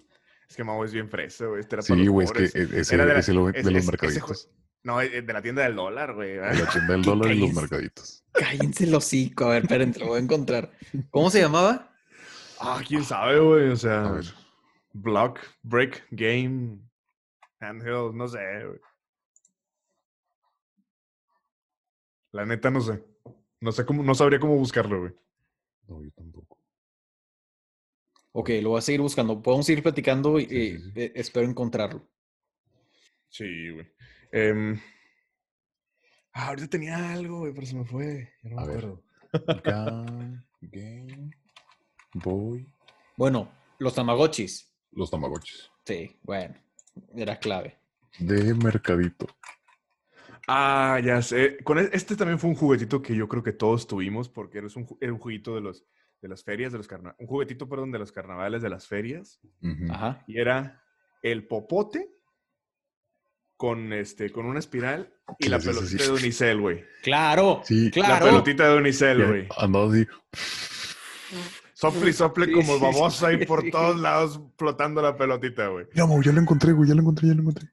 [0.49, 1.61] Es que Mau es bien fresa, güey.
[1.61, 3.75] Este era Sí, güey, es que e- ese, Era de la- ese lo- de los
[3.75, 4.51] es- mercaditos.
[4.85, 6.35] No, eh, de la tienda del dólar, güey.
[6.35, 8.25] De la tienda del ¿Qué dólar y los mercaditos.
[8.33, 9.47] Cállense el hocico.
[9.47, 10.71] A ver, espérense, lo voy a encontrar.
[11.11, 11.93] ¿Cómo se llamaba?
[12.61, 13.69] Ah, quién sabe, güey.
[13.71, 14.27] O A sea, ver.
[14.93, 16.79] block, break, game,
[17.61, 18.79] handheld, no sé, güey.
[22.37, 23.03] La neta no sé.
[23.61, 25.13] No sé cómo, no sabría cómo buscarlo, güey.
[25.89, 26.59] No, yo tampoco.
[28.33, 29.41] Ok, lo voy a seguir buscando.
[29.43, 30.93] Podemos seguir platicando y Sí, sí, eh, sí.
[30.97, 32.07] eh, espero encontrarlo.
[33.31, 33.87] Sí, güey.
[34.33, 34.79] Em,
[36.33, 38.31] ah, ahorita tenía algo, güey, pero se me fue.
[38.43, 39.03] Ya no me A acuerdo.
[39.33, 41.31] Ga- Game
[42.13, 42.71] Boy.
[43.17, 44.71] Bueno, los Tamagotchis.
[44.93, 45.71] Los tamagotchis.
[45.87, 46.55] Sí, bueno,
[47.15, 47.79] era clave.
[48.19, 49.27] De mercadito.
[50.47, 51.57] Ah, ya sé.
[51.65, 54.87] Con este también fue un juguetito que yo creo que todos tuvimos porque era un,
[55.01, 55.85] era un juguito de los
[56.23, 59.41] de las ferias, de los carna un juguetito, perdón, de los carnavales de las ferias.
[59.91, 60.25] Ajá.
[60.27, 60.83] y era
[61.23, 62.09] el popote
[63.57, 66.85] con este con una espiral y la pelotita de unicel, güey.
[67.03, 68.27] Claro, Sí, la La claro.
[68.27, 69.49] pelotita de unicel, güey.
[69.59, 70.07] Andaba así.
[71.75, 73.71] Sople y sople Sí, como sí, babosa y por sí.
[73.71, 75.87] todos lados flotando la pelotita, güey.
[75.95, 77.69] Ya, Mau, ya lo encontré, güey, ya lo encontré, ya lo encontré.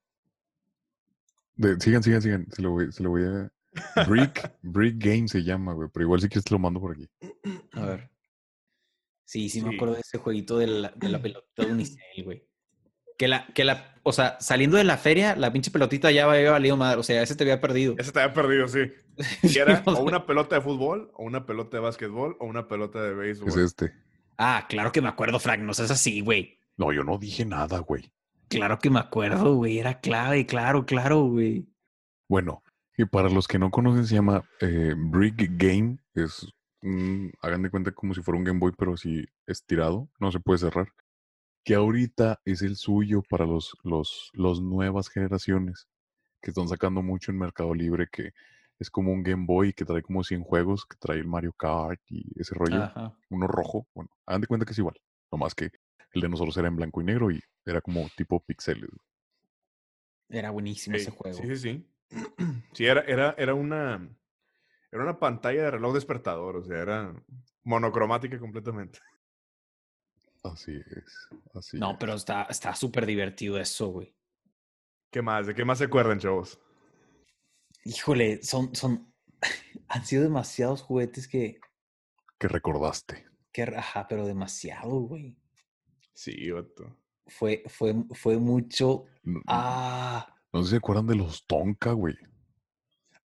[1.56, 2.48] De- sigan, sigan, sigan.
[2.52, 3.52] Se lo voy, se lo voy a.
[4.08, 5.90] Brick, Brick Game se llama, güey.
[5.94, 7.10] Pero igual si quieres te lo mando por aquí.
[7.74, 8.10] A ver.
[9.26, 12.48] Sí, sí, me acuerdo de ese jueguito de la, de la pelotita de Unicel, güey.
[13.18, 16.52] Que la, que la, o sea, saliendo de la feria, la pinche pelotita ya había
[16.52, 17.00] valido madre.
[17.00, 17.96] O sea, ese te había perdido.
[17.98, 18.92] Ese te había perdido, sí.
[19.44, 23.02] Y era o una pelota de fútbol, o una pelota de básquetbol, o una pelota
[23.02, 23.50] de béisbol.
[23.50, 23.94] Es este.
[24.38, 25.60] Ah, claro que me acuerdo, Frank.
[25.62, 26.60] No seas así, güey.
[26.76, 28.12] No, yo no dije nada, güey.
[28.50, 29.80] Claro que me acuerdo, güey.
[29.80, 31.68] Era clave, claro, claro, güey.
[32.30, 32.64] Bueno,
[32.98, 35.98] y para los que no conocen, se llama eh, Brick Game.
[36.14, 36.48] Es,
[36.82, 40.40] un- hagan de cuenta como si fuera un Game Boy, pero si estirado, no se
[40.40, 40.88] puede cerrar.
[41.66, 45.88] Que ahorita es el suyo para los, los, los nuevas generaciones
[46.42, 48.32] que están sacando mucho en Mercado Libre, que
[48.80, 52.02] es como un Game Boy que trae como 100 juegos, que trae el Mario Kart
[52.10, 52.84] y ese rollo.
[52.84, 53.16] Ajá.
[53.30, 54.96] Uno rojo, bueno, hagan de cuenta que es igual.
[55.32, 55.72] Nomás que
[56.14, 58.90] el de nosotros era en blanco y negro y era como tipo pixeles.
[58.90, 59.00] güey.
[60.30, 61.38] Era buenísimo ese juego.
[61.38, 61.90] Sí, sí, sí.
[62.74, 64.10] Sí, era, era, era una.
[64.92, 67.14] Era una pantalla de reloj despertador, o sea, era
[67.64, 69.00] monocromática completamente.
[70.44, 71.28] Así es.
[71.54, 71.98] Así No, es.
[72.00, 74.16] pero está está súper divertido eso, güey.
[75.12, 75.48] ¿Qué más?
[75.48, 76.60] ¿De qué más se acuerdan, chavos?
[77.86, 79.14] Híjole, son, son,
[79.88, 81.60] han sido demasiados juguetes que,
[82.40, 83.26] que recordaste.
[83.52, 85.38] que, ajá, pero demasiado, güey.
[86.14, 86.96] Sí, vato.
[87.28, 89.06] Fue, fue, fue mucho.
[89.24, 92.16] No, Ah, no sé si se acuerdan de los Tonka, güey.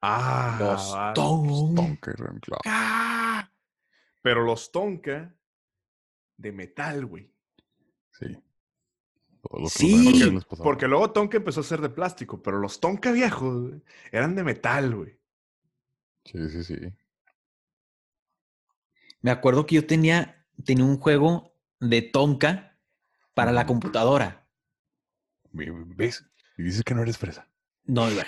[0.01, 1.13] Ah, los vale.
[1.17, 1.75] Los.
[1.75, 2.61] Tonka eran clave.
[2.65, 3.51] ¡Ah!
[4.21, 5.35] Pero los Tonka
[6.37, 7.31] de metal, güey.
[8.11, 8.37] Sí.
[9.69, 10.39] Sí.
[10.61, 13.81] porque luego Tonka empezó a ser de plástico, pero los Tonka viejos güey,
[14.11, 15.17] eran de metal, güey.
[16.25, 16.75] Sí, sí, sí.
[19.21, 22.66] Me acuerdo que yo tenía, tenía un juego de Tonka
[23.37, 24.47] para la computadora.
[25.51, 26.25] Ve- ¿Ves?
[26.57, 27.47] Y dices que no eres fresa.
[27.85, 28.25] No, iba-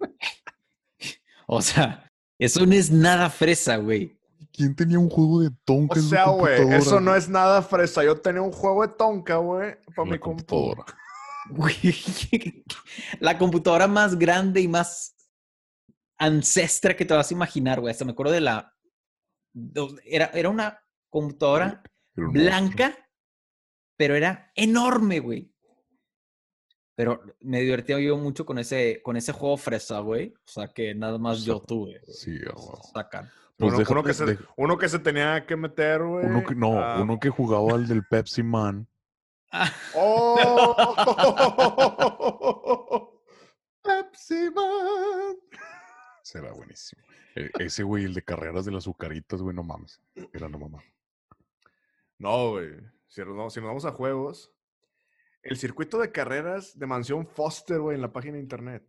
[1.46, 4.18] o sea, eso no es nada fresa, güey.
[4.52, 8.02] ¿Quién tenía un juego de Tonka O sea, güey, eso no es nada fresa.
[8.02, 10.76] Yo tenía un juego de Tonka, güey, para mi la computadora.
[10.84, 10.96] computadora.
[11.50, 11.74] Güey,
[13.18, 15.16] la computadora más grande y más
[16.18, 17.90] ancestra que te vas a imaginar, güey.
[17.90, 18.74] Hasta me acuerdo de la.
[20.04, 20.78] Era, era una
[21.08, 21.82] computadora
[22.14, 22.44] Era un monstruo.
[22.44, 22.96] blanca,
[24.00, 25.52] pero era enorme, güey.
[26.94, 30.32] Pero me divertía yo mucho con ese, con ese juego fresa, güey.
[30.46, 32.00] O sea que nada más yo tuve.
[32.00, 32.14] güey.
[32.16, 32.80] Sí, huevo.
[32.94, 33.28] Sacan.
[33.58, 36.24] Pues uno, que se, de- uno que se tenía que meter, güey.
[36.24, 38.88] uno que, no, a- uno que jugaba al del Pepsi Man.
[39.52, 40.40] Ah, ¡Oh!
[43.82, 45.36] Pepsi Man.
[46.22, 47.02] Será buenísimo.
[47.36, 50.00] E- ese güey, el de carreras de las azucaritas, güey, no mames.
[50.32, 50.82] Era la mamá.
[52.18, 52.70] No, güey.
[53.10, 54.52] Si, nos- si nos vamos a juegos,
[55.42, 58.86] el circuito de carreras de Mansión Foster, güey, en la página de internet.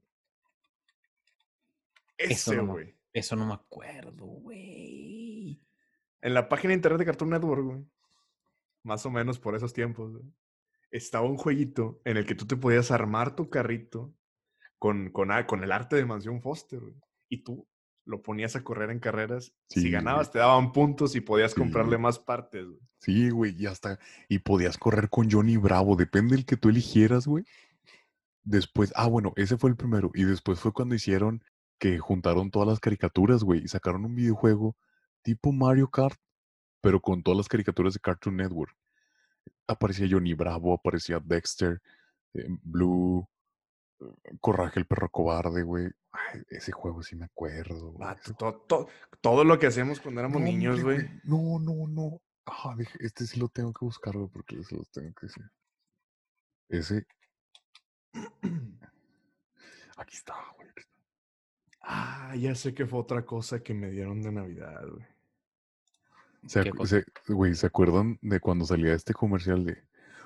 [2.17, 2.95] Eso Ese, no me- güey.
[3.13, 5.59] eso no me acuerdo, güey.
[6.21, 7.85] En la página de internet de Cartoon Network, güey.
[8.83, 10.23] Más o menos por esos tiempos, güey.
[10.91, 14.13] Estaba un jueguito en el que tú te podías armar tu carrito
[14.77, 16.95] con, con, a- con el arte de Mansión Foster, güey.
[17.29, 17.67] Y tú
[18.11, 19.53] lo ponías a correr en carreras.
[19.69, 19.91] Sí, si güey.
[19.91, 22.03] ganabas, te daban puntos y podías Sí, comprarle güey.
[22.03, 22.79] más partes, güey.
[22.99, 23.99] Sí, güey, y hasta.
[24.29, 27.45] Y podías correr con Johnny Bravo, depende del que tú eligieras, güey.
[28.43, 30.11] Después, ah, bueno, ese fue el primero.
[30.13, 31.43] Y después fue cuando hicieron
[31.79, 34.75] que juntaron todas las caricaturas, güey, y sacaron un videojuego
[35.23, 36.19] tipo Mario Kart,
[36.81, 38.75] pero con todas las caricaturas de Cartoon Network.
[39.67, 41.81] Aparecía Johnny Bravo, aparecía Dexter,
[42.33, 43.27] eh, Blue,
[44.39, 45.89] Coraje el perro cobarde, güey.
[46.11, 47.91] Ay, ese juego sí me acuerdo.
[47.91, 48.87] güey, Vato, ese to- to-
[49.21, 50.99] todo lo que hacemos cuando éramos no, niños, güey.
[51.23, 52.21] No, no, no.
[52.45, 55.51] Ah, este sí lo tengo que buscar, güey, porque se los tengo que decir.
[56.69, 57.05] Ese.
[59.97, 60.67] Aquí está, güey.
[60.69, 60.91] aquí está.
[61.81, 65.05] Ah, ya sé que fue otra cosa que me dieron de Navidad, güey.
[66.47, 67.01] ¿Se, ¿Qué acu- cosa?
[67.25, 69.83] se- güey, ¿se acuerdan de cuando salía este comercial de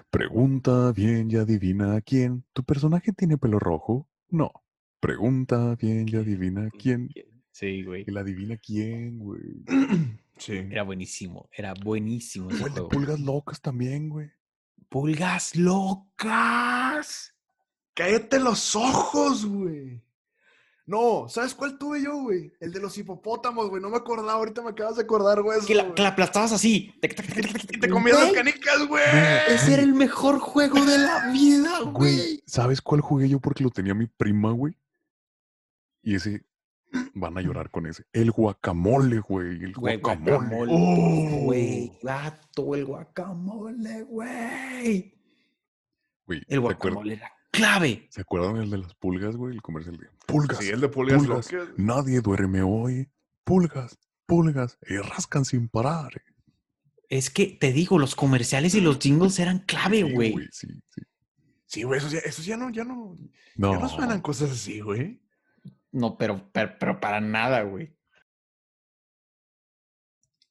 [0.10, 2.46] Pregunta bien y adivina quién?
[2.54, 4.08] ¿Tu personaje tiene pelo rojo?
[4.30, 4.52] No.
[5.00, 7.10] Pregunta bien y adivina quién.
[7.52, 8.04] Sí, güey.
[8.08, 9.64] El adivina quién, güey.
[10.38, 10.58] Sí.
[10.70, 12.90] Era buenísimo, era buenísimo ese juego.
[12.90, 14.30] pulgas locas también, güey.
[14.90, 17.34] Pulgas locas.
[17.94, 20.02] ¡Cállate los ojos, güey!
[20.88, 22.54] No, ¿sabes cuál tuve yo, güey?
[22.60, 23.82] El de los hipopótamos, güey.
[23.82, 25.60] No me acordaba, ahorita me acabas de acordar, güey.
[25.66, 26.94] Que la, que la aplastabas así.
[27.02, 29.04] Y te comías las canicas, güey.
[29.48, 32.44] Ese era el mejor juego de la vida, Güey.
[32.46, 34.78] ¿sabes cuál jugué yo porque lo tenía mi prima, güey?
[36.04, 36.46] Y ese,
[37.16, 38.04] van a llorar con ese.
[38.14, 39.64] El guacamole, güey.
[39.64, 40.32] El Güey, guacamole.
[40.38, 40.72] guacamole.
[40.72, 41.46] Oh.
[41.46, 45.16] Güey, vato, el guacamole, güey.
[46.28, 48.08] Güey, El ¿se acuerdan- guacamole era clave.
[48.10, 49.56] ¿Se acuerdan el de las pulgas, güey?
[49.56, 50.58] El comercial de pulgas.
[50.60, 51.52] Sí, el de pulgas pulgas.
[51.52, 51.70] locas.
[51.78, 53.10] Nadie duerme hoy.
[53.44, 54.78] Pulgas, pulgas.
[54.88, 56.12] Y rascan sin parar.
[57.10, 60.34] Es que te digo, los comerciales y los jingles eran clave, Sí, güey.
[60.52, 61.02] Sí, sí.
[61.68, 63.18] Sí, güey, esos ya, esos ya no, ya no,
[63.56, 63.74] No.
[63.74, 65.22] ya no suenan cosas así, güey.
[65.92, 67.96] No, pero, pero, pero para nada, güey.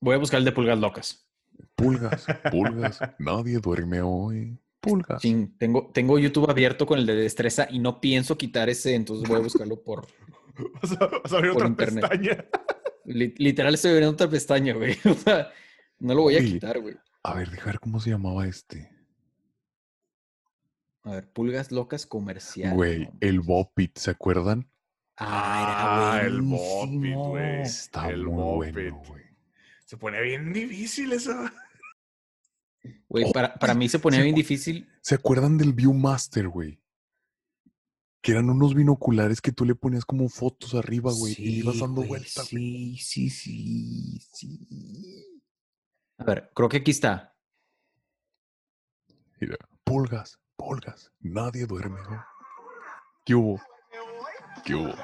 [0.00, 1.26] Voy a buscar el de pulgas locas.
[1.74, 4.58] Pulgas, pulgas, nadie duerme hoy.
[4.84, 5.22] Pulgas.
[5.58, 9.38] Tengo, tengo YouTube abierto con el de destreza y no pienso quitar ese, entonces voy
[9.38, 10.06] a buscarlo por.
[10.82, 12.08] Vas a, vas a abrir Por otra internet.
[12.08, 12.44] pestaña.
[13.06, 14.96] li- literal, estoy abriendo otra pestaña, güey.
[15.04, 15.50] O sea,
[15.98, 16.94] no lo voy a quitar, güey.
[17.24, 18.88] A ver, deja ver cómo se llamaba este.
[21.02, 22.74] A ver, pulgas locas comercial.
[22.74, 24.68] Güey, el Bopit, ¿se acuerdan?
[25.16, 26.86] Ah, Ah, era el buenísimo.
[26.86, 27.62] Bopit, güey.
[27.62, 28.72] Está El muy Bopit.
[28.74, 29.22] bueno, güey.
[29.84, 31.32] Se pone bien difícil eso.
[33.08, 34.88] Güey, para, para mí se ponía se bien difícil.
[35.00, 36.80] ¿Se acuerdan del Viewmaster, güey?
[38.20, 42.02] Que eran unos binoculares que tú le ponías como fotos arriba, güey, y ibas dando
[42.02, 42.46] vueltas.
[42.46, 45.42] Sí, sí, sí, sí.
[46.18, 47.34] A ver, creo que aquí está.
[49.40, 52.00] Mira, pulgas, pulgas, nadie duerme.
[52.02, 52.24] ¿no?
[53.24, 53.60] ¿Qué hubo?
[54.64, 54.94] ¿Qué hubo?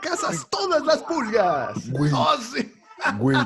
[0.00, 1.90] ¡Cazas todas las pulgas!
[1.90, 2.10] Güey.
[2.14, 2.72] ¡Oh, sí!
[3.18, 3.36] Güey,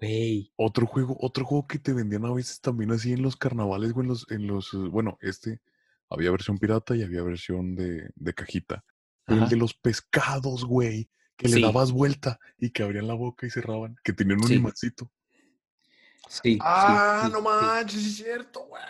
[0.00, 0.52] Güey.
[0.56, 4.04] otro juego, otro juego que te vendían a veces también así en los carnavales, güey,
[4.04, 5.60] en los, en los, bueno, este,
[6.08, 8.84] había versión pirata y había versión de, de cajita.
[9.24, 11.62] Pero el de los pescados, güey, que le Sí.
[11.62, 14.54] dabas vuelta y que abrían la boca y cerraban, que tenían un Sí.
[14.54, 15.10] imancito.
[16.28, 16.58] Sí.
[16.62, 18.00] ¡Ah, sí, no sí, manches!
[18.02, 18.82] Sí, es cierto, güey.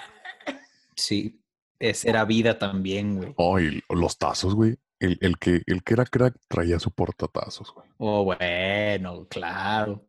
[0.94, 1.40] Sí.
[1.78, 3.35] Esa era vida también, güey.
[3.39, 4.77] Ay, los tazos, güey.
[5.01, 7.89] El, el que, el que era crack traía su portatazos, güey.
[7.99, 10.05] Oh, bueno, claro.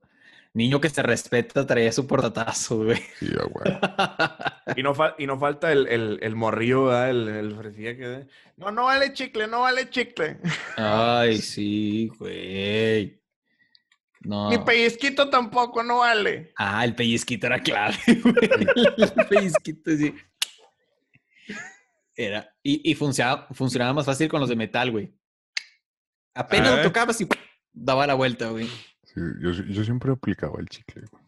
[0.54, 3.02] Niño que se respeta traía su portatazo, güey.
[3.20, 3.78] Sí, güey.
[4.76, 7.10] Y no, y no falta el, el, el morrillo, ¿verdad?
[7.10, 8.28] El, el fresilla que...
[8.56, 10.38] No, no vale chicle, no vale chicle.
[10.78, 13.20] Ay, sí, güey.
[14.22, 14.50] No.
[14.50, 16.52] Ni pellizquito tampoco, no vale.
[16.56, 18.36] Ah, el pellizquito era clave, güey.
[19.16, 20.14] El pellizquito, sí.
[22.22, 22.54] Era.
[22.62, 25.14] Y, y funcionaba, funcionaba más fácil con los de metal, güey.
[26.36, 26.84] Apenas lo Ah.
[26.84, 27.28] tocabas y
[27.72, 28.68] daba la vuelta, güey.
[29.06, 31.24] Sí, yo, yo siempre aplicaba el chicle, güey.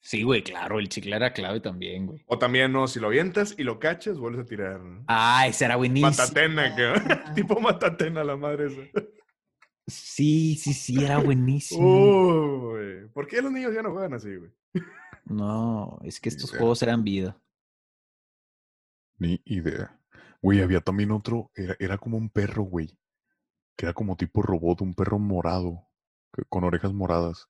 [0.00, 2.22] Sí, güey, claro, el chicle era clave también, güey.
[2.26, 4.78] O también, no, si lo avientas y lo cachas, vuelves a tirar.
[4.78, 5.02] ¿no?
[5.08, 6.10] Ah, ese era buenísimo.
[6.10, 6.92] Matatena, que
[7.34, 8.82] tipo matatena la madre esa.
[9.88, 12.70] Sí, sí, sí, era buenísimo.
[12.74, 14.50] Uy, ¿Por qué los niños ya no juegan así, güey?
[15.24, 17.36] No, es que estos juegos eran vida.
[19.18, 19.98] Ni idea.
[20.42, 22.98] Güey, había también otro, era, era como un perro, güey.
[23.76, 25.88] Que era como tipo robot, un perro morado,
[26.32, 27.48] que- con orejas moradas.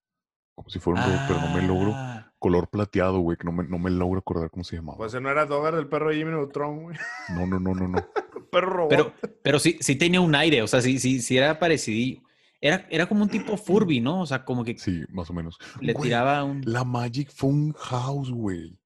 [0.55, 1.93] Como si fuera un robot, pero no me logro.
[1.95, 4.99] Ah, Color plateado, güey, que no me, no me logro acordar cómo se llamaba.
[4.99, 6.97] Pues no era Dogger del perro de Jimmy Neutron, güey.
[7.31, 7.99] No, no, no, no, no.
[8.53, 8.89] Perro robot.
[8.91, 12.21] Pero, pero sí, sí tenía un aire, o sea, sí, sí, sí era parecido.
[12.61, 14.21] Era, era como un tipo Furby, ¿no?
[14.21, 15.59] O sea, como que Sí, más o menos.
[15.81, 16.63] le Güey, tiraba un.
[16.65, 18.79] La Magic Phone House, güey.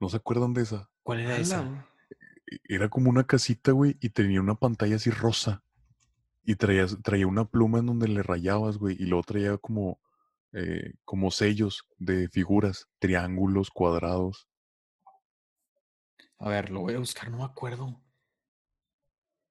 [0.00, 0.88] ¿No se acuerdan de esa?
[1.08, 1.88] ¿Cuál era Ala, esa?
[2.50, 5.62] E- Era como una casita, güey, y tenía una pantalla así rosa.
[6.44, 9.98] Y traía, traía una pluma en donde le rayabas, güey, y luego traía como,
[10.52, 14.50] eh, como sellos de figuras, triángulos, cuadrados.
[16.38, 17.98] A ver, lo voy a buscar, no me acuerdo.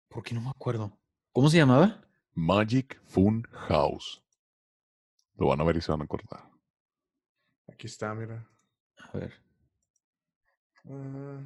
[0.10, 0.96] ¿Por qué no me acuerdo?
[1.32, 2.06] ¿Cómo se llamaba?
[2.36, 4.24] Magic Fun House.
[5.38, 6.52] Lo van a ver y se van a acordar.
[7.68, 8.48] Aquí está, mira.
[9.12, 9.47] A ver.
[10.90, 11.40] Ah.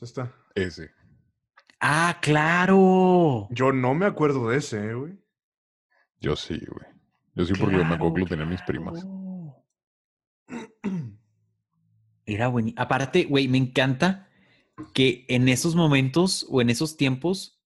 [0.00, 0.32] Ahí está.
[0.54, 0.90] Ese.
[1.80, 3.48] ¡Ah, claro!
[3.50, 5.18] Yo no me acuerdo de ese, eh, güey.
[6.20, 6.86] Yo sí, güey.
[7.34, 9.06] Yo sí porque me acuerdo que lo tenían mis primas.
[12.26, 12.82] Era buenísimo.
[12.82, 14.28] Aparte, güey, me encanta
[14.92, 17.60] que en esos momentos o en esos tiempos,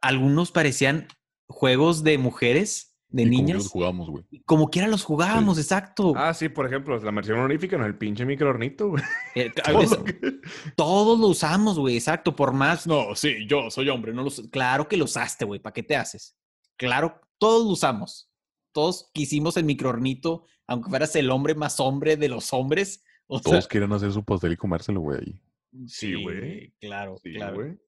[0.00, 1.08] algunos parecían
[1.48, 3.56] juegos de mujeres, de y como niñas.
[3.58, 4.24] los jugamos, güey.
[4.44, 6.12] Como quiera los jugábamos, exacto.
[6.16, 9.02] Ah, sí, por ejemplo, la versión honorífica no el pinche microornito, güey.
[9.34, 9.50] Eh,
[10.76, 12.36] Todos lo usamos, güey, exacto.
[12.36, 15.60] Por más, no, sí, yo soy hombre, no lo us- Claro que lo usaste, güey,
[15.60, 16.36] ¿para qué te haces?
[16.76, 18.30] Claro, todos lo usamos.
[18.72, 23.02] Todos quisimos el microornito, aunque fueras el hombre más hombre de los hombres.
[23.26, 25.40] O sea, Todos quieren hacer su pastel y comérselo, güey, ahí.
[25.86, 26.72] Sí, güey.
[26.80, 27.54] Claro, Sí, claro.
[27.56, 27.78] güey.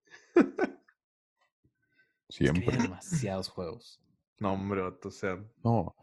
[2.28, 2.76] Es que Siempre.
[2.76, 4.00] demasiados juegos.
[4.38, 5.38] No, hombre, vato, o sea.
[5.64, 5.94] No.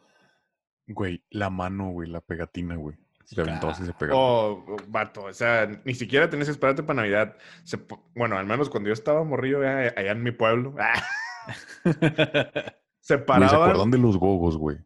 [0.88, 2.98] Güey, la mano, güey, la pegatina, güey.
[3.24, 4.20] Se aventabas y se pegaba.
[4.20, 7.38] Oh, vato, o sea, ni siquiera tenías que esperarte para Navidad.
[7.64, 7.84] Se
[8.14, 11.02] bueno, al menos cuando yo estaba morrillo eh, allá en mi pueblo, ah,
[11.84, 13.62] se Güey, ¿se paraban.
[13.62, 14.78] acuerdan de los gogos, güey?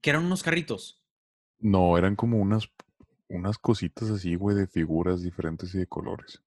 [0.00, 1.04] que eran unos carritos.
[1.58, 2.70] No, eran como unas,
[3.28, 6.42] unas cositas así, güey, de figuras diferentes y de colores.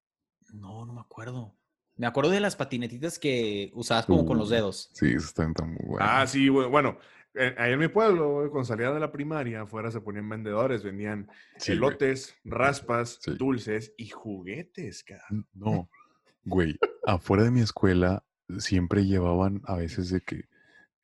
[0.51, 1.53] No, no me acuerdo.
[1.95, 4.89] Me acuerdo de las patinetitas que usabas como con los Uh, dedos.
[4.93, 5.97] Sí, eso está muy bueno.
[6.07, 6.67] Ah, sí, güey.
[6.67, 6.97] Bueno,
[7.35, 10.83] eh, ahí en mi pueblo, güey, cuando salía de la primaria, afuera se ponían vendedores,
[10.83, 12.15] vendían Sí, güey.
[12.45, 13.35] raspas, Sí.
[13.37, 15.23] dulces y juguetes, cara.
[15.53, 15.89] No,
[16.45, 18.23] güey, afuera de mi escuela
[18.57, 20.45] siempre llevaban a veces de que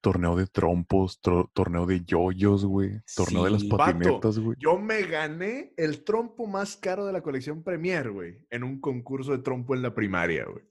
[0.01, 4.55] torneo de trompos, tro- torneo de yoyos, güey, torneo de las patinetas, güey.
[4.59, 9.31] Yo me gané el trompo más caro de la colección Premier, güey, en un concurso
[9.31, 10.63] de trompo en la primaria, güey.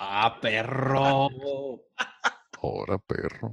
[0.00, 1.28] ¡Ah, perro!
[2.62, 3.52] Ahora, perro.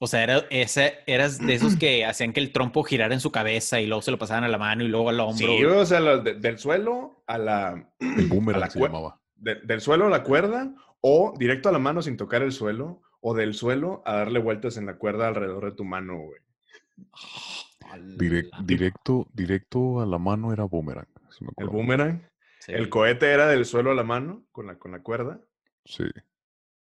[0.00, 3.30] O sea, era, ese, eras de esos que hacían que el trompo girara en su
[3.32, 5.46] cabeza y luego se lo pasaban a la mano y luego al hombro.
[5.46, 9.20] Sí, o sea, lo de- del suelo a la, El boomerang la se llamaba.
[9.34, 13.02] de- del suelo a la cuerda o directo a la mano sin tocar el suelo
[13.24, 16.40] o del suelo a darle vueltas en la cuerda alrededor de tu mano, güey.
[18.18, 21.06] Direc- directo, directo a la mano era boomerang.
[21.30, 22.28] si El boomerang.
[22.58, 22.72] Sí.
[22.72, 25.40] El cohete era del suelo a la mano con la, con la cuerda.
[25.84, 26.04] Sí.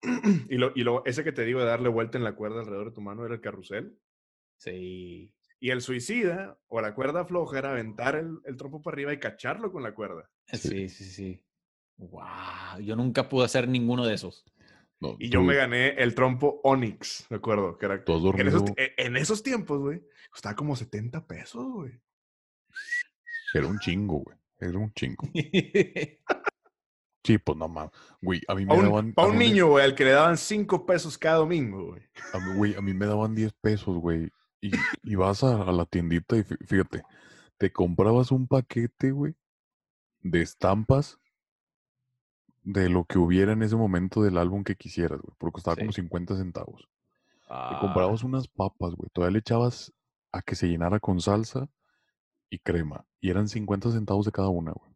[0.49, 2.87] Y, lo, y lo, ese que te digo de darle vuelta en la cuerda alrededor
[2.89, 3.97] de tu mano era el carrusel.
[4.57, 5.33] Sí.
[5.59, 9.19] Y el suicida o la cuerda floja era aventar el, el trompo para arriba y
[9.19, 10.29] cacharlo con la cuerda.
[10.45, 11.43] Sí, sí, sí.
[11.97, 14.45] Wow, yo nunca pude hacer ninguno de esos.
[15.01, 17.77] No, Y yo tú- me gané el trompo Onyx, me acuerdo.
[17.77, 18.11] Que era, que
[18.41, 21.93] en, esos, e- en esos tiempos, güey, costaba como 70 pesos, güey.
[23.53, 24.37] Era un chingo, güey.
[24.59, 25.23] Era un chingo.
[27.23, 27.91] Sí, pues no mames.
[28.21, 29.13] Güey, a mí me Para un, daban.
[29.13, 32.01] pa' a un mí niño, güey, al que le daban 5 pesos cada domingo, güey.
[32.33, 34.29] A mí, güey, a mí me daban 10 pesos, güey.
[34.61, 34.71] Y,
[35.03, 37.03] y vas a, a la tiendita y fí- fíjate,
[37.57, 39.35] te comprabas un paquete, güey,
[40.21, 41.19] de estampas
[42.71, 45.35] de lo que hubiera en ese momento del álbum que quisieras, güey.
[45.39, 46.01] Porque costaba como Sí.
[46.01, 46.81] 50 centavos.
[47.47, 47.77] Te Ah.
[47.81, 49.09] comprabas unas papas, güey.
[49.11, 49.91] Todavía le echabas
[50.31, 51.67] a que se llenara con salsa
[52.49, 53.05] y crema.
[53.19, 54.91] Y eran 50 centavos de cada una, güey.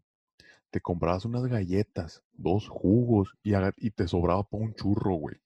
[0.70, 5.38] Te comprabas unas galletas, dos jugos y, y te sobraba para un churro, güey.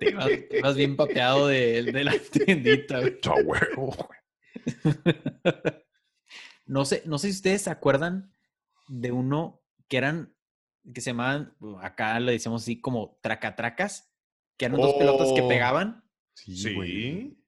[0.00, 3.00] Te ibas, te ibas bien papeado de, de la tiendita.
[3.00, 3.20] güey.
[3.20, 4.18] Cha huevo, güey.
[6.68, 8.32] No sé, no sé si ustedes se acuerdan
[8.88, 10.34] de uno que eran,
[10.94, 14.10] que se llamaban, acá le decíamos así como tracatracas,
[14.56, 15.48] que eran dos pelotas que Oh.
[15.48, 16.04] pegaban.
[16.34, 16.90] Sí, güey.
[16.90, 17.42] Sí.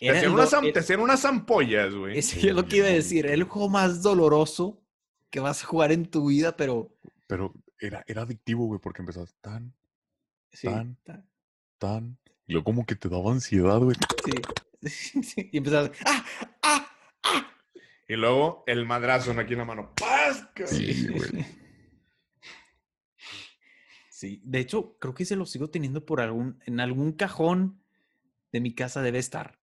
[0.00, 2.18] Te hacían, unas, te hacían unas ampollas, güey.
[2.18, 4.82] Ese es lo que iba a decir, el juego más doloroso
[5.30, 6.94] que vas a jugar en tu vida, pero
[7.26, 9.74] Pero era, era adictivo, güey, porque empezabas tan,
[10.52, 10.96] sí, Tan.
[11.02, 11.24] ta-
[11.78, 12.18] tan.
[12.46, 13.96] Y luego como que te daba ansiedad, güey.
[14.82, 15.90] sí, sí, y empezabas.
[16.04, 16.24] ¡ah!
[16.62, 16.95] ¡ah!
[18.08, 19.94] Y luego el madrazo aquí en la mano.
[19.94, 20.48] ¡Paz!
[20.66, 21.46] Sí, güey.
[24.08, 27.82] Sí, de hecho, creo que se lo sigo teniendo por algún, en algún cajón
[28.50, 29.58] de mi casa debe estar.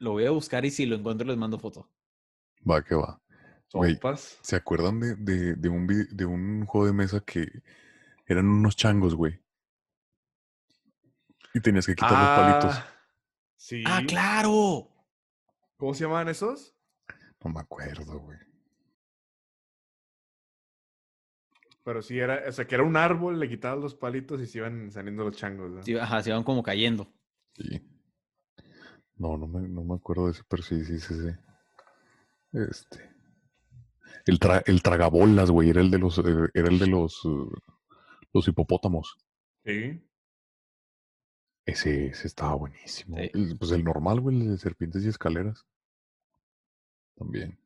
[0.00, 1.88] Lo voy a buscar y si lo encuentro les mando foto.
[2.68, 3.22] Va que va.
[3.68, 4.40] Sopas.
[4.42, 7.62] ¿se acuerdan de, de, de un, de un juego de mesa que
[8.26, 9.38] eran unos changos, güey?
[11.54, 12.84] Y tenías que quitar los palitos.
[13.62, 13.84] Ah, Sí.
[13.86, 14.88] ¡Ah, claro!
[15.76, 16.74] ¿Cómo se llamaban esos?
[17.44, 18.38] No me acuerdo, güey.
[21.84, 24.58] Pero sí, era, o sea, que era un árbol, le quitabas los palitos y se
[24.58, 25.70] iban saliendo los changos.
[25.70, 25.82] ¿no?
[25.82, 27.12] Sí, ajá, se iban como cayendo.
[27.54, 27.80] Sí.
[29.16, 31.28] No, no me, no me acuerdo de ese, pero sí, sí, sí, sí.
[32.52, 33.10] Este.
[34.26, 36.22] El, tra- el tragabolas, güey, era el de los, eh,
[36.54, 37.60] era el de los, eh,
[38.32, 39.16] los hipopótamos.
[39.64, 40.00] Sí.
[41.64, 43.16] Ese, ese estaba buenísimo.
[43.18, 43.30] Sí.
[43.34, 45.64] El- pues el normal, güey, el de serpientes y escaleras.
[47.16, 47.58] También.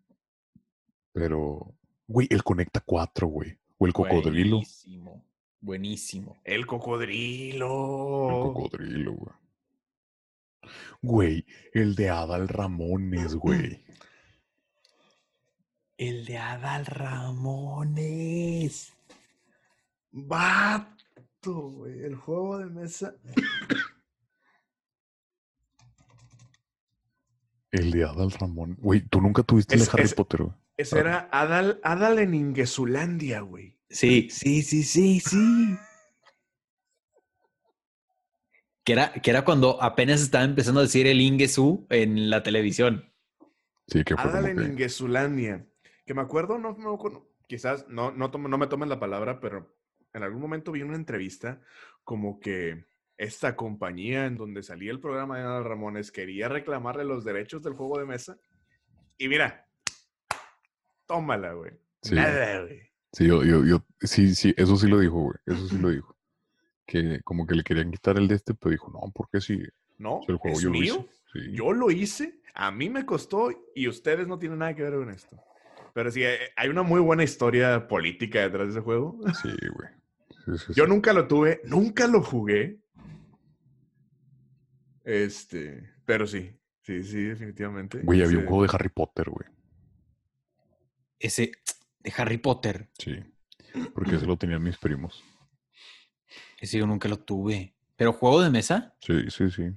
[1.12, 1.74] Pero,
[2.06, 3.58] güey, el Conecta 4, güey.
[3.78, 4.56] O el cocodrilo.
[4.56, 5.24] Buenísimo.
[5.60, 6.40] Buenísimo.
[6.44, 7.68] El El cocodrilo.
[8.54, 9.34] cocodrilo, güey.
[11.02, 13.84] Güey, el de Adal Ramones, güey.
[15.96, 18.92] El de Adal Ramones.
[20.12, 20.95] Vato,
[21.52, 22.04] güey.
[22.04, 23.14] El juego de mesa.
[27.72, 28.76] El de Adal Ramón.
[28.80, 30.54] Güey, tú nunca tuviste el Es- de Harry es- Potter, güey.
[30.78, 33.78] Ese era Adal, Adal en Ingesulandia, güey.
[33.88, 35.76] Sí, sí, sí, sí, sí.
[38.84, 43.10] Que era, que era cuando apenas estaba empezando a decir el Ingesu en la televisión.
[43.88, 44.64] Sí, que fue Adal en que.
[44.64, 45.66] Ingesulandia.
[46.04, 49.75] Que me acuerdo, no, me acuerdo, quizás no, no, no me tomen la palabra, pero
[50.16, 51.60] en algún momento vi una entrevista
[52.02, 52.84] como que
[53.18, 57.74] esta compañía en donde salía el programa de Adal Ramones quería reclamarle los derechos del
[57.74, 58.38] juego de mesa.
[59.18, 59.66] Y mira,
[61.06, 61.72] tómala, güey.
[62.02, 62.14] Sí.
[62.14, 62.82] Nada, güey.
[63.12, 65.36] Sí, yo, yo, yo, sí, sí, eso sí lo dijo, güey.
[65.46, 66.16] Eso sí lo dijo.
[66.86, 69.60] Que como que le querían quitar el de este, pero dijo, no, porque si,
[69.98, 70.94] No, si el juego es yo lo mío.
[70.94, 71.08] hice.
[71.32, 71.52] Sí.
[71.52, 75.10] Yo lo hice, a mí me costó y ustedes no tienen nada que ver con
[75.10, 75.36] esto.
[75.92, 79.18] Pero sí, eh, hay una muy buena historia política detrás de ese juego.
[79.42, 79.88] Sí, güey.
[80.46, 82.80] Sí, sí, Yo nunca lo tuve, nunca lo jugué.
[85.04, 88.00] Este, pero sí, sí, sí, definitivamente.
[88.02, 89.48] Güey, había un juego de Harry Potter, güey.
[91.18, 91.52] Ese
[92.00, 92.88] de Harry Potter.
[92.98, 93.22] Sí.
[93.94, 95.22] Porque ese lo tenían mis primos.
[96.60, 97.74] Ese yo nunca lo tuve.
[97.96, 98.94] ¿Pero juego de mesa?
[99.00, 99.70] Sí, sí, sí.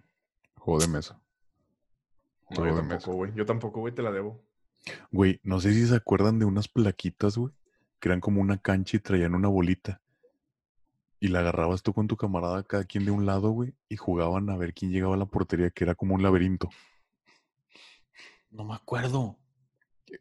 [0.55, 1.21] Juego de mesa.
[2.49, 2.89] No, Juego yo de mesa.
[2.97, 3.33] tampoco, güey.
[3.35, 4.43] Yo tampoco, güey, te la debo.
[5.11, 7.53] Güey, no sé si se acuerdan de unas plaquitas, güey,
[7.99, 10.01] que eran como una cancha y traían una bolita.
[11.19, 14.49] Y la agarrabas tú con tu camarada, cada quien de un lado, güey, y jugaban
[14.49, 16.69] a ver quién llegaba a la portería, que era como un laberinto.
[18.51, 19.37] No me acuerdo.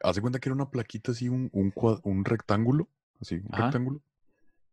[0.03, 2.89] Hace cuenta que era una plaquita así, un, un, cua- un rectángulo,
[3.21, 3.65] así, un Ajá.
[3.65, 4.03] rectángulo.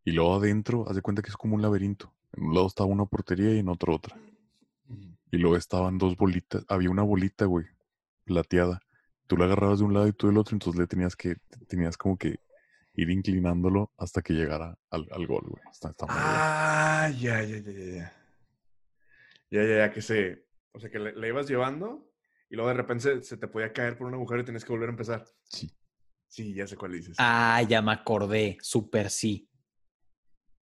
[0.03, 2.11] Y luego adentro, hace cuenta que es como un laberinto.
[2.33, 4.17] En un lado estaba una portería y en otro otra.
[5.31, 6.65] Y luego estaban dos bolitas.
[6.67, 7.65] Había una bolita, güey,
[8.25, 8.81] plateada.
[9.27, 11.37] Tú la agarrabas de un lado y tú del otro, entonces le tenías que,
[11.67, 12.39] tenías como que
[12.95, 15.63] ir inclinándolo hasta que llegara al, al gol, güey.
[15.71, 16.25] Está, está muy bien.
[16.27, 18.13] Ah, ya, ya, ya, ya, ya.
[19.51, 20.45] Ya, ya, ya, que se.
[20.71, 22.11] O sea, que le, le ibas llevando
[22.49, 24.71] y luego de repente se, se te podía caer por un agujero y tenías que
[24.71, 25.25] volver a empezar.
[25.43, 25.69] Sí.
[26.27, 27.15] Sí, ya sé cuál dices.
[27.19, 28.57] Ah, ya me acordé.
[28.61, 29.49] Super sí.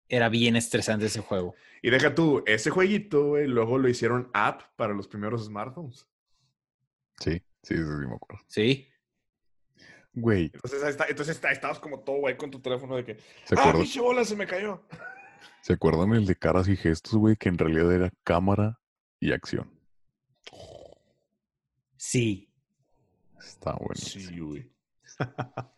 [0.09, 1.55] Era bien estresante ese juego.
[1.82, 6.09] Y deja tú, ese jueguito, güey, luego lo hicieron app para los primeros smartphones.
[7.20, 7.32] Sí,
[7.62, 8.44] sí, sí, sí, me acuerdo.
[8.48, 8.89] Sí.
[10.12, 13.16] Güey, Entonces, está, entonces está- estabas como todo, güey, con tu teléfono de que.
[13.45, 14.82] ¿se ¡Ah, pinche bola, se me cayó!
[15.62, 17.37] ¿se acuerdan el de caras y gestos, güey?
[17.37, 18.81] Que en realidad era cámara
[19.20, 19.70] y acción.
[21.97, 22.51] Sí.
[23.39, 24.28] Está buenísimo.
[24.31, 24.73] Sí, güey.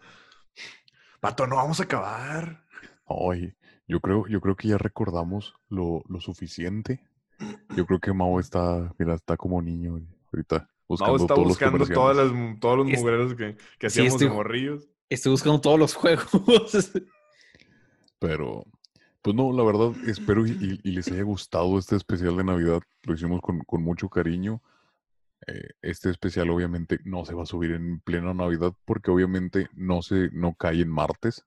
[1.20, 2.64] Pato, no vamos a acabar.
[3.06, 3.54] Ay,
[3.86, 7.06] yo creo, yo creo que ya recordamos lo, lo suficiente.
[7.76, 11.78] Yo creo que Mao está, mira, está como niño güey, ahorita buscando está todos buscando
[11.78, 12.50] los todas comerciales.
[12.50, 14.88] las, todos los Es- mugreros que, que Sí, hacíamos de morrillos.
[15.08, 16.26] Estoy buscando todos los juegos.
[18.18, 18.64] Pero,
[19.20, 22.80] pues no, la verdad, espero y, y- y les haya gustado este especial de Navidad.
[23.02, 24.62] Lo hicimos con, con mucho cariño.
[25.46, 30.00] Eh, este especial obviamente no se va a subir en plena Navidad porque obviamente no
[30.02, 31.44] se, no cae en martes.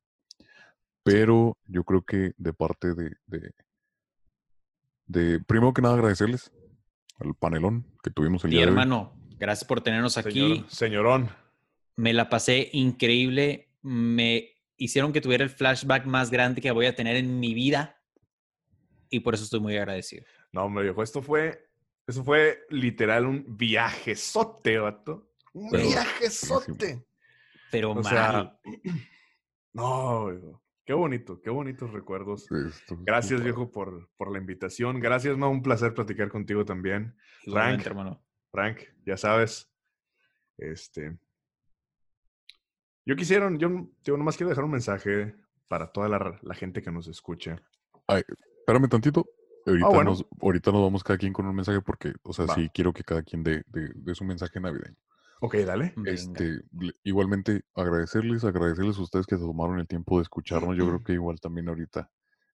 [1.04, 3.52] Pero yo creo que de parte de, de,
[5.08, 6.52] de- primero que nada agradecerles
[7.20, 8.76] al panelón que tuvimos el Mi día de hoy.
[9.38, 10.40] Gracias por tenernos aquí.
[10.40, 11.30] Señor- señorón.
[11.96, 13.70] Me la pasé increíble.
[13.82, 18.02] Me hicieron que tuviera el flashback más grande que voy a tener en mi vida.
[19.10, 20.26] Y por eso estoy muy agradecido.
[20.52, 21.70] No, hombre, viejo, esto fue,
[22.08, 25.32] eso fue literal un viajezote, vato.
[25.54, 27.06] Un Pero, viajezote.
[27.72, 28.04] Pero O mal.
[28.06, 28.60] sea,
[29.74, 30.62] no, viejo.
[30.86, 32.50] Qué bonito, qué bonitos recuerdos.
[32.52, 35.00] Esto- Gracias, viejo, por, por la invitación.
[35.00, 37.16] Gracias, ma, un placer platicar contigo también.
[37.44, 37.88] Igualmente, Frank.
[37.88, 38.25] hermano.
[38.56, 39.70] Frank, ya sabes.
[40.58, 41.18] Este.
[43.06, 45.36] Yo quisiera, yo, yo nomás quiero dejar un mensaje
[45.68, 47.62] para toda la, la gente que nos escucha.
[48.08, 49.26] Espérame tantito.
[49.66, 50.12] Ahorita, Ah, bueno.
[50.12, 52.56] nos, ahorita nos vamos cada quien con un mensaje porque, o sea, Va.
[52.56, 54.96] sí quiero que cada quien dé dé- dé su mensaje navideño.
[55.42, 55.94] Ok, dale.
[56.06, 56.62] Este,
[57.04, 60.78] igualmente agradecerles, agradecerles a ustedes que se tomaron el tiempo de escucharnos.
[60.78, 62.10] Yo creo que igual también ahorita,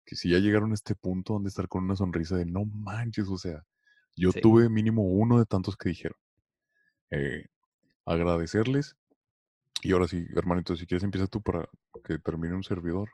[0.05, 3.27] que si ya llegaron a este punto donde estar con una sonrisa de no manches,
[3.29, 3.65] o sea,
[4.17, 4.41] yo Sí.
[4.41, 6.19] tuve mínimo uno de tantos que dijeron.
[7.11, 7.47] Eh,
[8.05, 8.97] agradecerles.
[9.83, 11.69] Y ahora sí, hermanito, si quieres empieza tú para
[12.05, 13.09] que termine un servidor.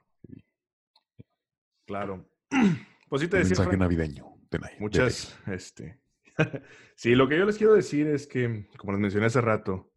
[1.87, 2.29] Claro.
[3.07, 4.25] Pues sí te Un decía, mensaje Frank, navideño.
[4.51, 6.01] de muchas, este.
[6.97, 9.93] sí, lo que yo les quiero decir es que, como les mencioné hace rato,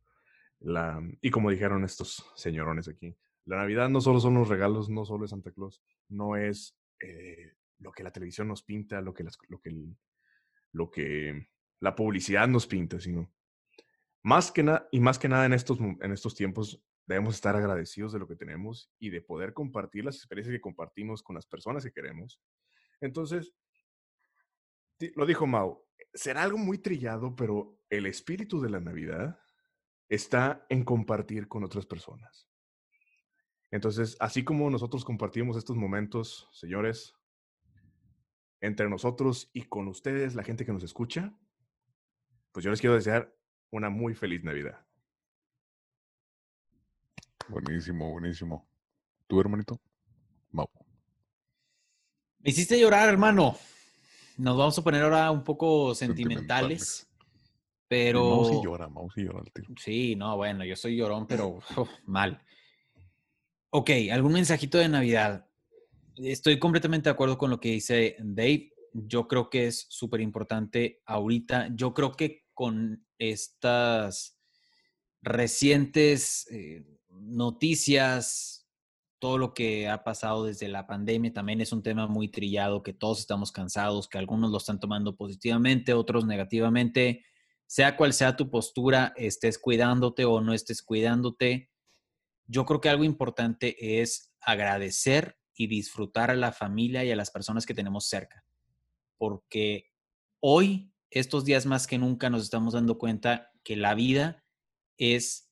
[0.60, 3.16] la, y como dijeron estos señorones aquí,
[3.46, 7.54] la Navidad no solo son los regalos, no solo es Santa Claus, no es eh,
[7.80, 9.98] lo que la televisión nos pinta, lo que, las- lo, que el-
[10.72, 11.48] lo que
[11.80, 13.32] la publicidad nos pinta, sino
[14.24, 18.12] más que nada, y más que nada en estos, en estos tiempos, debemos estar agradecidos
[18.12, 21.84] de lo que tenemos y de poder compartir las experiencias que compartimos con las personas
[21.84, 22.42] que queremos.
[23.00, 23.54] Entonces,
[25.16, 29.40] lo dijo Mau, será algo muy trillado, pero el espíritu de la Navidad
[30.10, 32.50] está en compartir con otras personas.
[33.72, 37.17] Entonces, así como nosotros compartimos estos momentos, señores,
[38.62, 41.34] entre nosotros y con ustedes, la gente que nos escucha,
[42.52, 43.34] pues yo les quiero desear
[43.72, 44.86] una muy feliz Navidad.
[47.50, 48.68] Buenísimo, buenísimo.
[49.28, 49.80] ¿Tu hermanito?
[50.52, 50.68] Mau.
[52.40, 53.58] Me hiciste llorar, hermano.
[54.38, 56.84] Nos vamos a poner ahora un poco Sentimentales.
[56.88, 57.08] sentimentales.
[57.88, 58.24] Pero.
[58.24, 59.74] Mau sí llora, Mau sí llora al tiro.
[59.78, 61.60] Sí, no, bueno, yo soy llorón, pero
[62.06, 62.42] mal.
[63.70, 65.48] Ok, algún mensajito de Navidad.
[66.18, 68.72] Estoy completamente de acuerdo con lo que dice Dave.
[68.94, 71.70] Yo creo que es súper importante ahorita.
[71.76, 74.40] Yo creo que con estas
[75.22, 78.68] recientes eh, noticias
[79.20, 82.94] todo lo que ha pasado desde la pandemia también es un tema muy trillado, que
[82.94, 87.26] todos estamos cansados, que algunos lo están tomando positivamente, otros negativamente.
[87.66, 91.70] Sea cual sea tu postura, estés cuidándote o no estés cuidándote,
[92.46, 97.32] yo creo que algo importante es agradecer y disfrutar a la familia y a las
[97.32, 98.46] personas que tenemos cerca.
[99.18, 99.92] Porque
[100.40, 104.46] hoy, estos días más que nunca, nos estamos dando cuenta que la vida
[104.98, 105.52] es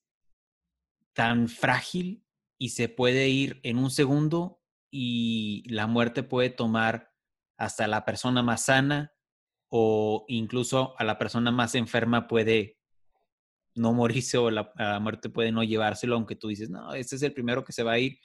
[1.14, 2.26] tan frágil
[2.58, 4.62] y se puede ir en un segundo
[4.92, 7.12] y la muerte puede tomar
[7.58, 9.14] hasta la persona más sana
[9.70, 12.80] o incluso a la persona más enferma puede
[13.76, 14.72] no morirse o la,
[15.02, 17.94] muerte puede no llevárselo, aunque tú dices, no, este es el primero que se va
[17.94, 18.20] a ir.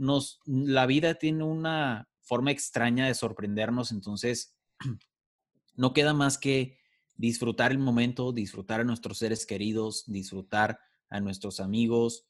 [0.00, 4.56] Nos, la vida tiene una forma extraña de sorprendernos, entonces
[5.76, 6.78] no queda más que
[7.16, 10.78] disfrutar el momento, disfrutar a nuestros seres queridos, disfrutar
[11.10, 12.26] a nuestros amigos,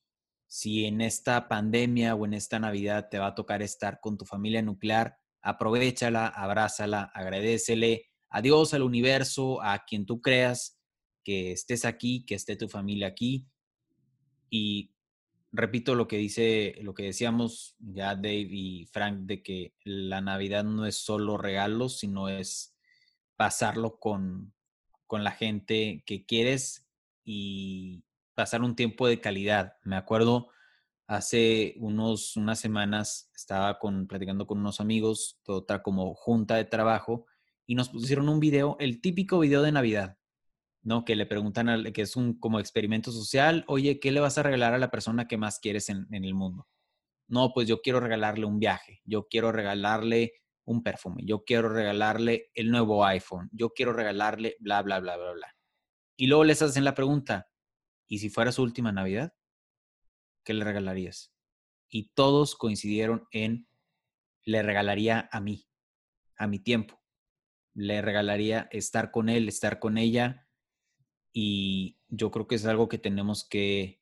[0.49, 4.25] si en esta pandemia o en esta Navidad te va a tocar estar con tu
[4.25, 10.81] familia nuclear, aprovechala, abrázala, agradecele a Dios, al universo, a quien tú creas
[11.23, 13.47] que estés aquí, que esté tu familia aquí.
[14.51, 14.93] Y
[15.53, 20.65] repito lo que dice, lo que decíamos ya Dave y Frank, de que la Navidad
[20.65, 22.77] no es solo regalos, sino es
[23.37, 24.53] pasarlo con,
[25.07, 26.87] con la gente que quieres
[27.25, 28.05] y,
[28.41, 29.75] pasar un tiempo de calidad.
[29.85, 30.49] Me acuerdo
[31.07, 37.27] hace unos, unas semanas estaba con, platicando con unos amigos de como junta de trabajo
[37.67, 40.17] y nos pusieron un video, el típico video de Navidad,
[40.83, 41.05] ¿no?
[41.05, 44.75] Que le preguntan, que es un como experimento social, oye, ¿qué le vas a regalar
[44.75, 46.67] a la persona que más quieres en, en el mundo?
[47.29, 50.33] No, pues yo quiero regalarle un viaje, yo quiero regalarle
[50.65, 55.33] un perfume, yo quiero regalarle el nuevo iPhone, yo quiero regalarle bla, bla, bla, bla,
[55.33, 55.57] bla.
[56.17, 57.51] Y luego les hacen la pregunta,
[58.11, 59.33] ¿Y si fuera su última Navidad?
[60.45, 61.33] ¿Qué le regalarías?
[61.89, 63.69] Y todos coincidieron en,
[64.45, 65.69] le regalaría a mí,
[66.37, 67.01] a mi tiempo.
[67.73, 70.49] Le regalaría estar con él, estar con ella.
[71.33, 74.01] Y yo creo que es algo que tenemos que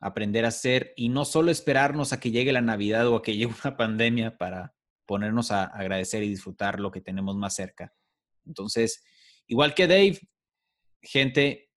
[0.00, 3.36] aprender a hacer y no solo esperarnos a que llegue la Navidad o a que
[3.36, 4.74] llegue una pandemia para
[5.06, 7.94] ponernos a agradecer y disfrutar lo que tenemos más cerca.
[8.46, 9.04] Entonces,
[9.46, 10.18] igual que Dave,
[11.02, 11.70] gente,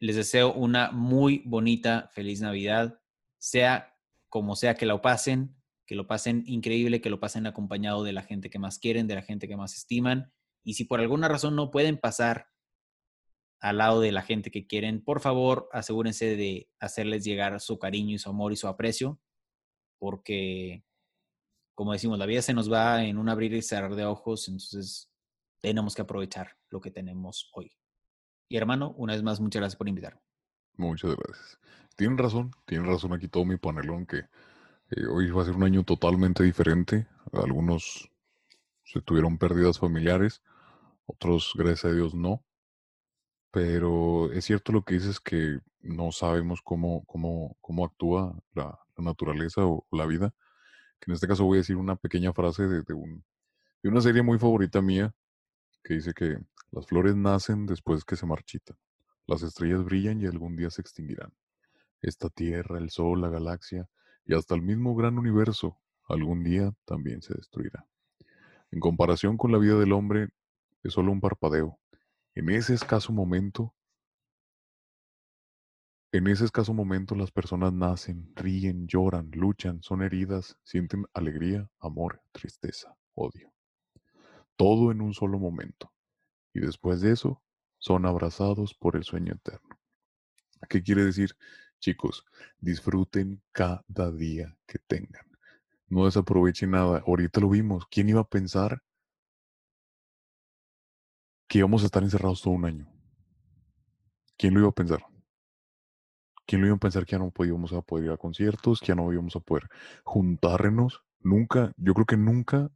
[0.00, 2.98] les deseo una muy bonita, feliz Navidad,
[3.38, 3.94] sea
[4.28, 5.56] como sea que lo pasen,
[5.86, 9.14] que lo pasen increíble, que lo pasen acompañado de la gente que más quieren, de
[9.14, 10.32] la gente que más estiman.
[10.64, 12.48] Y si por alguna razón no pueden pasar
[13.62, 18.16] al lado de la gente que quieren, por favor, asegúrense de hacerles llegar su cariño
[18.16, 19.20] y su amor y su aprecio,
[19.98, 20.82] porque,
[21.76, 25.12] como decimos, la vida se nos va en un abrir y cerrar de ojos, entonces
[25.60, 27.72] tenemos que aprovechar lo que tenemos hoy.
[28.48, 30.20] Y hermano, una vez más, muchas gracias por invitarme.
[30.76, 31.60] Muchas gracias.
[31.94, 34.18] Tienen razón, tienen razón aquí todo mi panelón que
[34.90, 37.06] eh, hoy va a ser un año totalmente diferente.
[37.32, 38.10] Algunos
[38.82, 40.42] se tuvieron pérdidas familiares,
[41.06, 42.44] otros, gracias a Dios, no.
[43.52, 49.66] Pero es cierto lo que dices que no sabemos cómo, cómo, cómo actúa la, naturaleza
[49.66, 50.34] o la vida.
[51.00, 53.24] Que en este caso voy a decir una pequeña frase de, un,
[53.82, 55.14] de una serie muy favorita mía
[55.84, 56.38] que dice que
[56.70, 58.76] las flores nacen después que se marchitan.
[59.26, 61.32] Las estrellas brillan y algún día se extinguirán.
[62.00, 63.88] Esta Tierra, el Sol, la galaxia
[64.24, 67.86] y hasta el mismo gran universo algún día también se destruirá.
[68.70, 70.28] En comparación con la vida del hombre,
[70.82, 71.78] es solo un parpadeo.
[72.34, 73.74] En ese escaso momento,
[76.12, 82.22] en ese escaso momento las personas nacen, ríen, lloran, luchan, son heridas, sienten alegría, amor,
[82.32, 83.52] tristeza, odio.
[84.56, 85.92] Todo en un solo momento
[86.54, 87.42] y después de eso
[87.78, 89.78] son abrazados por el sueño eterno.
[90.70, 91.36] ¿Qué quiere decir?
[91.80, 92.24] Chicos,
[92.60, 95.26] disfruten cada día que tengan.
[95.88, 97.02] No desaprovechen nada.
[97.06, 97.86] Ahorita lo vimos.
[97.90, 98.82] ¿Quién iba a pensar
[101.52, 102.88] que íbamos a estar encerrados todo un año?
[104.38, 105.04] ¿Quién lo iba a pensar?
[106.46, 108.86] ¿Quién lo iba a pensar que ya no podíamos a poder ir a conciertos, que
[108.86, 109.68] ya no íbamos a poder
[110.02, 111.02] juntarnos?
[111.20, 112.70] Nunca, yo creo que nunca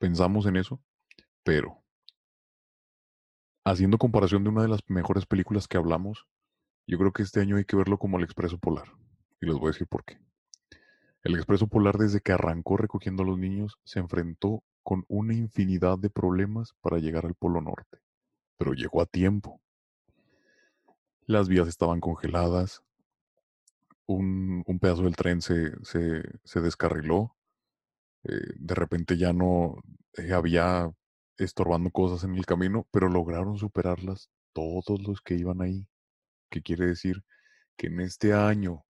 [0.00, 0.82] pensamos en eso,
[1.44, 1.84] pero
[3.64, 6.26] haciendo comparación de una de las mejores películas que hablamos,
[6.88, 8.88] yo creo que este año hay que verlo como el Expreso Polar.
[9.40, 10.18] Y les voy a decir por qué.
[11.22, 15.96] El Expreso Polar desde que arrancó recogiendo a los niños se enfrentó con una infinidad
[15.96, 18.00] de problemas para llegar al Polo Norte.
[18.56, 19.60] Pero llegó a tiempo.
[21.26, 22.82] Las vías estaban congeladas.
[24.06, 27.36] Un, pedazo del tren se, se, descarriló.
[28.24, 29.76] Eh, de repente ya no
[30.16, 30.90] eh, había
[31.38, 35.86] estorbando cosas en el camino, pero lograron superarlas todos los que iban ahí.
[36.50, 37.24] ¿Qué quiere decir?
[37.76, 38.84] Que en este año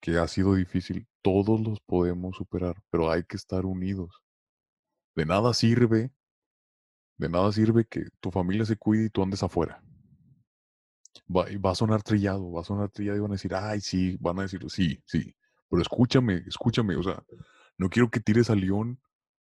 [0.00, 4.22] que ha sido difícil, todos los podemos superar, pero hay que estar unidos.
[5.14, 6.12] De nada sirve,
[7.20, 9.82] de nada sirve que tu familia se cuide y tú andes afuera.
[11.28, 14.38] Va, a sonar trillado, va a sonar trillado y van a decir, ay, sí, van
[14.38, 15.36] a decir, sí, sí,
[15.68, 17.22] pero escúchame, escúchame, o sea,
[17.76, 18.98] no quiero que tires a León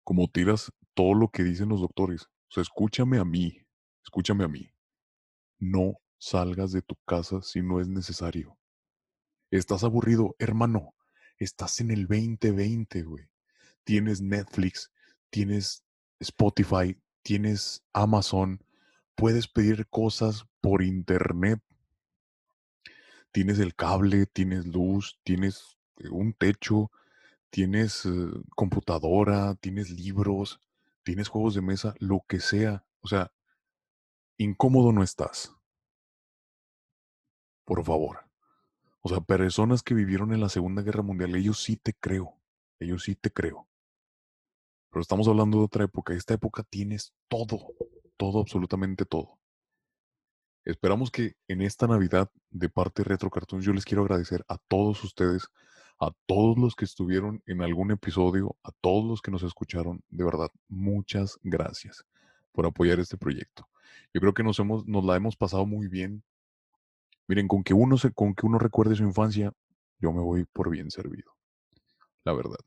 [0.04, 2.24] como tiras todo lo que dicen los doctores.
[2.24, 3.64] O sea, escúchame a mí,
[4.04, 4.70] escúchame a mí.
[5.58, 8.58] No salgas de tu casa si no es necesario.
[9.50, 10.94] Estás aburrido, hermano.
[11.38, 13.24] Estás en el 2020, güey.
[13.84, 14.92] Tienes Netflix,
[15.30, 15.84] tienes
[16.20, 18.64] Spotify, tienes Amazon.
[19.14, 21.60] Puedes pedir cosas por internet.
[23.32, 26.90] Tienes el cable, tienes luz, tienes eh, un techo,
[27.50, 30.60] tienes eh, computadora, tienes libros,
[31.02, 32.84] tienes juegos de mesa, lo que sea.
[33.00, 33.32] O sea,
[34.36, 35.54] incómodo no estás.
[37.64, 38.26] Por favor.
[39.00, 42.36] O sea, personas que vivieron en la Segunda Guerra Mundial, ellos sí te creo.
[42.78, 43.66] Ellos sí te creo.
[44.92, 46.12] Pero estamos hablando de otra época.
[46.12, 47.74] Esta época tienes todo.
[48.18, 49.38] Todo, absolutamente todo.
[50.64, 55.02] Esperamos que en esta Navidad, de parte Retro Cartoons, yo les quiero agradecer a todos
[55.02, 55.48] ustedes,
[55.98, 60.02] a todos los que estuvieron en algún episodio, a todos los que nos escucharon.
[60.10, 62.04] De verdad, muchas gracias
[62.52, 63.66] por apoyar este proyecto.
[64.12, 66.22] Yo creo que nos, hemos, nos la hemos pasado muy bien.
[67.26, 69.52] Miren, con que, uno se, con que uno recuerde su infancia,
[69.98, 71.34] yo me voy por bien servido.
[72.24, 72.58] La verdad.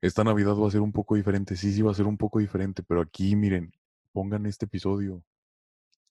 [0.00, 1.56] Esta Navidad va a ser un poco diferente.
[1.56, 2.82] Sí, sí, va a ser un poco diferente.
[2.82, 3.72] Pero aquí, miren,
[4.12, 5.24] pongan este episodio.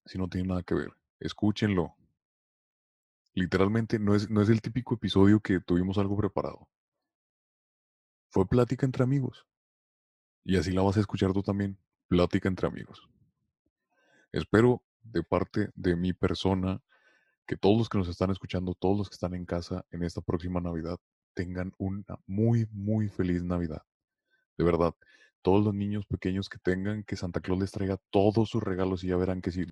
[0.05, 0.91] Si no tiene nada que ver.
[1.19, 1.95] Escúchenlo.
[3.34, 6.68] Literalmente no es, no es el típico episodio que tuvimos algo preparado.
[8.30, 9.45] Fue plática entre amigos.
[10.43, 11.77] Y así la vas a escuchar tú también.
[12.07, 13.07] Plática entre amigos.
[14.31, 16.81] Espero de parte de mi persona
[17.45, 20.22] que todos los que nos están escuchando, todos los que están en casa en esta
[20.22, 20.99] próxima Navidad,
[21.38, 23.84] tengan una muy, muy feliz Navidad.
[24.57, 24.95] De verdad,
[25.43, 29.09] todos los niños pequeños que tengan, que Santa Claus les traiga todos sus regalos y
[29.09, 29.65] ya verán que sí.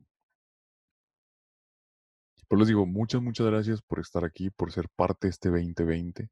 [2.47, 6.29] Pero les digo, muchas, muchas gracias por estar aquí, por ser parte de este 2020.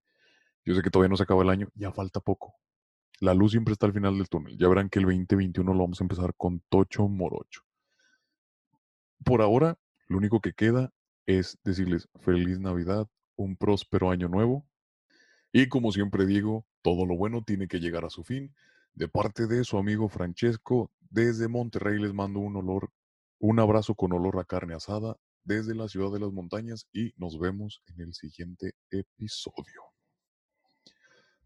[0.65, 2.53] Yo sé que todavía no se acaba el año, ya falta poco.
[3.19, 4.55] La luz siempre está al final del túnel.
[4.55, 7.61] Ya verán que el 2021 lo vamos a empezar con Tocho Morocho.
[9.25, 10.91] Por ahora, lo único que queda
[11.25, 14.67] es decirles feliz Navidad, un próspero año nuevo.
[15.53, 18.53] Y como siempre digo, todo lo bueno tiene que llegar a su fin.
[18.95, 22.91] De parte de su amigo Francesco, desde Monterrey les mando un olor,
[23.39, 27.39] un abrazo con olor a carne asada desde la ciudad de las montañas y nos
[27.39, 29.83] vemos en el siguiente episodio.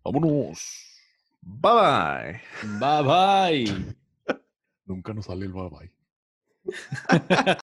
[0.04, 0.96] Vámonos.
[1.42, 2.42] Bye bye.
[2.80, 3.96] Bye bye.
[4.86, 5.92] Nunca nos sale el bye bye.